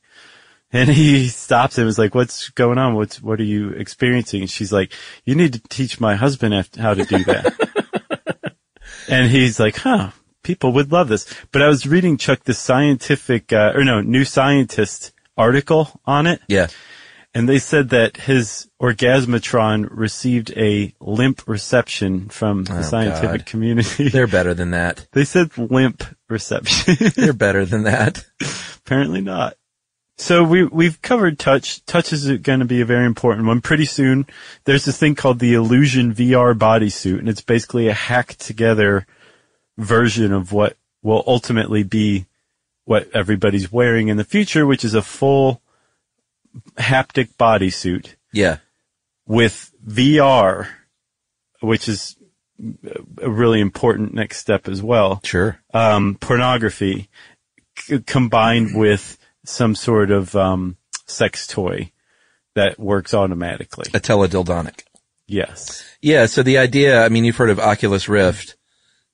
And 0.76 0.90
he 0.90 1.28
stops 1.28 1.78
and 1.78 1.86
was 1.86 1.98
like, 1.98 2.14
what's 2.14 2.50
going 2.50 2.78
on? 2.78 2.94
What's, 2.94 3.22
what 3.22 3.40
are 3.40 3.44
you 3.44 3.70
experiencing? 3.70 4.42
And 4.42 4.50
she's 4.50 4.72
like, 4.72 4.92
you 5.24 5.34
need 5.34 5.54
to 5.54 5.60
teach 5.68 6.00
my 6.00 6.14
husband 6.16 6.52
how 6.78 6.94
to 6.94 7.04
do 7.04 7.24
that. 7.24 8.54
and 9.08 9.30
he's 9.30 9.58
like, 9.60 9.76
huh, 9.76 10.10
people 10.42 10.72
would 10.72 10.92
love 10.92 11.08
this. 11.08 11.26
But 11.52 11.62
I 11.62 11.68
was 11.68 11.86
reading 11.86 12.16
Chuck, 12.16 12.44
the 12.44 12.54
scientific, 12.54 13.52
uh, 13.52 13.72
or 13.74 13.84
no, 13.84 14.00
new 14.00 14.24
scientist 14.24 15.12
article 15.36 16.00
on 16.04 16.26
it. 16.26 16.40
Yeah. 16.48 16.68
And 17.34 17.46
they 17.48 17.58
said 17.58 17.90
that 17.90 18.16
his 18.16 18.66
orgasmatron 18.80 19.88
received 19.90 20.52
a 20.56 20.94
limp 21.00 21.46
reception 21.46 22.28
from 22.30 22.64
the 22.64 22.78
Oh, 22.78 22.82
scientific 22.82 23.40
God. 23.40 23.46
community. 23.46 24.08
They're 24.12 24.26
better 24.26 24.54
than 24.54 24.70
that. 24.70 25.06
they 25.12 25.24
said 25.24 25.56
limp 25.58 26.02
reception. 26.30 26.96
They're 27.14 27.34
better 27.34 27.66
than 27.66 27.82
that. 27.84 28.24
Apparently 28.86 29.20
not. 29.20 29.54
So 30.18 30.42
we 30.44 30.64
we've 30.64 31.00
covered 31.02 31.38
touch. 31.38 31.84
Touch 31.84 32.12
is 32.12 32.30
going 32.38 32.60
to 32.60 32.64
be 32.64 32.80
a 32.80 32.86
very 32.86 33.04
important 33.04 33.46
one. 33.46 33.60
Pretty 33.60 33.84
soon, 33.84 34.26
there's 34.64 34.86
this 34.86 34.98
thing 34.98 35.14
called 35.14 35.38
the 35.40 35.52
Illusion 35.54 36.14
VR 36.14 36.54
bodysuit, 36.56 37.18
and 37.18 37.28
it's 37.28 37.42
basically 37.42 37.88
a 37.88 37.92
hacked 37.94 38.40
together 38.40 39.06
version 39.76 40.32
of 40.32 40.52
what 40.52 40.76
will 41.02 41.22
ultimately 41.26 41.82
be 41.82 42.24
what 42.86 43.08
everybody's 43.14 43.70
wearing 43.70 44.08
in 44.08 44.16
the 44.16 44.24
future, 44.24 44.64
which 44.64 44.84
is 44.84 44.94
a 44.94 45.02
full 45.02 45.60
haptic 46.78 47.28
bodysuit 47.38 48.14
Yeah. 48.32 48.58
with 49.26 49.70
VR, 49.86 50.68
which 51.60 51.88
is 51.88 52.16
a 53.20 53.28
really 53.28 53.60
important 53.60 54.14
next 54.14 54.38
step 54.38 54.66
as 54.66 54.82
well 54.82 55.20
Sure. 55.24 55.58
um, 55.74 56.14
pornography 56.14 57.10
c- 57.78 57.98
combined 58.06 58.74
with 58.74 59.18
some 59.48 59.74
sort 59.74 60.10
of 60.10 60.34
um, 60.36 60.76
sex 61.06 61.46
toy 61.46 61.90
that 62.54 62.78
works 62.78 63.14
automatically. 63.14 63.86
A 63.94 64.00
teledildonic. 64.00 64.82
Yes. 65.26 65.84
Yeah. 66.00 66.26
So 66.26 66.42
the 66.42 66.58
idea, 66.58 67.02
I 67.04 67.08
mean, 67.08 67.24
you've 67.24 67.36
heard 67.36 67.50
of 67.50 67.58
Oculus 67.58 68.08
Rift, 68.08 68.56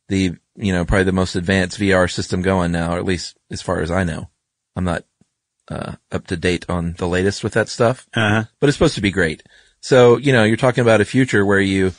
the, 0.09 0.33
you 0.57 0.73
know, 0.73 0.85
probably 0.85 1.05
the 1.05 1.13
most 1.13 1.37
advanced 1.37 1.79
VR 1.79 2.11
system 2.11 2.43
going 2.43 2.73
now, 2.73 2.95
or 2.95 2.99
at 2.99 3.05
least 3.05 3.37
as 3.51 3.63
far 3.63 3.81
as 3.81 3.91
I 3.91 4.05
know. 4.05 4.29
I'm 4.77 4.85
not, 4.85 5.05
uh, 5.69 5.95
up 6.11 6.27
to 6.27 6.37
date 6.37 6.67
on 6.69 6.95
the 6.99 7.09
latest 7.09 7.43
with 7.43 7.55
that 7.55 7.69
stuff, 7.69 8.07
Uh-huh. 8.15 8.45
but 8.61 8.69
it's 8.69 8.77
supposed 8.77 8.97
to 8.97 9.01
be 9.01 9.11
great. 9.11 9.43
So, 9.81 10.17
you 10.19 10.33
know, 10.33 10.45
you're 10.45 10.57
talking 10.57 10.83
about 10.83 11.01
a 11.01 11.05
future 11.07 11.45
where 11.47 11.61
you, 11.61 11.93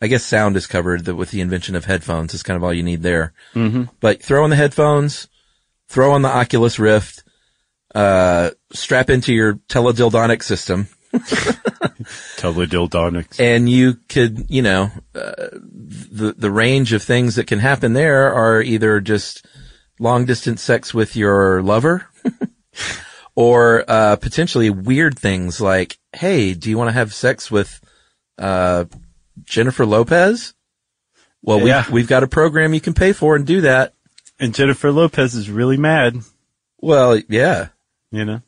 I 0.00 0.06
guess 0.06 0.24
sound 0.24 0.56
is 0.56 0.66
covered 0.66 1.06
with 1.06 1.30
the 1.30 1.40
invention 1.42 1.76
of 1.76 1.84
headphones 1.84 2.32
is 2.34 2.42
kind 2.42 2.56
of 2.56 2.64
all 2.64 2.72
you 2.72 2.82
need 2.82 3.02
there. 3.02 3.34
Mm-hmm. 3.54 3.84
But 4.00 4.22
throw 4.22 4.42
on 4.42 4.50
the 4.50 4.56
headphones, 4.56 5.28
throw 5.88 6.12
on 6.12 6.22
the 6.22 6.28
Oculus 6.34 6.78
Rift, 6.78 7.22
uh, 7.94 8.50
strap 8.72 9.10
into 9.10 9.32
your 9.32 9.54
teledildonic 9.68 10.42
system, 10.42 10.88
Teledildonics. 12.36 13.38
and 13.40 13.68
you 13.68 13.94
could, 14.08 14.46
you 14.48 14.62
know, 14.62 14.90
uh, 15.14 15.32
the 15.52 16.34
the 16.36 16.50
range 16.50 16.92
of 16.92 17.02
things 17.02 17.36
that 17.36 17.46
can 17.46 17.58
happen 17.58 17.92
there 17.92 18.32
are 18.32 18.62
either 18.62 19.00
just 19.00 19.44
long 19.98 20.24
distance 20.24 20.62
sex 20.62 20.94
with 20.94 21.16
your 21.16 21.62
lover, 21.62 22.06
or 23.34 23.84
uh, 23.88 24.16
potentially 24.16 24.70
weird 24.70 25.18
things 25.18 25.60
like, 25.60 25.98
hey, 26.12 26.54
do 26.54 26.70
you 26.70 26.78
want 26.78 26.88
to 26.88 26.94
have 26.94 27.12
sex 27.14 27.50
with 27.50 27.80
uh, 28.38 28.84
Jennifer 29.44 29.84
Lopez? 29.86 30.54
Well, 31.42 31.66
Yeah. 31.66 31.84
we've, 31.86 31.90
we've 31.92 32.08
got 32.08 32.22
a 32.22 32.28
program 32.28 32.74
you 32.74 32.80
can 32.80 32.94
pay 32.94 33.12
for 33.12 33.34
and 33.36 33.46
do 33.46 33.62
that. 33.62 33.94
And 34.38 34.54
Jennifer 34.54 34.90
Lopez 34.92 35.34
is 35.34 35.50
really 35.50 35.76
mad, 35.76 36.16
Well, 36.78 37.18
yeah, 37.28 37.68
you 38.10 38.24
know. 38.24 38.42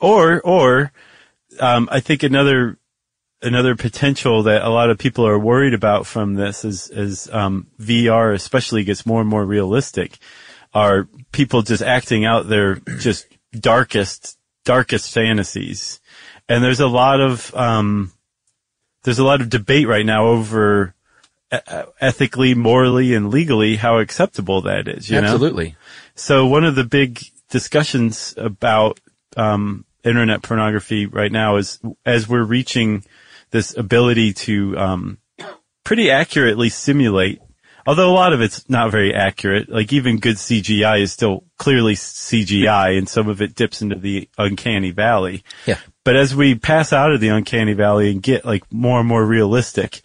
Or, 0.00 0.40
or, 0.40 0.92
um, 1.58 1.88
I 1.90 2.00
think 2.00 2.22
another, 2.22 2.78
another 3.42 3.74
potential 3.74 4.44
that 4.44 4.62
a 4.62 4.70
lot 4.70 4.90
of 4.90 4.98
people 4.98 5.26
are 5.26 5.38
worried 5.38 5.74
about 5.74 6.06
from 6.06 6.34
this 6.34 6.64
is, 6.64 6.88
is, 6.90 7.28
um, 7.32 7.66
VR 7.80 8.34
especially 8.34 8.84
gets 8.84 9.04
more 9.04 9.20
and 9.20 9.30
more 9.30 9.44
realistic 9.44 10.18
are 10.72 11.08
people 11.32 11.62
just 11.62 11.82
acting 11.82 12.24
out 12.24 12.48
their 12.48 12.76
just 12.98 13.26
darkest, 13.52 14.38
darkest 14.64 15.12
fantasies. 15.12 16.00
And 16.48 16.62
there's 16.62 16.80
a 16.80 16.86
lot 16.86 17.20
of, 17.20 17.54
um, 17.54 18.12
there's 19.04 19.18
a 19.18 19.24
lot 19.24 19.40
of 19.40 19.50
debate 19.50 19.88
right 19.88 20.06
now 20.06 20.26
over 20.26 20.94
ethically, 22.00 22.54
morally, 22.54 23.14
and 23.14 23.30
legally 23.30 23.76
how 23.76 23.98
acceptable 23.98 24.62
that 24.62 24.88
is, 24.88 25.10
you 25.10 25.20
know? 25.20 25.28
absolutely. 25.28 25.76
So 26.14 26.46
one 26.46 26.64
of 26.64 26.74
the 26.74 26.84
big 26.84 27.20
discussions 27.52 28.34
about 28.38 28.98
um, 29.36 29.84
internet 30.02 30.42
pornography 30.42 31.04
right 31.06 31.30
now 31.30 31.56
is 31.56 31.78
as 32.04 32.26
we're 32.26 32.42
reaching 32.42 33.04
this 33.50 33.76
ability 33.76 34.32
to 34.32 34.76
um, 34.78 35.18
pretty 35.84 36.10
accurately 36.10 36.70
simulate, 36.70 37.42
although 37.86 38.10
a 38.10 38.14
lot 38.14 38.32
of 38.32 38.40
it's 38.40 38.68
not 38.70 38.90
very 38.90 39.14
accurate. 39.14 39.68
Like 39.68 39.92
even 39.92 40.18
good 40.18 40.36
CGI 40.36 41.02
is 41.02 41.12
still 41.12 41.44
clearly 41.58 41.94
CGI, 41.94 42.96
and 42.96 43.06
some 43.06 43.28
of 43.28 43.42
it 43.42 43.54
dips 43.54 43.82
into 43.82 43.96
the 43.96 44.30
uncanny 44.38 44.90
valley. 44.90 45.44
Yeah. 45.66 45.78
But 46.04 46.16
as 46.16 46.34
we 46.34 46.54
pass 46.54 46.92
out 46.92 47.12
of 47.12 47.20
the 47.20 47.28
uncanny 47.28 47.74
valley 47.74 48.10
and 48.10 48.22
get 48.22 48.46
like 48.46 48.64
more 48.72 48.98
and 48.98 49.08
more 49.08 49.24
realistic, 49.24 50.00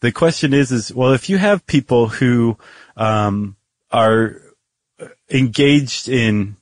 the 0.00 0.10
question 0.10 0.52
is, 0.52 0.72
is 0.72 0.92
well, 0.92 1.12
if 1.12 1.28
you 1.30 1.38
have 1.38 1.64
people 1.66 2.08
who 2.08 2.58
um, 2.96 3.54
are 3.92 4.42
engaged 5.30 6.08
in 6.08 6.56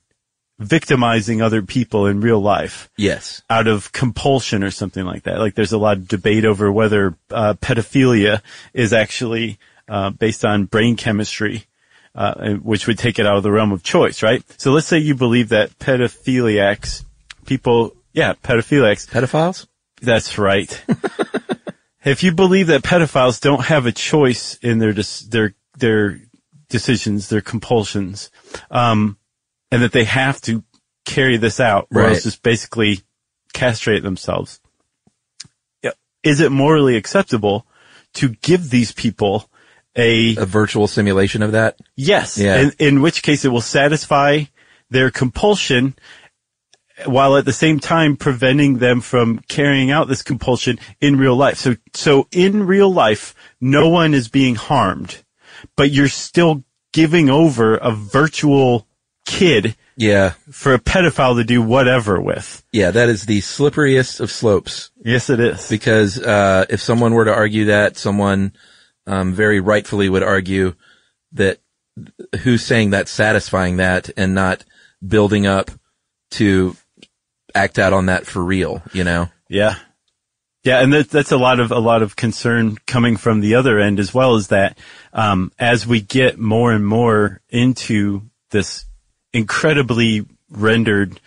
victimizing 0.59 1.41
other 1.43 1.63
people 1.63 2.07
in 2.07 2.21
real 2.21 2.41
life 2.41 2.91
Yes. 2.97 3.43
out 3.49 3.67
of 3.69 3.93
compulsion 3.93 4.65
or 4.65 4.71
something 4.71 5.05
like 5.05 5.23
that. 5.25 5.39
Like 5.39 5.55
there's 5.55 5.73
a 5.73 5.79
lot 5.79 5.99
of 5.99 6.09
debate 6.09 6.45
over 6.45 6.71
whether 6.73 7.15
uh, 7.31 7.55
pedophilia 7.55 8.43
is 8.75 8.93
actually 8.93 9.59
uh, 9.89 10.11
based 10.11 10.45
on 10.45 10.65
brain 10.65 10.97
chemistry, 10.97 11.65
uh, 12.15 12.55
which 12.55 12.87
would 12.87 12.99
take 12.99 13.19
it 13.19 13.27
out 13.27 13.37
of 13.37 13.43
the 13.43 13.51
realm 13.53 13.71
of 13.73 13.83
choice, 13.83 14.23
right? 14.23 14.43
So 14.61 14.73
let's 14.73 14.87
say 14.87 14.99
you 14.99 15.15
believe 15.15 15.51
that 15.51 15.79
pedophiliacs, 15.79 17.05
people, 17.47 17.95
yeah, 18.13 18.33
pedophiliacs, 18.43 19.09
Pedophiles? 19.09 19.67
that's 20.03 20.39
right. 20.39 20.83
if 22.05 22.23
you 22.23 22.33
believe 22.33 22.69
that 22.69 22.83
pedophiles 22.83 23.41
don't 23.41 23.65
have 23.67 23.87
a 23.87 23.93
choice 23.93 24.55
in 24.63 24.79
their 24.79 24.93
dis- 24.93 25.21
their 25.23 25.55
their 25.77 26.21
decisions, 26.69 27.29
their 27.29 27.41
compulsions, 27.41 28.31
um, 28.71 29.17
and 29.71 29.83
that 29.83 29.93
they 29.93 30.05
have 30.05 30.41
to 30.43 30.65
carry 31.05 31.37
this 31.37 31.61
out, 31.61 31.89
or 31.95 32.03
Right. 32.03 32.11
else 32.11 32.25
just 32.25 32.43
basically 32.43 33.03
castrate 33.53 34.03
themselves, 34.03 34.61
is 36.25 36.41
it 36.41 36.51
morally 36.51 36.97
acceptable 36.97 37.65
to 38.15 38.31
give 38.31 38.71
these 38.71 38.91
people 38.93 39.49
a 39.97 40.37
A 40.37 40.45
virtual 40.47 40.87
simulation 40.89 41.43
of 41.43 41.53
that? 41.53 41.79
Yes. 41.97 42.37
Yeah. 42.37 42.61
In, 42.61 42.73
in 42.79 43.03
which 43.03 43.23
case 43.23 43.45
it 43.45 43.49
will 43.49 43.61
satisfy 43.61 44.45
their 44.91 45.11
compulsion 45.11 45.95
while 47.07 47.37
at 47.37 47.45
the 47.45 47.53
same 47.53 47.79
time 47.79 48.17
preventing 48.17 48.79
them 48.79 49.01
from 49.01 49.39
carrying 49.49 49.93
out 49.93 50.09
this 50.09 50.23
compulsion 50.23 50.81
in 51.01 51.17
real 51.17 51.37
life. 51.37 51.57
So, 51.57 51.77
so 51.95 52.27
in 52.33 52.67
real 52.67 52.93
life, 52.93 53.35
no 53.61 53.89
one 53.89 54.13
is 54.13 54.29
being 54.29 54.57
harmed, 54.57 55.23
but 55.77 55.93
you're 55.93 56.09
still 56.09 56.65
giving 56.93 57.31
over 57.31 57.77
a 57.77 57.93
virtual 57.93 58.88
kid 59.29 59.77
Yeah. 59.97 60.33
for 60.51 60.75
a 60.75 60.79
pedophile 60.79 61.37
to 61.37 61.45
do 61.45 61.63
whatever 61.63 62.21
with. 62.21 62.65
Yeah, 62.73 62.91
that 62.91 63.09
is 63.09 63.27
the 63.27 63.41
slipperiest 63.41 64.21
of 64.21 64.31
slopes. 64.31 64.91
Yes, 65.05 65.31
it 65.31 65.39
is. 65.41 65.69
because 65.69 66.19
uh, 66.19 66.65
if 66.69 66.81
someone 66.81 67.13
were 67.15 67.27
to 67.27 67.35
argue 67.35 67.67
that, 67.67 67.97
someone 67.97 68.53
um, 69.07 69.33
very 69.35 69.61
rightfully 69.61 70.09
would 70.09 70.23
argue 70.23 70.75
that 71.33 71.59
who's 72.43 72.63
saying 72.65 72.91
that's 72.91 73.11
satisfying 73.11 73.77
that 73.79 74.11
and 74.17 74.35
not 74.35 74.65
building 75.07 75.47
up 75.47 75.71
to 76.33 76.77
act 77.55 77.79
out 77.79 77.93
on 77.93 78.07
that 78.07 78.27
for 78.27 78.43
real, 78.43 78.83
you 78.93 79.05
know? 79.05 79.29
Yeah. 79.49 79.77
Yeah, 80.65 80.81
and 80.83 80.93
that, 80.93 81.09
that's 81.11 81.33
a 81.33 81.39
lot 81.39 81.61
of 81.61 81.71
a 81.71 81.79
lot 81.79 82.03
of 82.03 82.17
concern 82.17 82.77
coming 82.87 83.17
from 83.17 83.41
the 83.41 83.55
other 83.55 83.79
end 83.79 83.99
as 84.01 84.13
well. 84.13 84.35
Is 84.35 84.49
that 84.49 84.77
um, 85.13 85.51
as 85.59 85.87
we 85.87 86.01
get 86.01 86.39
more 86.39 86.73
and 86.73 86.85
more 86.87 87.41
into 87.49 88.23
this 88.51 88.85
incredibly 89.33 90.27
rendered 90.51 91.21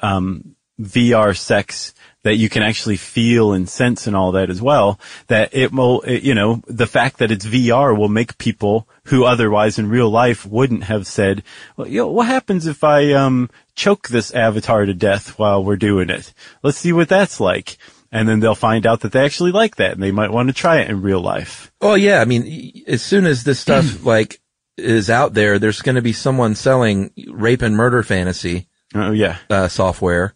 um, 0.00 0.56
VR 0.80 1.36
sex 1.36 1.94
that 2.22 2.36
you 2.36 2.48
can 2.50 2.62
actually 2.62 2.96
feel 2.96 3.52
and 3.52 3.68
sense 3.68 4.06
and 4.06 4.14
all 4.14 4.32
that 4.32 4.50
as 4.50 4.60
well, 4.60 5.00
that 5.28 5.54
it 5.54 5.72
will, 5.72 6.02
it, 6.02 6.22
you 6.22 6.34
know, 6.34 6.62
the 6.66 6.86
fact 6.86 7.18
that 7.18 7.30
it's 7.30 7.46
VR 7.46 7.96
will 7.96 8.08
make 8.08 8.36
people 8.36 8.86
who 9.04 9.24
otherwise 9.24 9.78
in 9.78 9.88
real 9.88 10.10
life 10.10 10.44
wouldn't 10.44 10.84
have 10.84 11.06
said, 11.06 11.42
well, 11.76 11.88
you 11.88 11.98
know, 11.98 12.08
what 12.08 12.26
happens 12.26 12.66
if 12.66 12.84
I, 12.84 13.12
um, 13.12 13.48
choke 13.74 14.08
this 14.08 14.32
avatar 14.32 14.84
to 14.84 14.92
death 14.92 15.38
while 15.38 15.64
we're 15.64 15.76
doing 15.76 16.10
it? 16.10 16.34
Let's 16.62 16.78
see 16.78 16.92
what 16.92 17.08
that's 17.08 17.40
like. 17.40 17.78
And 18.12 18.28
then 18.28 18.40
they'll 18.40 18.54
find 18.54 18.86
out 18.86 19.00
that 19.00 19.12
they 19.12 19.24
actually 19.24 19.52
like 19.52 19.76
that 19.76 19.92
and 19.92 20.02
they 20.02 20.10
might 20.10 20.32
want 20.32 20.48
to 20.48 20.54
try 20.54 20.80
it 20.80 20.90
in 20.90 21.00
real 21.00 21.20
life. 21.20 21.72
Oh 21.80 21.94
yeah, 21.94 22.20
I 22.20 22.24
mean, 22.24 22.82
as 22.86 23.02
soon 23.02 23.24
as 23.24 23.44
this 23.44 23.60
stuff 23.60 24.04
like 24.04 24.39
is 24.80 25.10
out 25.10 25.34
there, 25.34 25.58
there's 25.58 25.82
going 25.82 25.96
to 25.96 26.02
be 26.02 26.12
someone 26.12 26.54
selling 26.54 27.10
rape 27.28 27.62
and 27.62 27.76
murder 27.76 28.02
fantasy 28.02 28.66
Oh 28.94 29.12
yeah. 29.12 29.38
uh, 29.48 29.68
software, 29.68 30.34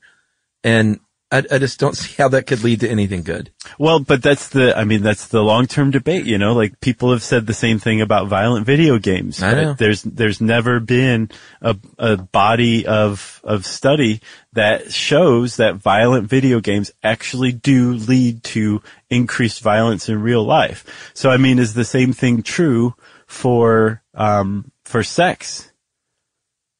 and 0.62 1.00
I, 1.34 1.42
I 1.50 1.58
just 1.58 1.80
don't 1.80 1.96
see 1.96 2.14
how 2.22 2.28
that 2.28 2.46
could 2.46 2.62
lead 2.62 2.80
to 2.80 2.88
anything 2.88 3.22
good. 3.22 3.50
Well, 3.78 3.98
but 3.98 4.22
that's 4.22 4.50
the, 4.50 4.76
I 4.78 4.84
mean, 4.84 5.02
that's 5.02 5.26
the 5.28 5.42
long-term 5.42 5.90
debate, 5.90 6.26
you 6.26 6.38
know, 6.38 6.52
like 6.54 6.78
people 6.80 7.10
have 7.10 7.22
said 7.22 7.46
the 7.46 7.54
same 7.54 7.78
thing 7.80 8.00
about 8.00 8.28
violent 8.28 8.64
video 8.66 8.98
games. 8.98 9.42
I 9.42 9.54
know. 9.54 9.68
right? 9.70 9.78
There's, 9.78 10.02
there's 10.02 10.40
never 10.40 10.78
been 10.78 11.30
a, 11.60 11.76
a 11.98 12.16
body 12.16 12.86
of, 12.86 13.40
of 13.42 13.66
study 13.66 14.20
that 14.52 14.92
shows 14.92 15.56
that 15.56 15.74
violent 15.76 16.28
video 16.28 16.60
games 16.60 16.92
actually 17.02 17.50
do 17.52 17.94
lead 17.94 18.44
to 18.44 18.80
increased 19.10 19.60
violence 19.60 20.08
in 20.08 20.22
real 20.22 20.44
life. 20.44 21.10
So, 21.14 21.30
I 21.30 21.36
mean, 21.36 21.58
is 21.58 21.74
the 21.74 21.84
same 21.84 22.12
thing 22.12 22.44
true 22.44 22.94
for, 23.34 24.02
um, 24.14 24.70
for 24.84 25.02
sex? 25.02 25.70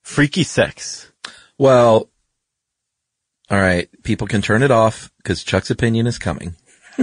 Freaky 0.03 0.45
sex. 0.45 1.11
Well, 1.59 2.09
all 3.51 3.61
right, 3.61 3.89
people 4.03 4.27
can 4.27 4.41
turn 4.41 4.63
it 4.63 4.71
off 4.71 5.11
because 5.19 5.43
Chuck's 5.43 5.71
opinion 5.71 6.07
is 6.07 6.19
coming. 6.19 6.57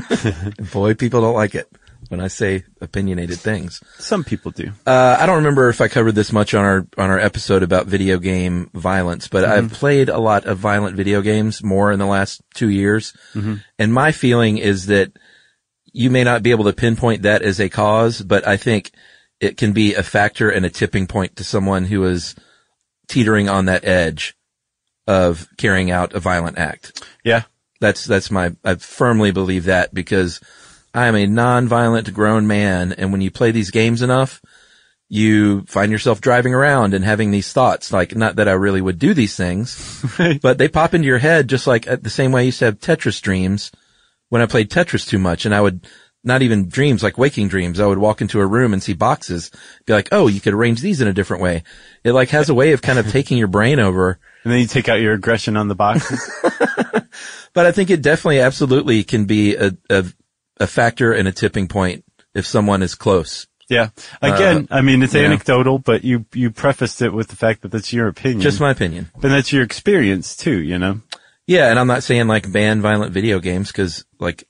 Boy, 0.74 0.94
people 0.96 1.22
don't 1.22 1.36
like 1.36 1.54
it 1.54 1.70
when 2.10 2.20
I 2.20 2.28
say 2.28 2.64
opinionated 2.80 3.40
things. 3.40 3.82
Some 4.00 4.24
people 4.24 4.52
do. 4.52 4.72
Uh, 4.86 5.18
I 5.20 5.26
don't 5.26 5.38
remember 5.38 5.70
if 5.70 5.82
I 5.82 5.88
covered 5.88 6.16
this 6.16 6.32
much 6.32 6.54
on 6.54 6.64
our 6.64 6.88
on 6.98 7.10
our 7.10 7.20
episode 7.20 7.62
about 7.62 7.88
video 7.88 8.18
game 8.18 8.70
violence, 8.74 9.28
but 9.28 9.44
I've 9.46 9.72
played 9.72 10.10
a 10.10 10.18
lot 10.18 10.46
of 10.46 10.58
violent 10.58 10.96
video 10.96 11.22
games 11.22 11.64
more 11.64 11.92
in 11.92 12.00
the 12.00 12.06
last 12.06 12.42
two 12.54 12.70
years, 12.70 13.14
and 13.78 13.94
my 13.94 14.12
feeling 14.12 14.58
is 14.58 14.88
that 14.88 15.12
you 15.94 16.10
may 16.10 16.24
not 16.24 16.42
be 16.42 16.52
able 16.52 16.66
to 16.66 16.74
pinpoint 16.74 17.24
that 17.24 17.42
as 17.42 17.60
a 17.60 17.70
cause, 17.70 18.22
but 18.22 18.48
I 18.48 18.58
think 18.58 18.92
it 19.42 19.58
can 19.58 19.74
be 19.74 19.96
a 19.96 20.04
factor 20.04 20.50
and 20.50 20.66
a 20.66 20.70
tipping 20.70 21.08
point 21.08 21.36
to 21.36 21.44
someone 21.44 21.86
who 21.86 22.06
is 22.06 22.36
teetering 23.08 23.50
on 23.50 23.66
that 23.66 23.84
edge 23.84 24.38
of 25.08 25.48
carrying 25.58 25.90
out 25.90 26.14
a 26.14 26.20
violent 26.20 26.60
act. 26.60 27.04
Yeah. 27.26 27.44
That's, 27.82 28.06
that's 28.06 28.30
my, 28.30 28.56
I 28.64 28.76
firmly 28.76 29.32
believe 29.32 29.66
that 29.66 29.92
because 29.94 30.40
I 30.94 31.08
am 31.08 31.16
a 31.16 31.26
non-violent 31.26 32.14
grown 32.14 32.46
man. 32.46 32.94
And 32.94 33.12
when 33.12 33.22
you 33.22 33.32
play 33.32 33.50
these 33.50 33.72
games 33.72 34.04
enough, 34.04 34.40
you 35.10 35.64
find 35.64 35.92
yourself 35.92 36.22
driving 36.22 36.54
around 36.54 36.94
and 36.94 37.04
having 37.04 37.32
these 37.32 37.52
thoughts, 37.52 37.92
like 37.92 38.16
not 38.16 38.36
that 38.36 38.48
I 38.48 38.54
really 38.54 38.80
would 38.80 39.00
do 39.00 39.16
these 39.16 39.36
things, 39.36 40.06
but 40.42 40.60
they 40.60 40.68
pop 40.68 40.94
into 40.94 41.08
your 41.08 41.18
head 41.18 41.50
just 41.50 41.66
like 41.66 41.88
uh, 41.88 41.98
the 42.00 42.12
same 42.12 42.32
way 42.32 42.42
I 42.42 42.46
used 42.46 42.60
to 42.60 42.66
have 42.66 42.80
Tetris 42.80 43.22
dreams 43.22 43.72
when 44.30 44.44
I 44.44 44.46
played 44.46 44.70
Tetris 44.70 45.08
too 45.08 45.20
much 45.20 45.46
and 45.46 45.54
I 45.54 45.60
would 45.60 45.88
not 46.24 46.42
even 46.42 46.70
dreams, 46.70 47.04
like 47.04 47.18
waking 47.18 47.48
dreams. 47.48 47.80
I 47.80 47.88
would 47.88 47.98
walk 47.98 48.22
into 48.22 48.40
a 48.40 48.46
room 48.46 48.74
and 48.74 48.82
see 48.82 48.94
boxes, 48.94 49.52
be 49.86 49.94
like, 49.94 50.10
oh, 50.12 50.28
you 50.28 50.40
could 50.40 50.54
arrange 50.54 50.82
these 50.82 51.02
in 51.02 51.08
a 51.08 51.14
different 51.14 51.42
way. 51.42 51.64
It 52.04 52.14
like 52.14 52.30
has 52.30 52.50
a 52.50 52.54
way 52.54 52.74
of 52.74 52.82
kind 52.82 53.00
of 53.00 53.10
taking 53.10 53.38
your 53.38 53.48
brain 53.48 53.80
over. 53.80 54.20
And 54.44 54.52
then 54.52 54.60
you 54.60 54.68
take 54.68 54.90
out 54.90 55.02
your 55.02 55.14
aggression 55.14 55.58
on 55.58 55.68
the 55.68 55.76
boxes. 55.76 56.30
But 57.54 57.66
I 57.66 57.72
think 57.72 57.90
it 57.90 58.02
definitely 58.02 58.40
absolutely 58.40 59.04
can 59.04 59.26
be 59.26 59.56
a, 59.56 59.72
a, 59.90 60.06
a 60.60 60.68
factor 60.68 61.12
and 61.12 61.28
a 61.28 61.32
tipping 61.32 61.68
point 61.68 62.06
if 62.34 62.46
someone 62.46 62.82
is 62.82 62.96
close. 62.96 63.48
Yeah. 63.70 63.90
Uh, 64.22 64.34
Again, 64.34 64.68
I 64.72 64.82
mean, 64.82 65.02
it's 65.02 65.16
anecdotal, 65.16 65.80
but 65.80 66.04
you, 66.04 66.26
you 66.34 66.52
prefaced 66.52 67.02
it 67.02 67.14
with 67.14 67.28
the 67.28 67.36
fact 67.36 67.62
that 67.62 67.70
that's 67.72 67.94
your 67.94 68.08
opinion. 68.08 68.42
Just 68.42 68.60
my 68.60 68.72
opinion. 68.72 69.10
But 69.20 69.30
that's 69.30 69.52
your 69.52 69.64
experience 69.64 70.36
too, 70.36 70.60
you 70.62 70.78
know? 70.78 71.02
Yeah. 71.48 71.70
And 71.70 71.80
I'm 71.80 71.88
not 71.88 72.04
saying 72.04 72.28
like 72.28 72.52
ban 72.52 72.82
violent 72.82 73.14
video 73.14 73.40
games 73.40 73.68
because 73.68 74.06
like 74.20 74.48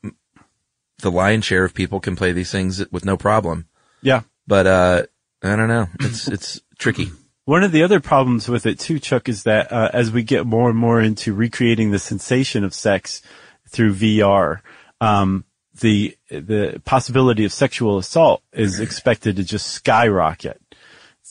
the 1.02 1.12
lion's 1.12 1.46
share 1.46 1.64
of 1.66 1.74
people 1.74 2.00
can 2.00 2.16
play 2.16 2.32
these 2.32 2.52
things 2.52 2.84
with 2.92 3.06
no 3.06 3.18
problem. 3.18 3.68
Yeah. 4.02 4.22
But, 4.48 4.68
uh, 4.68 5.04
I 5.44 5.56
don't 5.56 5.68
know. 5.70 5.88
It's, 6.00 6.28
it's 6.28 6.62
tricky. 6.78 7.12
One 7.46 7.64
of 7.64 7.72
the 7.72 7.84
other 7.84 8.00
problems 8.00 8.48
with 8.48 8.66
it 8.68 8.80
too, 8.80 9.00
Chuck, 9.00 9.28
is 9.28 9.44
that 9.44 9.72
uh, 9.72 9.90
as 9.94 10.12
we 10.12 10.22
get 10.24 10.46
more 10.46 10.70
and 10.70 10.78
more 10.78 11.02
into 11.02 11.34
recreating 11.34 11.90
the 11.92 12.00
sensation 12.00 12.64
of 12.64 12.74
sex 12.74 13.22
through 13.70 13.96
VR, 13.96 14.60
um, 15.02 15.44
the 15.80 16.16
the 16.30 16.80
possibility 16.86 17.44
of 17.46 17.52
sexual 17.52 17.98
assault 17.98 18.44
is 18.54 18.80
expected 18.80 19.38
to 19.38 19.44
just 19.44 19.68
skyrocket. 19.68 20.62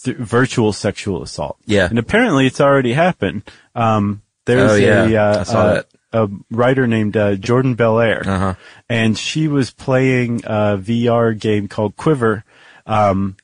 Th- 0.03 0.16
virtual 0.16 0.73
sexual 0.73 1.23
assault. 1.23 1.59
Yeah. 1.66 1.87
and 1.89 1.99
apparently 1.99 2.47
it's 2.47 2.61
already 2.61 2.93
happened. 2.93 3.43
Um, 3.77 4.23
there's 4.47 4.73
Oh, 4.73 4.75
yeah. 4.75 5.05
a, 5.09 5.16
uh, 5.16 5.41
I 5.41 5.43
saw 5.45 5.61
uh, 5.61 5.75
that. 5.75 5.87
A 6.13 6.29
writer 6.51 6.87
named 6.89 7.17
uh, 7.17 7.37
Jordan 7.37 7.77
Belamire, 7.77 8.27
Uh-huh. 8.27 8.55
and 8.89 9.17
she 9.17 9.47
was 9.47 9.71
playing 9.71 10.41
a 10.45 10.77
VR 10.77 11.39
game 11.39 11.69
called 11.69 11.97
QuiVr 11.97 12.43
um, 12.87 13.37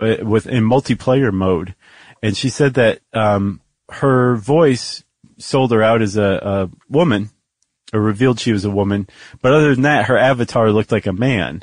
uh, 0.00 0.16
with 0.22 0.46
in 0.46 0.64
multiplayer 0.64 1.32
mode, 1.32 1.74
and 2.22 2.36
she 2.36 2.50
said 2.50 2.74
that 2.74 3.00
um, 3.14 3.60
her 3.90 4.36
voice 4.36 5.02
sold 5.38 5.72
her 5.72 5.82
out 5.82 6.02
as 6.02 6.18
a, 6.18 6.22
a 6.22 6.70
woman, 6.92 7.30
or 7.94 8.00
revealed 8.00 8.38
she 8.38 8.52
was 8.52 8.66
a 8.66 8.70
woman. 8.70 9.08
But 9.40 9.52
other 9.52 9.74
than 9.74 9.82
that, 9.84 10.04
her 10.06 10.18
avatar 10.18 10.70
looked 10.72 10.92
like 10.92 11.06
a 11.06 11.12
man. 11.14 11.62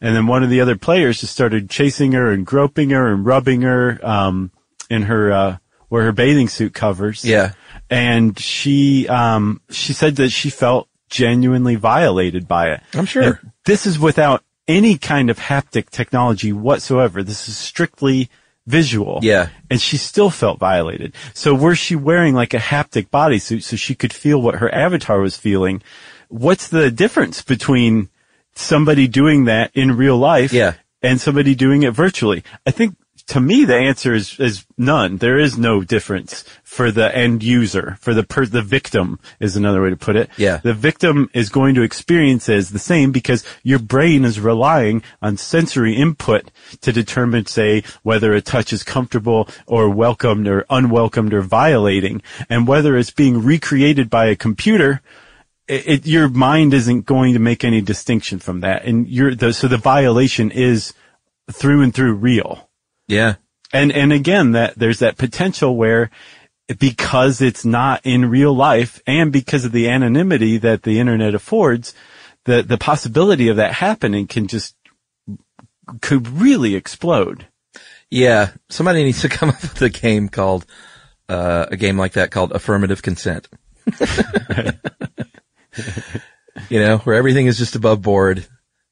And 0.00 0.14
then 0.16 0.26
one 0.26 0.42
of 0.42 0.48
the 0.48 0.60
other 0.62 0.76
players 0.76 1.20
just 1.20 1.32
started 1.34 1.68
chasing 1.68 2.12
her 2.12 2.30
and 2.30 2.46
groping 2.46 2.90
her 2.90 3.12
and 3.12 3.26
rubbing 3.26 3.62
her 3.62 3.98
um, 4.02 4.52
in 4.88 5.02
her 5.02 5.30
uh, 5.32 5.56
where 5.88 6.04
her 6.04 6.12
bathing 6.12 6.48
suit 6.48 6.72
covers. 6.72 7.24
Yeah. 7.24 7.52
And 7.90 8.38
she 8.38 9.08
um, 9.08 9.60
she 9.70 9.92
said 9.92 10.16
that 10.16 10.30
she 10.30 10.50
felt 10.50 10.88
genuinely 11.08 11.74
violated 11.76 12.46
by 12.46 12.70
it. 12.72 12.80
I'm 12.94 13.06
sure. 13.06 13.22
And 13.22 13.38
this 13.64 13.86
is 13.86 13.98
without 13.98 14.44
any 14.66 14.98
kind 14.98 15.30
of 15.30 15.38
haptic 15.38 15.88
technology 15.90 16.52
whatsoever. 16.52 17.22
This 17.22 17.48
is 17.48 17.56
strictly 17.56 18.28
visual. 18.66 19.20
Yeah. 19.22 19.48
And 19.70 19.80
she 19.80 19.96
still 19.96 20.28
felt 20.28 20.58
violated. 20.58 21.14
So 21.32 21.54
were 21.54 21.74
she 21.74 21.96
wearing 21.96 22.34
like 22.34 22.52
a 22.52 22.58
haptic 22.58 23.08
bodysuit 23.08 23.62
so 23.62 23.76
she 23.76 23.94
could 23.94 24.12
feel 24.12 24.42
what 24.42 24.56
her 24.56 24.72
avatar 24.74 25.20
was 25.20 25.38
feeling? 25.38 25.82
What's 26.28 26.68
the 26.68 26.90
difference 26.90 27.40
between 27.40 28.10
somebody 28.54 29.08
doing 29.08 29.46
that 29.46 29.70
in 29.74 29.96
real 29.96 30.18
life 30.18 30.52
Yeah. 30.52 30.74
and 31.00 31.18
somebody 31.18 31.54
doing 31.54 31.82
it 31.84 31.92
virtually? 31.94 32.44
I 32.66 32.70
think 32.70 32.94
to 33.28 33.40
me 33.40 33.64
the 33.64 33.76
answer 33.76 34.14
is, 34.14 34.38
is 34.40 34.64
none. 34.76 35.18
There 35.18 35.38
is 35.38 35.58
no 35.58 35.82
difference 35.82 36.44
for 36.64 36.90
the 36.90 37.14
end 37.14 37.42
user, 37.42 37.98
for 38.00 38.14
the 38.14 38.24
per, 38.24 38.46
the 38.46 38.62
victim 38.62 39.20
is 39.38 39.54
another 39.54 39.82
way 39.82 39.90
to 39.90 39.96
put 39.96 40.16
it. 40.16 40.30
Yeah. 40.38 40.58
The 40.58 40.72
victim 40.72 41.28
is 41.34 41.50
going 41.50 41.74
to 41.74 41.82
experience 41.82 42.48
it 42.48 42.56
as 42.56 42.70
the 42.70 42.78
same 42.78 43.12
because 43.12 43.44
your 43.62 43.78
brain 43.78 44.24
is 44.24 44.40
relying 44.40 45.02
on 45.20 45.36
sensory 45.36 45.94
input 45.94 46.50
to 46.80 46.90
determine, 46.90 47.44
say, 47.46 47.82
whether 48.02 48.32
a 48.32 48.40
touch 48.40 48.72
is 48.72 48.82
comfortable 48.82 49.48
or 49.66 49.90
welcomed 49.90 50.48
or 50.48 50.64
unwelcomed 50.70 51.34
or 51.34 51.42
violating. 51.42 52.22
And 52.48 52.66
whether 52.66 52.96
it's 52.96 53.10
being 53.10 53.42
recreated 53.42 54.08
by 54.08 54.26
a 54.26 54.36
computer, 54.36 55.02
it, 55.66 55.86
it, 55.86 56.06
your 56.06 56.28
mind 56.28 56.72
isn't 56.72 57.04
going 57.04 57.34
to 57.34 57.40
make 57.40 57.62
any 57.62 57.82
distinction 57.82 58.38
from 58.38 58.60
that. 58.60 58.86
And 58.86 59.06
you're 59.06 59.34
the, 59.34 59.52
so 59.52 59.68
the 59.68 59.76
violation 59.76 60.50
is 60.50 60.94
through 61.52 61.82
and 61.82 61.94
through 61.94 62.14
real. 62.14 62.67
Yeah. 63.08 63.36
And, 63.72 63.90
and 63.92 64.12
again, 64.12 64.52
that 64.52 64.78
there's 64.78 65.00
that 65.00 65.16
potential 65.16 65.76
where 65.76 66.10
because 66.78 67.40
it's 67.40 67.64
not 67.64 68.02
in 68.04 68.26
real 68.26 68.54
life 68.54 69.00
and 69.06 69.32
because 69.32 69.64
of 69.64 69.72
the 69.72 69.88
anonymity 69.88 70.58
that 70.58 70.82
the 70.82 71.00
internet 71.00 71.34
affords, 71.34 71.94
the, 72.44 72.62
the 72.62 72.78
possibility 72.78 73.48
of 73.48 73.56
that 73.56 73.72
happening 73.72 74.26
can 74.26 74.46
just, 74.46 74.76
could 76.02 76.28
really 76.28 76.74
explode. 76.74 77.46
Yeah. 78.10 78.50
Somebody 78.68 79.04
needs 79.04 79.22
to 79.22 79.28
come 79.30 79.48
up 79.48 79.62
with 79.62 79.80
a 79.82 79.88
game 79.88 80.28
called, 80.28 80.66
uh, 81.28 81.66
a 81.70 81.76
game 81.76 81.98
like 81.98 82.12
that 82.12 82.30
called 82.30 82.52
affirmative 82.52 83.02
consent. 83.02 83.48
you 86.68 86.80
know, 86.80 86.98
where 86.98 87.16
everything 87.16 87.46
is 87.46 87.58
just 87.58 87.76
above 87.76 88.02
board. 88.02 88.46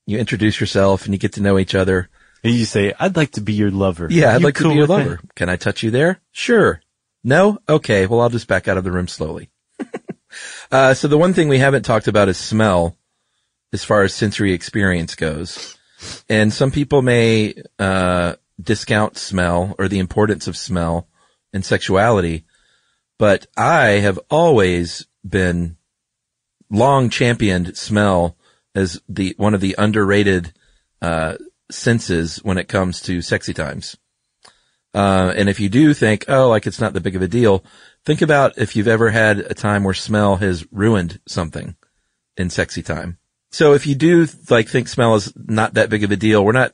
You 0.06 0.18
introduce 0.18 0.60
yourself 0.60 1.04
and 1.04 1.14
you 1.14 1.18
get 1.18 1.34
to 1.34 1.42
know 1.42 1.58
each 1.58 1.74
other. 1.74 2.08
And 2.44 2.54
you 2.54 2.64
say, 2.64 2.92
I'd 2.98 3.16
like 3.16 3.32
to 3.32 3.40
be 3.40 3.54
your 3.54 3.70
lover. 3.70 4.08
Yeah, 4.10 4.34
I'd 4.34 4.40
You 4.40 4.46
like 4.46 4.54
to 4.56 4.68
be 4.68 4.74
your 4.74 4.82
with 4.86 4.88
that? 4.90 4.94
lover. 4.98 5.20
Can 5.34 5.48
I 5.48 5.56
touch 5.56 5.82
you 5.82 5.90
there? 5.90 6.20
Sure. 6.32 6.80
No? 7.24 7.58
Okay. 7.68 8.06
Well, 8.06 8.20
I'll 8.20 8.28
just 8.28 8.46
back 8.48 8.68
out 8.68 8.76
of 8.78 8.84
the 8.84 8.92
room 8.92 9.08
slowly. 9.08 9.50
uh, 10.70 10.94
so 10.94 11.08
the 11.08 11.18
one 11.18 11.32
thing 11.34 11.48
we 11.48 11.58
haven't 11.58 11.82
talked 11.84 12.08
about 12.08 12.28
is 12.28 12.38
smell 12.38 12.96
as 13.72 13.82
far 13.84 14.02
as 14.02 14.14
sensory 14.14 14.52
experience 14.52 15.14
goes. 15.14 15.76
And 16.28 16.52
some 16.52 16.70
people 16.70 17.02
may, 17.02 17.54
uh, 17.78 18.34
discount 18.60 19.16
smell 19.18 19.74
or 19.78 19.88
the 19.88 19.98
importance 19.98 20.46
of 20.46 20.56
smell 20.56 21.08
in 21.52 21.62
sexuality, 21.62 22.44
but 23.18 23.46
I 23.56 23.88
have 24.00 24.18
always 24.30 25.06
been 25.28 25.76
long 26.70 27.10
championed 27.10 27.76
smell 27.76 28.36
as 28.74 29.00
the, 29.08 29.34
one 29.36 29.54
of 29.54 29.60
the 29.60 29.74
underrated, 29.78 30.52
uh, 31.02 31.36
senses 31.70 32.38
when 32.42 32.58
it 32.58 32.68
comes 32.68 33.00
to 33.02 33.22
sexy 33.22 33.54
times. 33.54 33.96
Uh, 34.94 35.32
and 35.36 35.48
if 35.48 35.60
you 35.60 35.68
do 35.68 35.92
think, 35.92 36.24
oh, 36.28 36.48
like 36.48 36.66
it's 36.66 36.80
not 36.80 36.94
that 36.94 37.02
big 37.02 37.16
of 37.16 37.22
a 37.22 37.28
deal, 37.28 37.64
think 38.04 38.22
about 38.22 38.56
if 38.56 38.74
you've 38.74 38.88
ever 38.88 39.10
had 39.10 39.40
a 39.40 39.54
time 39.54 39.84
where 39.84 39.94
smell 39.94 40.36
has 40.36 40.66
ruined 40.72 41.20
something 41.26 41.76
in 42.36 42.48
sexy 42.48 42.82
time. 42.82 43.18
So 43.50 43.74
if 43.74 43.86
you 43.86 43.94
do 43.94 44.26
like 44.48 44.68
think 44.68 44.88
smell 44.88 45.14
is 45.14 45.32
not 45.36 45.74
that 45.74 45.90
big 45.90 46.02
of 46.02 46.12
a 46.12 46.16
deal, 46.16 46.44
we're 46.44 46.52
not, 46.52 46.72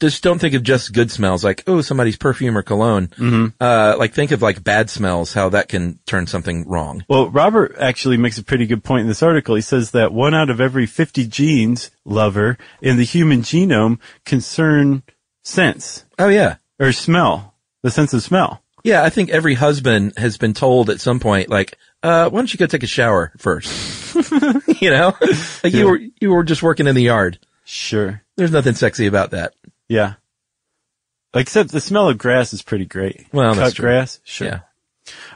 just 0.00 0.22
don't 0.22 0.38
think 0.38 0.54
of 0.54 0.62
just 0.62 0.92
good 0.92 1.10
smells 1.10 1.44
like, 1.44 1.62
oh, 1.66 1.80
somebody's 1.80 2.16
perfume 2.16 2.58
or 2.58 2.62
cologne. 2.62 3.08
Mm-hmm. 3.08 3.46
Uh, 3.60 3.94
like 3.98 4.12
think 4.12 4.32
of 4.32 4.42
like 4.42 4.62
bad 4.62 4.90
smells, 4.90 5.32
how 5.32 5.48
that 5.50 5.68
can 5.68 5.98
turn 6.06 6.26
something 6.26 6.66
wrong. 6.68 7.04
Well, 7.08 7.30
Robert 7.30 7.76
actually 7.78 8.16
makes 8.16 8.38
a 8.38 8.42
pretty 8.44 8.66
good 8.66 8.82
point 8.84 9.02
in 9.02 9.08
this 9.08 9.22
article. 9.22 9.54
He 9.54 9.60
says 9.60 9.92
that 9.92 10.12
one 10.12 10.34
out 10.34 10.50
of 10.50 10.60
every 10.60 10.86
50 10.86 11.26
genes, 11.28 11.90
lover, 12.04 12.58
in 12.82 12.96
the 12.96 13.04
human 13.04 13.42
genome 13.42 13.98
concern 14.24 15.02
sense 15.42 16.04
Oh 16.18 16.28
yeah. 16.28 16.56
or 16.80 16.92
smell, 16.92 17.54
the 17.82 17.90
sense 17.90 18.14
of 18.14 18.22
smell. 18.22 18.62
Yeah, 18.82 19.02
I 19.02 19.08
think 19.08 19.30
every 19.30 19.54
husband 19.54 20.12
has 20.18 20.36
been 20.36 20.52
told 20.52 20.90
at 20.90 21.00
some 21.00 21.18
point, 21.18 21.48
like, 21.48 21.78
uh, 22.02 22.28
why 22.28 22.38
don't 22.38 22.52
you 22.52 22.58
go 22.58 22.66
take 22.66 22.82
a 22.82 22.86
shower 22.86 23.32
first? 23.38 24.14
you 24.82 24.90
know, 24.90 25.16
like 25.62 25.72
you 25.72 25.86
were, 25.86 26.00
you 26.20 26.30
were 26.30 26.44
just 26.44 26.62
working 26.62 26.86
in 26.86 26.94
the 26.94 27.02
yard. 27.02 27.38
Sure. 27.64 28.22
There's 28.36 28.52
nothing 28.52 28.74
sexy 28.74 29.06
about 29.06 29.30
that. 29.30 29.54
Yeah. 29.94 30.14
Except 31.34 31.70
the 31.70 31.80
smell 31.80 32.08
of 32.08 32.18
grass 32.18 32.52
is 32.52 32.62
pretty 32.62 32.84
great. 32.84 33.26
Well, 33.32 33.54
Cut 33.54 33.76
grass. 33.76 34.20
Sure. 34.24 34.48
Yeah. 34.48 34.60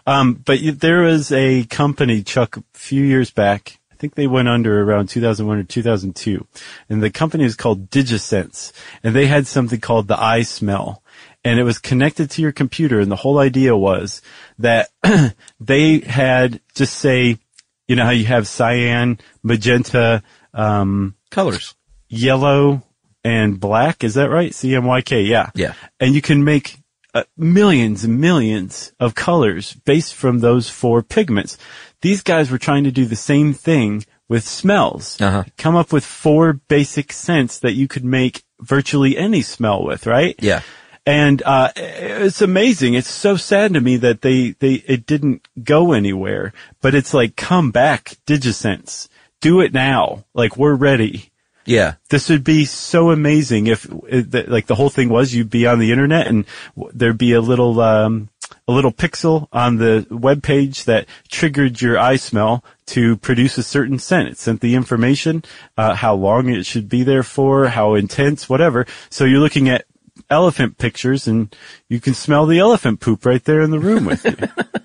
Um, 0.04 0.34
but 0.34 0.59
you, 0.61 0.72
there 0.72 1.02
was 1.02 1.30
a 1.30 1.64
company, 1.64 2.24
Chuck, 2.24 2.56
a 2.56 2.64
few 2.72 3.04
years 3.04 3.30
back. 3.30 3.78
I 3.92 3.94
think 3.96 4.16
they 4.16 4.26
went 4.26 4.48
under 4.48 4.82
around 4.82 5.09
2001 5.11 5.59
or 5.59 5.62
2002. 5.62 6.44
And 6.88 7.00
the 7.00 7.11
company 7.11 7.44
was 7.44 7.54
called 7.54 7.88
DigiScents. 7.90 8.72
And 9.04 9.14
they 9.14 9.26
had 9.26 9.46
something 9.46 9.80
called 9.80 10.09
the 10.09 10.16
iSmell. 10.16 10.98
And 11.44 11.61
it 11.61 11.64
was 11.64 11.78
connected 11.78 12.30
to 12.32 12.42
your 12.42 12.52
computer. 12.52 12.98
And 12.98 13.12
the 13.12 13.16
whole 13.16 13.38
idea 13.38 13.76
was 13.76 14.22
that 14.59 14.88
they 15.61 16.00
had 16.00 16.61
just 16.74 16.96
say, 16.96 17.38
you 17.86 17.94
know 17.96 18.04
how 18.04 18.11
you 18.11 18.26
have 18.26 18.48
cyan, 18.48 19.18
magenta, 19.42 20.22
um, 20.52 21.14
Colors. 21.30 21.74
yellow 22.09 22.82
and 23.29 23.61
black. 23.61 24.03
Is 24.03 24.14
that 24.14 24.31
right? 24.31 24.53
CMYK. 24.53 25.29
Yeah. 25.29 25.51
Yeah. 25.55 25.74
And 26.01 26.14
you 26.14 26.22
can 26.22 26.45
make 26.45 26.79
uh, 27.14 27.24
millions 27.37 28.05
and 28.05 28.20
millions 28.20 28.93
of 28.99 29.14
colors 29.14 29.74
based 29.85 30.14
from 30.14 30.41
those 30.41 30.70
four 30.70 31.03
pigments. 31.03 31.59
These 32.01 32.22
guys 32.22 32.51
were 32.51 32.59
trying 32.59 32.85
to 32.85 32.91
do 32.91 33.05
the 33.05 33.16
same 33.16 33.53
thing 33.53 34.07
with 34.29 34.45
smells. 34.45 35.20
Uh-huh. 35.20 35.45
Come 35.59 35.76
up 35.76 35.93
with 35.93 36.05
four 36.05 36.55
basic 36.55 37.12
scents 37.12 37.59
that 37.59 37.72
you 37.72 37.87
could 37.87 38.05
make 38.05 38.45
virtually 38.61 39.16
any 39.16 39.43
smell 39.43 39.85
with, 39.85 40.07
right? 40.07 40.35
Yeah. 40.41 40.62
And 41.05 41.43
uh, 41.45 41.72
it's 41.76 42.43
amazing. 42.43 42.95
It's 42.95 43.11
so 43.11 43.37
sad 43.37 43.74
to 43.74 43.81
me 43.81 43.97
that 43.97 44.20
they 44.20 44.51
they 44.51 44.74
it 44.74 45.07
didn't 45.07 45.49
go 45.62 45.93
anywhere. 45.93 46.53
But 46.83 46.95
it's 46.95 47.14
like, 47.14 47.35
come 47.35 47.70
back, 47.70 48.16
DigiScents, 48.26 49.09
do 49.41 49.61
it 49.61 49.72
now. 49.72 50.24
Like 50.35 50.57
we're 50.57 50.74
ready. 50.74 51.28
Yeah. 51.69 51.95
This 52.09 52.29
would 52.31 52.45
be 52.45 52.64
so 52.64 53.11
amazing 53.11 53.66
if, 53.66 53.87
like, 53.91 54.66
the 54.66 54.75
whole 54.75 54.91
thing 54.91 55.09
was 55.09 55.35
you'd 55.35 55.51
be 55.51 55.66
on 55.66 55.79
the 55.79 55.93
internet 55.93 56.27
and 56.27 56.45
there'd 56.93 57.19
be 57.19 57.33
a 57.33 57.41
little, 57.41 57.81
um, 57.81 58.31
a 58.66 58.73
little 58.73 58.93
pixel 58.93 59.49
on 59.53 59.77
the 59.77 60.07
web 60.11 60.43
page 60.43 60.85
that 60.85 61.07
triggered 61.29 61.81
your 61.81 61.97
iSmell 61.97 62.62
to 62.87 63.16
produce 63.19 63.59
a 63.59 63.62
certain 63.62 63.99
scent. 63.99 64.29
It 64.29 64.39
sent 64.39 64.61
the 64.61 64.75
information, 64.75 65.45
uh, 65.77 65.95
how 65.95 66.14
long 66.14 66.49
it 66.49 66.64
should 66.64 66.89
be 66.89 67.03
there 67.03 67.23
for, 67.23 67.69
how 67.69 67.95
intense, 67.95 68.49
whatever. 68.49 68.87
So 69.11 69.25
you're 69.25 69.41
looking 69.41 69.69
at 69.69 69.85
elephant 70.31 70.79
pictures 70.79 71.29
and 71.29 71.55
you 71.89 72.01
can 72.01 72.14
smell 72.14 72.47
the 72.47 72.59
elephant 72.59 73.01
poop 73.01 73.27
right 73.27 73.45
there 73.45 73.61
in 73.61 73.71
the 73.71 73.79
room 73.79 74.07
with 74.07 74.25
you. 74.25 74.37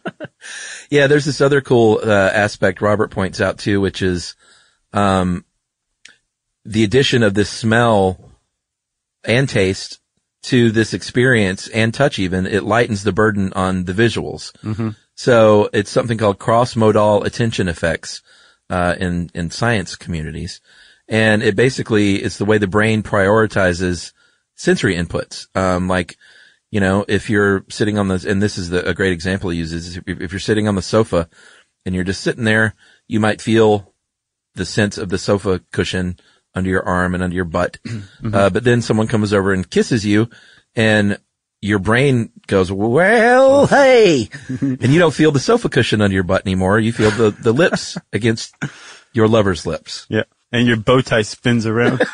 Yeah, 0.90 1.08
there's 1.08 1.26
this 1.26 1.42
other 1.42 1.62
cool 1.62 2.02
uh, 2.04 2.30
aspect 2.34 2.82
Robert 2.82 3.10
points 3.10 3.42
out 3.42 3.58
too, 3.58 3.82
which 3.82 4.02
is 4.02 4.36
um, 4.92 5.44
the 6.66 6.84
addition 6.84 7.24
of 7.24 7.34
this 7.34 7.50
smell 7.50 8.32
and 9.24 9.48
taste 9.50 10.00
to 10.44 10.72
this 10.72 10.94
experience 10.94 11.68
and 11.70 11.94
touch. 11.94 12.20
Even 12.20 12.46
it 12.46 12.64
lightens 12.64 13.04
the 13.04 13.12
burden 13.14 13.54
on 13.54 13.86
the 13.86 13.94
visuals. 13.94 14.52
So 15.16 15.70
it's 15.74 15.92
something 15.92 16.18
called 16.18 16.40
cross-modal 16.40 17.24
attention 17.24 17.68
effects 17.68 18.22
uh, 18.70 18.96
in 19.00 19.30
in 19.34 19.52
science 19.52 19.96
communities, 19.96 20.60
and 21.08 21.44
it 21.44 21.56
basically 21.56 22.22
is 22.22 22.38
the 22.38 22.46
way 22.46 22.58
the 22.58 22.68
brain 22.68 23.04
prioritizes 23.04 24.14
sensory 24.56 24.96
inputs. 24.96 25.48
Um, 25.56 25.88
like 25.88 26.18
you 26.72 26.80
know, 26.80 27.06
if 27.08 27.30
you're 27.30 27.64
sitting 27.70 28.00
on 28.00 28.08
the, 28.08 28.26
and 28.28 28.42
this 28.42 28.58
is 28.58 28.70
the, 28.70 28.90
a 28.90 28.96
great 28.96 29.14
example 29.14 29.52
he 29.52 29.60
uses, 29.60 29.98
if, 29.98 30.04
if 30.08 30.32
you're 30.32 30.40
sitting 30.40 30.68
on 30.68 30.74
the 30.74 30.82
sofa 30.82 31.30
and 31.86 31.94
you're 31.94 32.04
just 32.04 32.22
sitting 32.22 32.46
there, 32.46 32.74
you 33.08 33.20
might 33.20 33.42
feel 33.42 33.94
the 34.56 34.66
sense 34.66 34.98
of 34.98 35.10
the 35.10 35.20
sofa 35.20 35.62
cushion 35.72 36.18
under 36.56 36.70
your 36.70 36.84
arm 36.84 37.14
and 37.14 37.24
under 37.24 37.36
your 37.36 37.46
butt. 37.46 37.78
Uh, 38.24 38.50
but 38.50 38.64
then 38.64 38.82
someone 38.82 39.08
comes 39.08 39.34
over 39.34 39.52
and 39.52 39.70
kisses 39.70 40.06
you 40.06 40.30
and 40.76 41.18
your 41.62 41.78
brain 41.80 42.32
goes, 42.48 42.72
well, 42.72 43.68
hey, 43.68 44.30
and 44.60 44.82
you 44.82 44.98
don't 44.98 45.14
feel 45.14 45.32
the 45.32 45.40
sofa 45.42 45.68
cushion 45.70 46.02
under 46.02 46.14
your 46.14 46.24
butt 46.24 46.46
anymore. 46.46 46.80
You 46.80 46.94
feel 46.94 47.12
the, 47.12 47.32
the 47.32 47.52
lips 47.52 47.98
against 48.14 48.56
your 49.14 49.28
lover's 49.28 49.66
lips. 49.66 50.08
yeah. 50.10 50.24
And 50.54 50.68
your 50.68 50.78
bow 50.78 51.02
tie 51.02 51.24
spins 51.24 51.66
around. 51.66 52.02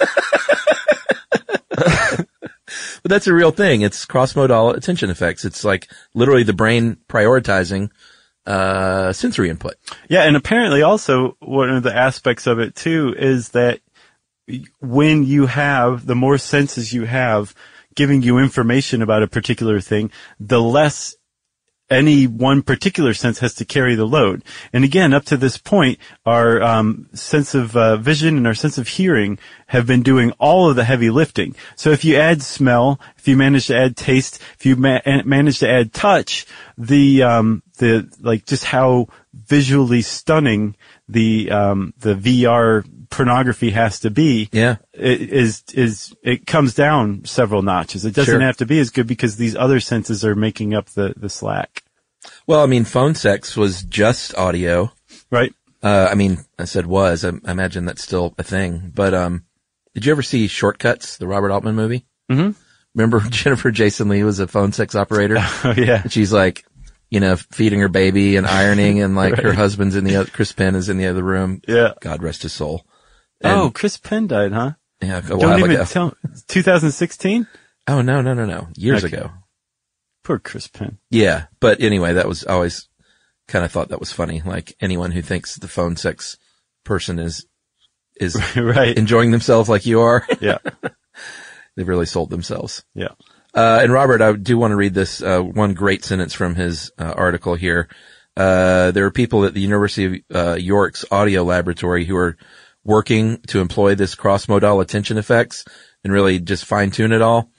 But 3.02 3.10
that's 3.10 3.28
a 3.28 3.34
real 3.34 3.52
thing. 3.52 3.82
It's 3.82 4.06
cross-modal 4.06 4.72
attention 4.72 5.10
effects. 5.10 5.46
It's 5.46 5.64
like 5.64 5.90
literally 6.14 6.44
the 6.44 6.54
brain 6.54 6.98
prioritizing, 7.08 7.90
uh, 8.46 9.14
sensory 9.14 9.50
input. 9.50 9.76
Yeah, 10.10 10.24
and 10.24 10.36
apparently 10.36 10.82
also 10.82 11.38
one 11.40 11.70
of 11.70 11.84
the 11.84 11.96
aspects 11.96 12.46
of 12.48 12.60
it 12.60 12.76
too 12.76 13.16
is 13.18 13.50
that 13.50 13.80
when 14.80 15.24
you 15.24 15.46
have, 15.48 16.06
the 16.06 16.16
more 16.16 16.38
senses 16.38 16.94
you 16.94 17.06
have 17.06 17.54
giving 17.96 18.22
you 18.22 18.38
information 18.38 19.02
about 19.02 19.24
a 19.24 19.28
particular 19.28 19.82
thing, 19.82 20.12
the 20.40 20.62
less 20.62 21.16
any 21.90 22.28
one 22.28 22.62
particular 22.62 23.14
sense 23.14 23.40
has 23.40 23.56
to 23.56 23.66
carry 23.66 23.96
the 23.96 24.06
load. 24.06 24.44
And 24.72 24.84
again, 24.84 25.14
up 25.14 25.26
to 25.26 25.38
this 25.38 25.58
point, 25.58 25.98
our 26.26 26.62
um, 26.62 27.10
sense 27.14 27.56
of 27.56 27.76
uh, 27.76 27.98
vision 27.98 28.38
and 28.38 28.46
our 28.46 28.54
sense 28.54 28.78
of 28.78 28.88
hearing 28.88 29.40
have 29.68 29.88
been 29.88 30.04
doing 30.04 30.32
all 30.34 30.70
of 30.70 30.76
the 30.76 30.84
heavy 30.84 31.10
lifting. 31.10 31.56
So 31.76 31.90
if 31.90 32.06
you 32.06 32.16
add 32.16 32.42
smell, 32.42 33.00
if 33.18 33.28
you 33.28 33.36
manage 33.36 33.68
to 33.68 33.78
add 33.78 33.98
taste, 33.98 34.42
if 34.60 34.66
you 34.66 34.76
ma- 34.76 35.02
manage 35.26 35.60
to 35.60 35.70
add 35.70 35.94
touch, 35.94 36.46
the 36.78 37.24
um, 37.24 37.64
the 37.80 38.10
like 38.22 38.46
just 38.46 38.66
how 38.66 39.08
visually 39.34 40.02
stunning 40.02 40.76
the 41.08 41.50
um, 41.52 41.94
the 41.98 42.14
VR 42.14 42.86
pornography 43.10 43.72
has 43.72 44.00
to 44.02 44.10
be 44.12 44.50
Yeah. 44.52 44.78
it 44.94 45.22
is 45.22 45.64
is 45.74 46.14
it 46.24 46.46
comes 46.46 46.74
down 46.74 47.26
several 47.26 47.62
notches. 47.62 48.06
It 48.06 48.14
doesn't 48.16 48.34
Sure. 48.34 48.42
have 48.42 48.58
to 48.58 48.66
be 48.66 48.80
as 48.80 48.90
good 48.92 49.08
because 49.08 49.36
these 49.38 49.56
other 49.56 49.80
senses 49.80 50.24
are 50.24 50.36
making 50.36 50.74
up 50.74 50.90
the 50.90 51.14
the 51.18 51.30
slack, 51.30 51.84
Well, 52.48 52.62
I 52.62 52.66
mean, 52.68 52.86
phone 52.86 53.16
sex 53.16 53.56
was 53.58 53.84
just 53.84 54.36
audio. 54.38 54.92
right? 55.32 55.54
Uh, 55.82 56.08
I 56.12 56.16
mean, 56.16 56.40
I 56.60 56.66
said 56.66 56.86
was. 56.86 57.24
I, 57.24 57.30
I 57.46 57.52
imagine 57.52 57.86
that's 57.86 58.04
still 58.04 58.34
a 58.38 58.44
thing. 58.44 58.92
But 58.94 59.14
um, 59.14 59.46
did 59.94 60.06
you 60.06 60.12
ever 60.12 60.22
see 60.22 60.48
Short 60.48 60.78
Cuts, 60.78 61.18
the 61.18 61.26
Robert 61.28 61.52
Altman 61.52 61.76
movie? 61.76 62.06
Mm-hmm. 62.30 62.52
Remember 62.96 63.20
Jennifer 63.30 63.72
Jason 63.72 64.10
Lee 64.10 64.24
was 64.24 64.40
a 64.40 64.48
phone 64.48 64.72
sex 64.74 64.94
operator? 64.96 65.38
Oh 65.64 65.74
yeah, 65.76 66.02
And 66.04 66.12
she's 66.12 66.34
like, 66.34 66.66
you 67.10 67.20
know, 67.22 67.38
feeding 67.38 67.80
her 67.80 67.88
baby 67.88 68.36
and 68.36 68.46
ironing, 68.46 69.02
and 69.02 69.16
like 69.16 69.38
her 69.42 69.54
husband's 69.54 69.96
in 69.96 70.04
the 70.04 70.18
other. 70.18 70.30
Chris 70.30 70.52
Penn 70.52 70.76
is 70.76 70.90
in 70.90 70.98
the 70.98 71.08
other 71.08 71.24
room. 71.24 71.62
yeah. 71.68 71.94
God 72.02 72.22
rest 72.22 72.44
his 72.44 72.52
soul. 72.54 72.86
And- 73.42 73.54
oh, 73.60 73.72
Chris 73.72 73.98
Penn 73.98 74.28
died, 74.28 74.52
huh? 74.52 74.74
yeah, 75.02 75.20
a 75.20 75.22
Don't 75.22 75.40
while 75.40 75.60
even 75.60 75.72
ago. 75.72 75.86
tell. 75.86 76.14
2016. 76.48 77.48
oh 77.88 78.02
no, 78.02 78.22
no, 78.22 78.34
no, 78.34 78.46
no, 78.46 78.68
years 78.76 79.04
Okay. 79.04 79.16
ago. 79.18 79.32
Poor 80.24 80.40
Chris 80.40 80.68
Penn. 80.68 80.98
Yeah, 81.10 81.46
but 81.60 81.82
anyway, 81.82 82.14
that 82.14 82.28
was 82.28 82.44
always 82.44 82.88
kind 83.48 83.64
of 83.66 83.72
thought 83.72 83.90
that 83.90 84.00
was 84.00 84.12
funny. 84.12 84.42
Like 84.46 84.76
anyone 84.82 85.12
who 85.12 85.22
thinks 85.22 85.56
the 85.56 85.68
phone 85.68 85.96
sex 85.96 86.38
person 86.84 87.18
is 87.20 87.46
is 88.20 88.36
right. 88.58 88.96
enjoying 88.98 89.32
themselves 89.32 89.70
like 89.70 89.86
you 89.86 90.02
are, 90.02 90.28
yeah. 90.42 90.58
they've 91.76 91.88
really 91.88 92.06
sold 92.06 92.30
themselves. 92.30 92.84
Yeah. 92.94 93.14
Uh, 93.56 93.80
and 93.82 93.92
Robert, 93.94 94.22
I 94.22 94.34
do 94.34 94.58
want 94.58 94.72
to 94.72 94.76
read 94.76 94.94
this 94.94 95.24
uh, 95.24 95.40
one 95.42 95.74
great 95.74 96.04
sentence 96.04 96.34
from 96.34 96.56
his 96.56 96.92
uh, 97.00 97.14
article 97.16 97.56
here. 97.56 97.88
Uh, 98.38 98.92
there 98.92 99.06
are 99.06 99.12
people 99.12 99.46
at 99.46 99.54
the 99.54 99.62
University 99.62 100.24
of 100.30 100.36
uh, 100.36 100.54
York's 100.56 101.04
audio 101.10 101.44
laboratory 101.44 102.06
who 102.06 102.16
are 102.16 102.38
working 102.84 103.40
to 103.48 103.60
employ 103.60 103.96
this 103.96 104.16
cross-modal 104.16 104.80
attention 104.82 105.18
effects 105.18 105.66
and 106.04 106.14
really 106.14 106.40
just 106.40 106.66
fine-tune 106.66 107.12
it 107.12 107.22
all. 107.22 107.52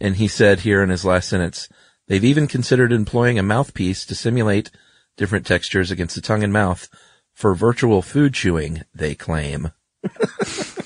And 0.00 0.16
he 0.16 0.28
said 0.28 0.60
here 0.60 0.82
in 0.82 0.90
his 0.90 1.04
last 1.04 1.28
sentence, 1.28 1.68
they've 2.08 2.24
even 2.24 2.46
considered 2.48 2.92
employing 2.92 3.38
a 3.38 3.42
mouthpiece 3.42 4.04
to 4.06 4.14
simulate 4.14 4.70
different 5.16 5.46
textures 5.46 5.90
against 5.90 6.16
the 6.16 6.20
tongue 6.20 6.42
and 6.42 6.52
mouth, 6.52 6.88
for 7.32 7.54
virtual 7.54 8.02
food 8.02 8.34
chewing, 8.34 8.82
they 8.94 9.14
claim. 9.14 9.70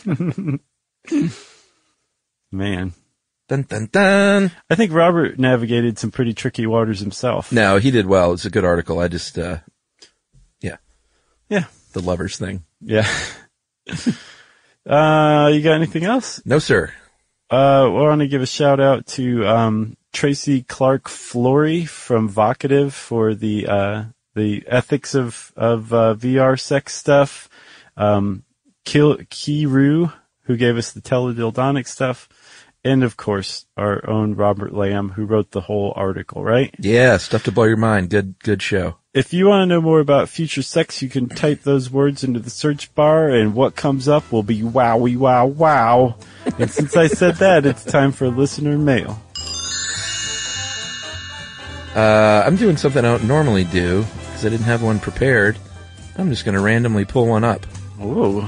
Man. 2.53 2.93
Dun 3.49 3.63
dun 3.63 3.89
dun. 3.91 4.51
I 4.69 4.75
think 4.75 4.93
Robert 4.93 5.39
navigated 5.39 5.99
some 5.99 6.11
pretty 6.11 6.35
tricky 6.35 6.67
waters 6.67 7.01
himself. 7.01 7.51
No, 7.51 7.79
he 7.79 7.91
did 7.91 8.05
well. 8.07 8.33
It's 8.35 8.45
a 8.45 8.51
good 8.51 8.65
article. 8.65 8.99
I 8.99 9.09
just, 9.09 9.39
uh, 9.39 9.59
yeah, 10.61 10.77
Yeah. 11.49 11.65
the 11.95 12.01
lovers 12.03 12.37
thing. 12.37 12.65
Yeah. 12.83 13.09
uh, 14.87 15.51
you 15.53 15.63
got 15.63 15.75
anything 15.75 16.05
else? 16.05 16.43
No, 16.45 16.59
sir. 16.59 16.93
Uh, 17.51 17.85
I 17.85 17.89
want 17.89 18.21
to 18.21 18.29
give 18.29 18.43
a 18.43 18.47
shout 18.47 18.81
out 18.81 19.07
to, 19.09 19.47
um, 19.47 19.97
Tracy 20.13 20.63
Clark 20.63 21.09
Flory 21.09 21.85
from 21.85 22.31
Vocativ 22.31 22.93
for 22.93 23.35
the, 23.35 23.67
uh, 23.67 24.05
the 24.35 24.65
ethics 24.67 25.15
of, 25.15 25.53
of, 25.57 25.93
uh, 25.93 26.15
VR 26.15 26.59
sex 26.59 26.95
stuff. 26.95 27.49
Um, 27.97 28.45
Kil- 28.85 29.19
Kiiroo, 29.19 30.13
who 30.43 30.57
gave 30.57 30.77
us 30.77 30.93
the 30.93 31.01
teledildonic 31.01 31.87
stuff. 31.87 32.29
And 32.85 33.03
of 33.03 33.17
course, 33.17 33.67
our 33.77 34.09
own 34.09 34.35
Robert 34.35 34.73
Lamb, 34.73 35.11
who 35.11 35.25
wrote 35.25 35.51
the 35.51 35.61
whole 35.61 35.93
article, 35.97 36.45
right? 36.45 36.75
Yeah, 36.79 37.17
stuff 37.17 37.45
to 37.45 37.53
blow 37.53 37.65
your 37.65 37.77
mind. 37.77 38.09
Good, 38.11 38.39
good 38.39 38.63
show. 38.63 38.98
If 39.15 39.33
you 39.33 39.47
want 39.49 39.63
to 39.63 39.67
know 39.67 39.81
more 39.81 40.01
about 40.01 40.29
future 40.29 40.61
sex, 40.63 41.01
you 41.01 41.09
can 41.09 41.31
type 41.31 41.63
those 41.63 41.91
words 41.91 42.25
into 42.25 42.41
the 42.41 42.51
search 42.51 42.95
bar 42.95 43.31
and 43.31 43.55
what 43.55 43.75
comes 43.75 44.07
up 44.07 44.31
will 44.31 44.43
be 44.43 44.61
wowie 44.61 45.17
wow 45.17 45.47
wow. 45.47 46.17
And 46.59 46.71
since 46.71 46.95
I 46.95 47.07
said 47.07 47.37
that, 47.37 47.65
it's 47.65 47.85
time 47.85 48.13
for 48.13 48.29
listener 48.29 48.77
mail. 48.77 49.19
Uh, 51.97 52.43
I'm 52.47 52.57
doing 52.57 52.77
something 52.77 53.03
I 53.03 53.09
don't 53.09 53.25
normally 53.25 53.65
do 53.65 54.03
because 54.03 54.45
I 54.45 54.51
didn't 54.51 54.67
have 54.67 54.83
one 54.83 54.99
prepared. 55.01 55.57
I'm 56.19 56.29
just 56.29 56.45
going 56.45 56.55
to 56.55 56.61
randomly 56.61 57.07
pull 57.07 57.27
one 57.29 57.45
up. 57.45 57.65
Whoa. 57.97 58.47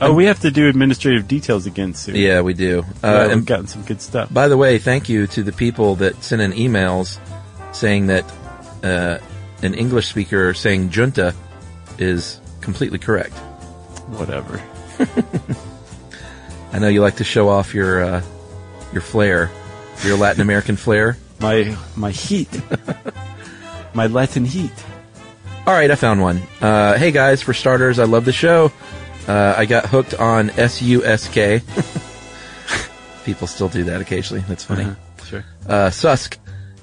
Oh, 0.00 0.14
we 0.14 0.24
have 0.24 0.40
to 0.40 0.50
do 0.50 0.68
administrative 0.68 1.28
details 1.28 1.64
again 1.66 1.94
soon. 1.94 2.16
Yeah, 2.16 2.40
we 2.40 2.54
do. 2.54 2.84
Yeah, 3.04 3.08
Uh, 3.08 3.22
we've 3.28 3.32
and 3.38 3.46
gotten 3.46 3.66
some 3.68 3.82
good 3.82 4.00
stuff. 4.00 4.32
by 4.34 4.48
the 4.48 4.56
way, 4.56 4.78
thank 4.78 5.08
you 5.08 5.28
to 5.28 5.44
the 5.44 5.52
people 5.52 5.94
that 5.96 6.22
sent 6.24 6.42
in 6.42 6.52
emails 6.52 7.18
saying 7.72 8.08
that 8.08 8.24
uh, 8.82 9.18
an 9.62 9.74
English 9.74 10.08
speaker 10.08 10.54
saying 10.54 10.90
junta 10.90 11.34
is 11.98 12.40
completely 12.60 12.98
correct. 12.98 13.34
Whatever. 14.08 14.62
I 16.72 16.78
know 16.78 16.88
you 16.88 17.00
like 17.00 17.16
to 17.16 17.24
show 17.24 17.48
off 17.48 17.74
your 17.74 18.02
uh, 18.02 18.22
your 18.92 19.02
flair, 19.02 19.50
your 20.04 20.16
Latin 20.16 20.40
American 20.42 20.76
flair. 20.84 21.16
My 21.40 21.76
my 21.96 22.10
heat. 22.10 22.48
my 23.94 24.06
Latin 24.06 24.44
heat. 24.44 24.72
All 25.66 25.74
right, 25.74 25.90
I 25.90 25.94
found 25.96 26.22
one. 26.22 26.42
Uh, 26.60 26.96
hey 26.96 27.10
guys, 27.10 27.42
for 27.42 27.52
starters, 27.52 27.98
I 27.98 28.04
love 28.04 28.24
the 28.24 28.32
show. 28.32 28.72
Uh, 29.26 29.54
I 29.56 29.66
got 29.66 29.86
hooked 29.86 30.14
on 30.14 30.48
SUSK. 30.50 31.62
People 33.24 33.46
still 33.46 33.68
do 33.68 33.84
that 33.84 34.00
occasionally. 34.00 34.42
That's 34.48 34.64
funny. 34.64 34.86
Sure. 35.24 35.44
Uh, 35.66 35.90
Susk, 35.90 36.38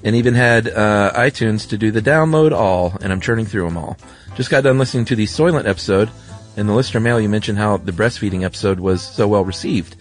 and 0.06 0.14
even 0.14 0.34
had 0.34 0.68
uh, 0.68 1.12
iTunes 1.16 1.68
to 1.68 1.76
do 1.76 1.90
the 1.90 2.00
download 2.00 2.52
all, 2.52 2.96
and 3.02 3.12
I'm 3.12 3.20
churning 3.20 3.44
through 3.44 3.64
them 3.64 3.76
all. 3.76 3.98
Just 4.36 4.50
got 4.50 4.62
done 4.62 4.78
listening 4.78 5.04
to 5.06 5.16
the 5.16 5.24
Soylent 5.26 5.66
episode. 5.66 6.10
In 6.56 6.68
the 6.68 6.72
listener 6.74 7.00
mail, 7.00 7.20
you 7.20 7.28
mentioned 7.28 7.58
how 7.58 7.76
the 7.78 7.90
breastfeeding 7.90 8.44
episode 8.44 8.78
was 8.78 9.02
so 9.02 9.26
well 9.26 9.44
received. 9.44 9.96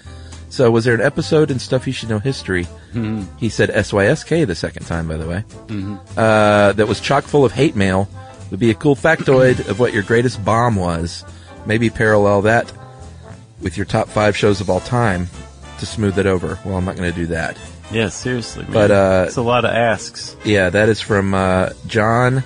So, 0.49 0.69
was 0.69 0.85
there 0.85 0.93
an 0.93 1.01
episode 1.01 1.49
in 1.49 1.57
Stuff 1.57 1.87
You 1.87 1.91
Should 1.91 2.09
Know 2.09 2.19
History? 2.19 2.67
He 3.39 3.49
said 3.49 3.71
SYSK 3.71 4.45
the 4.45 4.53
second 4.53 4.85
time, 4.85 5.07
by 5.07 5.17
the 5.17 5.27
way. 5.27 5.43
Uh, 6.15 6.71
that 6.73 6.87
was 6.87 6.99
chock 7.01 7.23
full 7.23 7.43
of 7.43 7.51
hate 7.51 7.75
mail. 7.75 8.07
Would 8.51 8.59
be 8.59 8.69
a 8.69 8.75
cool 8.75 8.95
factoid 8.95 9.67
of 9.67 9.79
what 9.79 9.91
your 9.91 10.03
greatest 10.03 10.45
bomb 10.45 10.75
was. 10.75 11.25
Maybe 11.65 11.89
parallel 11.89 12.43
that 12.43 12.71
with 13.59 13.75
your 13.75 13.87
top 13.87 14.07
five 14.07 14.37
shows 14.37 14.61
of 14.61 14.69
all 14.69 14.81
time 14.81 15.29
to 15.79 15.85
smooth 15.87 16.19
it 16.19 16.27
over. 16.27 16.59
Well, 16.63 16.77
I'm 16.77 16.85
not 16.85 16.95
going 16.95 17.11
to 17.11 17.17
do 17.17 17.25
that. 17.27 17.57
Yeah, 17.91 18.09
seriously, 18.09 18.63
man. 18.63 18.73
But, 18.73 18.91
uh, 18.91 19.23
it's 19.27 19.37
a 19.37 19.41
lot 19.41 19.65
of 19.65 19.71
asks. 19.71 20.35
Yeah, 20.43 20.69
that 20.69 20.89
is 20.89 21.01
from 21.01 21.33
uh, 21.33 21.69
John 21.87 22.43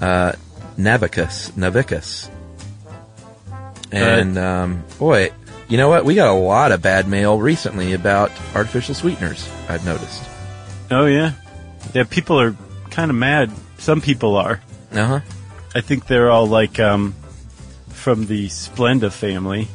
uh, 0.00 0.32
Navicus. 0.76 1.52
Navicus. 1.52 2.28
And 3.92 4.36
um, 4.36 4.82
boy, 4.98 5.30
you 5.68 5.76
know 5.76 5.88
what? 5.88 6.04
We 6.04 6.16
got 6.16 6.28
a 6.28 6.38
lot 6.38 6.72
of 6.72 6.82
bad 6.82 7.06
mail 7.06 7.38
recently 7.38 7.92
about 7.92 8.32
artificial 8.54 8.94
sweeteners. 8.94 9.48
I've 9.68 9.84
noticed. 9.84 10.22
Oh 10.90 11.06
yeah, 11.06 11.32
yeah. 11.94 12.02
People 12.04 12.40
are 12.40 12.56
kind 12.90 13.10
of 13.10 13.16
mad. 13.16 13.52
Some 13.78 14.00
people 14.00 14.36
are. 14.36 14.60
Uh 14.92 15.06
huh. 15.06 15.20
I 15.74 15.80
think 15.80 16.06
they're 16.06 16.30
all 16.30 16.46
like 16.46 16.80
um, 16.80 17.14
from 17.88 18.26
the 18.26 18.48
Splenda 18.48 19.12
family. 19.12 19.68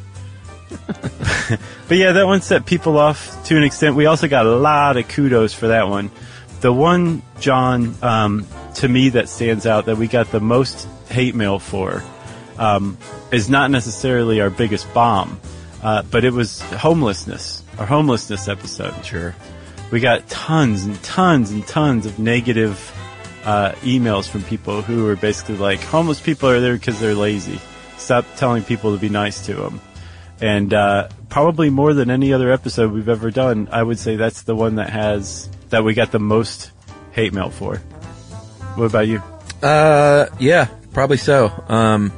but 1.88 1.98
yeah, 1.98 2.14
that 2.14 2.26
one 2.26 2.42
set 2.42 2.66
people 2.66 2.98
off 2.98 3.44
to 3.46 3.58
an 3.58 3.64
extent. 3.64 3.96
We 3.96 4.06
also 4.06 4.28
got 4.28 4.46
a 4.46 4.56
lot 4.56 4.98
of 4.98 5.08
kudos 5.08 5.54
for 5.54 5.70
that 5.70 5.88
one. 5.88 6.12
The 6.62 6.74
one, 6.74 7.22
John, 7.40 7.96
um, 8.02 8.48
to 8.76 8.88
me 8.88 9.10
that 9.10 9.30
stands 9.30 9.66
out 9.66 9.86
that 9.86 9.98
we 9.98 10.08
got 10.08 10.32
the 10.32 10.40
most 10.40 10.88
hate 11.10 11.36
mail 11.36 11.60
for 11.60 12.04
um, 12.58 12.98
is 13.32 13.50
not 13.50 13.72
necessarily 13.72 14.42
our 14.42 14.50
biggest 14.50 14.94
bomb, 14.94 15.40
uh, 15.82 16.04
but 16.04 16.26
it 16.26 16.34
was 16.34 16.62
homelessness, 16.62 17.64
our 17.78 17.86
homelessness 17.86 18.48
episode. 18.48 19.06
Sure. 19.06 19.36
We 19.92 20.02
got 20.02 20.28
tons 20.30 20.84
and 20.84 21.02
tons 21.02 21.50
and 21.52 21.66
tons 21.66 22.06
of 22.06 22.20
negative 22.20 22.94
uh, 23.46 23.72
emails 23.82 24.30
from 24.30 24.44
people 24.44 24.82
who 24.82 25.06
were 25.06 25.16
basically 25.16 25.58
like, 25.58 25.80
homeless 25.80 26.20
people 26.20 26.50
are 26.50 26.60
there 26.60 26.74
because 26.74 27.00
they're 27.00 27.16
lazy. 27.16 27.60
Stop 27.98 28.26
telling 28.36 28.64
people 28.64 28.94
to 28.94 29.00
be 29.00 29.10
nice 29.10 29.46
to 29.48 29.56
them. 29.56 29.82
And 30.42 30.74
uh, 30.74 31.10
probably 31.30 31.70
more 31.70 31.94
than 31.94 32.10
any 32.10 32.34
other 32.34 32.52
episode 32.52 32.92
we've 32.92 33.10
ever 33.10 33.32
done, 33.32 33.70
I 33.72 33.84
would 33.84 34.00
say 34.00 34.16
that's 34.16 34.44
the 34.44 34.56
one 34.56 34.76
that 34.76 34.90
has 34.90 35.50
that 35.70 35.84
we 35.84 35.94
got 35.94 36.12
the 36.12 36.20
most 36.20 36.72
hate 37.12 37.34
mail 37.34 37.50
for. 37.50 37.78
What 38.76 38.86
about 38.86 39.08
you? 39.08 39.22
Uh, 39.62 40.28
yeah, 40.40 40.70
probably 40.94 41.18
so. 41.18 41.52
Um, 41.68 42.14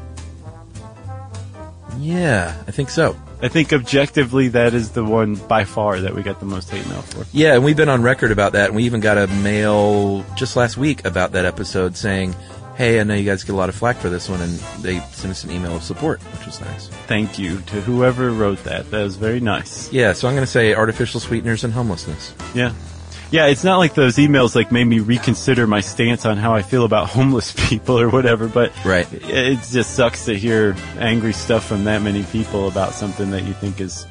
yeah, 1.97 2.55
I 2.67 2.71
think 2.71 2.89
so. 2.89 3.17
I 3.41 3.47
think 3.47 3.73
objectively 3.73 4.49
that 4.49 4.75
is 4.75 4.91
the 4.91 5.03
one 5.03 5.35
by 5.35 5.63
far 5.63 5.99
that 5.99 6.13
we 6.13 6.21
got 6.21 6.39
the 6.39 6.45
most 6.45 6.69
hate 6.69 6.87
mail 6.87 7.01
for. 7.01 7.25
Yeah, 7.33 7.55
and 7.55 7.63
we've 7.63 7.75
been 7.75 7.89
on 7.89 8.03
record 8.03 8.31
about 8.31 8.51
that, 8.53 8.67
and 8.67 8.75
we 8.75 8.83
even 8.83 8.99
got 8.99 9.17
a 9.17 9.25
mail 9.27 10.23
just 10.35 10.55
last 10.55 10.77
week 10.77 11.05
about 11.05 11.31
that 11.31 11.45
episode 11.45 11.97
saying, 11.97 12.35
"Hey, 12.81 12.99
I 12.99 13.03
know 13.03 13.13
you 13.13 13.23
guys 13.25 13.43
get 13.43 13.53
a 13.53 13.55
lot 13.55 13.69
of 13.69 13.75
flack 13.75 13.97
for 13.97 14.09
this 14.09 14.27
one," 14.27 14.41
and 14.41 14.51
they 14.81 14.99
sent 15.11 15.29
us 15.31 15.43
an 15.43 15.51
email 15.51 15.75
of 15.75 15.83
support, 15.83 16.19
which 16.35 16.45
was 16.47 16.59
nice. 16.61 16.87
Thank 17.07 17.37
you 17.37 17.59
to 17.67 17.79
whoever 17.81 18.31
wrote 18.31 18.63
that. 18.63 18.89
That 18.89 19.03
was 19.03 19.17
very 19.17 19.39
nice. 19.39 19.91
Yeah, 19.91 20.13
so 20.13 20.27
I'm 20.27 20.33
going 20.33 20.45
to 20.45 20.51
say 20.51 20.73
artificial 20.73 21.19
sweeteners 21.19 21.63
and 21.63 21.71
homelessness. 21.73 22.33
Yeah. 22.55 22.73
Yeah, 23.29 23.45
it's 23.45 23.63
not 23.63 23.77
like 23.77 23.93
those 23.93 24.17
emails 24.17 24.55
like 24.55 24.71
made 24.73 24.83
me 24.83 24.99
reconsider 24.99 25.65
my 25.67 25.79
stance 25.81 26.25
on 26.25 26.35
how 26.37 26.53
I 26.53 26.63
feel 26.63 26.83
about 26.83 27.07
homeless 27.07 27.53
people 27.69 27.97
or 27.99 28.09
whatever, 28.09 28.47
but 28.47 28.73
Right. 28.83 29.07
it 29.13 29.59
just 29.71 29.93
sucks 29.95 30.25
to 30.25 30.37
hear 30.37 30.75
angry 30.99 31.31
stuff 31.33 31.65
from 31.65 31.83
that 31.85 32.01
many 32.01 32.23
people 32.23 32.67
about 32.67 32.93
something 32.93 33.31
that 33.31 33.43
you 33.43 33.53
think 33.53 33.79
is 33.79 34.05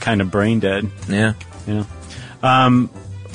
kind 0.00 0.20
of 0.20 0.30
brain 0.30 0.60
dead. 0.60 0.88
Yeah. 1.08 1.32
Yeah. 1.66 1.84
Um, 2.42 2.90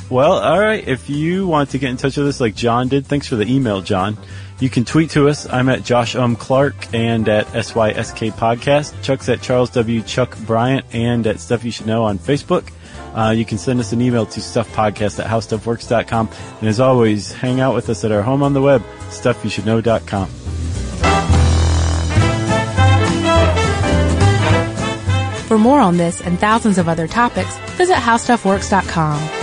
well, 0.09 0.33
all 0.33 0.59
right. 0.59 0.87
If 0.87 1.09
you 1.09 1.47
want 1.47 1.71
to 1.71 1.79
get 1.79 1.89
in 1.89 1.97
touch 1.97 2.15
with 2.15 2.27
us 2.27 2.39
like 2.39 2.55
John 2.55 2.87
did, 2.87 3.05
thanks 3.05 3.27
for 3.27 3.35
the 3.35 3.45
email, 3.51 3.81
John. 3.81 4.17
You 4.59 4.69
can 4.69 4.85
tweet 4.85 5.11
to 5.11 5.27
us. 5.29 5.47
I'm 5.49 5.67
at 5.69 5.83
Josh 5.83 6.15
Um 6.15 6.35
Clark 6.35 6.93
and 6.93 7.27
at 7.27 7.47
SYSK 7.47 8.31
Podcast. 8.33 8.93
Chuck's 9.01 9.27
at 9.29 9.41
Charles 9.41 9.69
W. 9.71 10.01
Chuck 10.01 10.37
Bryant 10.39 10.85
and 10.93 11.27
at 11.27 11.39
Stuff 11.39 11.63
You 11.65 11.71
Should 11.71 11.87
Know 11.87 12.03
on 12.03 12.17
Facebook. 12.19 12.69
Uh, 13.13 13.31
you 13.31 13.45
can 13.45 13.57
send 13.57 13.79
us 13.79 13.91
an 13.91 14.01
email 14.01 14.25
to 14.25 14.39
stuffpodcast 14.39 15.19
at 15.19 15.29
howstuffworks.com. 15.29 16.29
And 16.59 16.69
as 16.69 16.79
always, 16.79 17.31
hang 17.31 17.59
out 17.59 17.75
with 17.75 17.89
us 17.89 18.03
at 18.03 18.11
our 18.11 18.21
home 18.23 18.41
on 18.41 18.53
the 18.53 18.61
web, 18.61 18.83
stuffyoushouldknow.com. 19.09 20.29
For 25.47 25.59
more 25.59 25.79
on 25.79 25.97
this 25.97 26.21
and 26.21 26.39
thousands 26.39 26.79
of 26.79 26.89
other 26.89 27.07
topics, 27.07 27.55
visit 27.77 27.95
howstuffworks.com. 27.97 29.42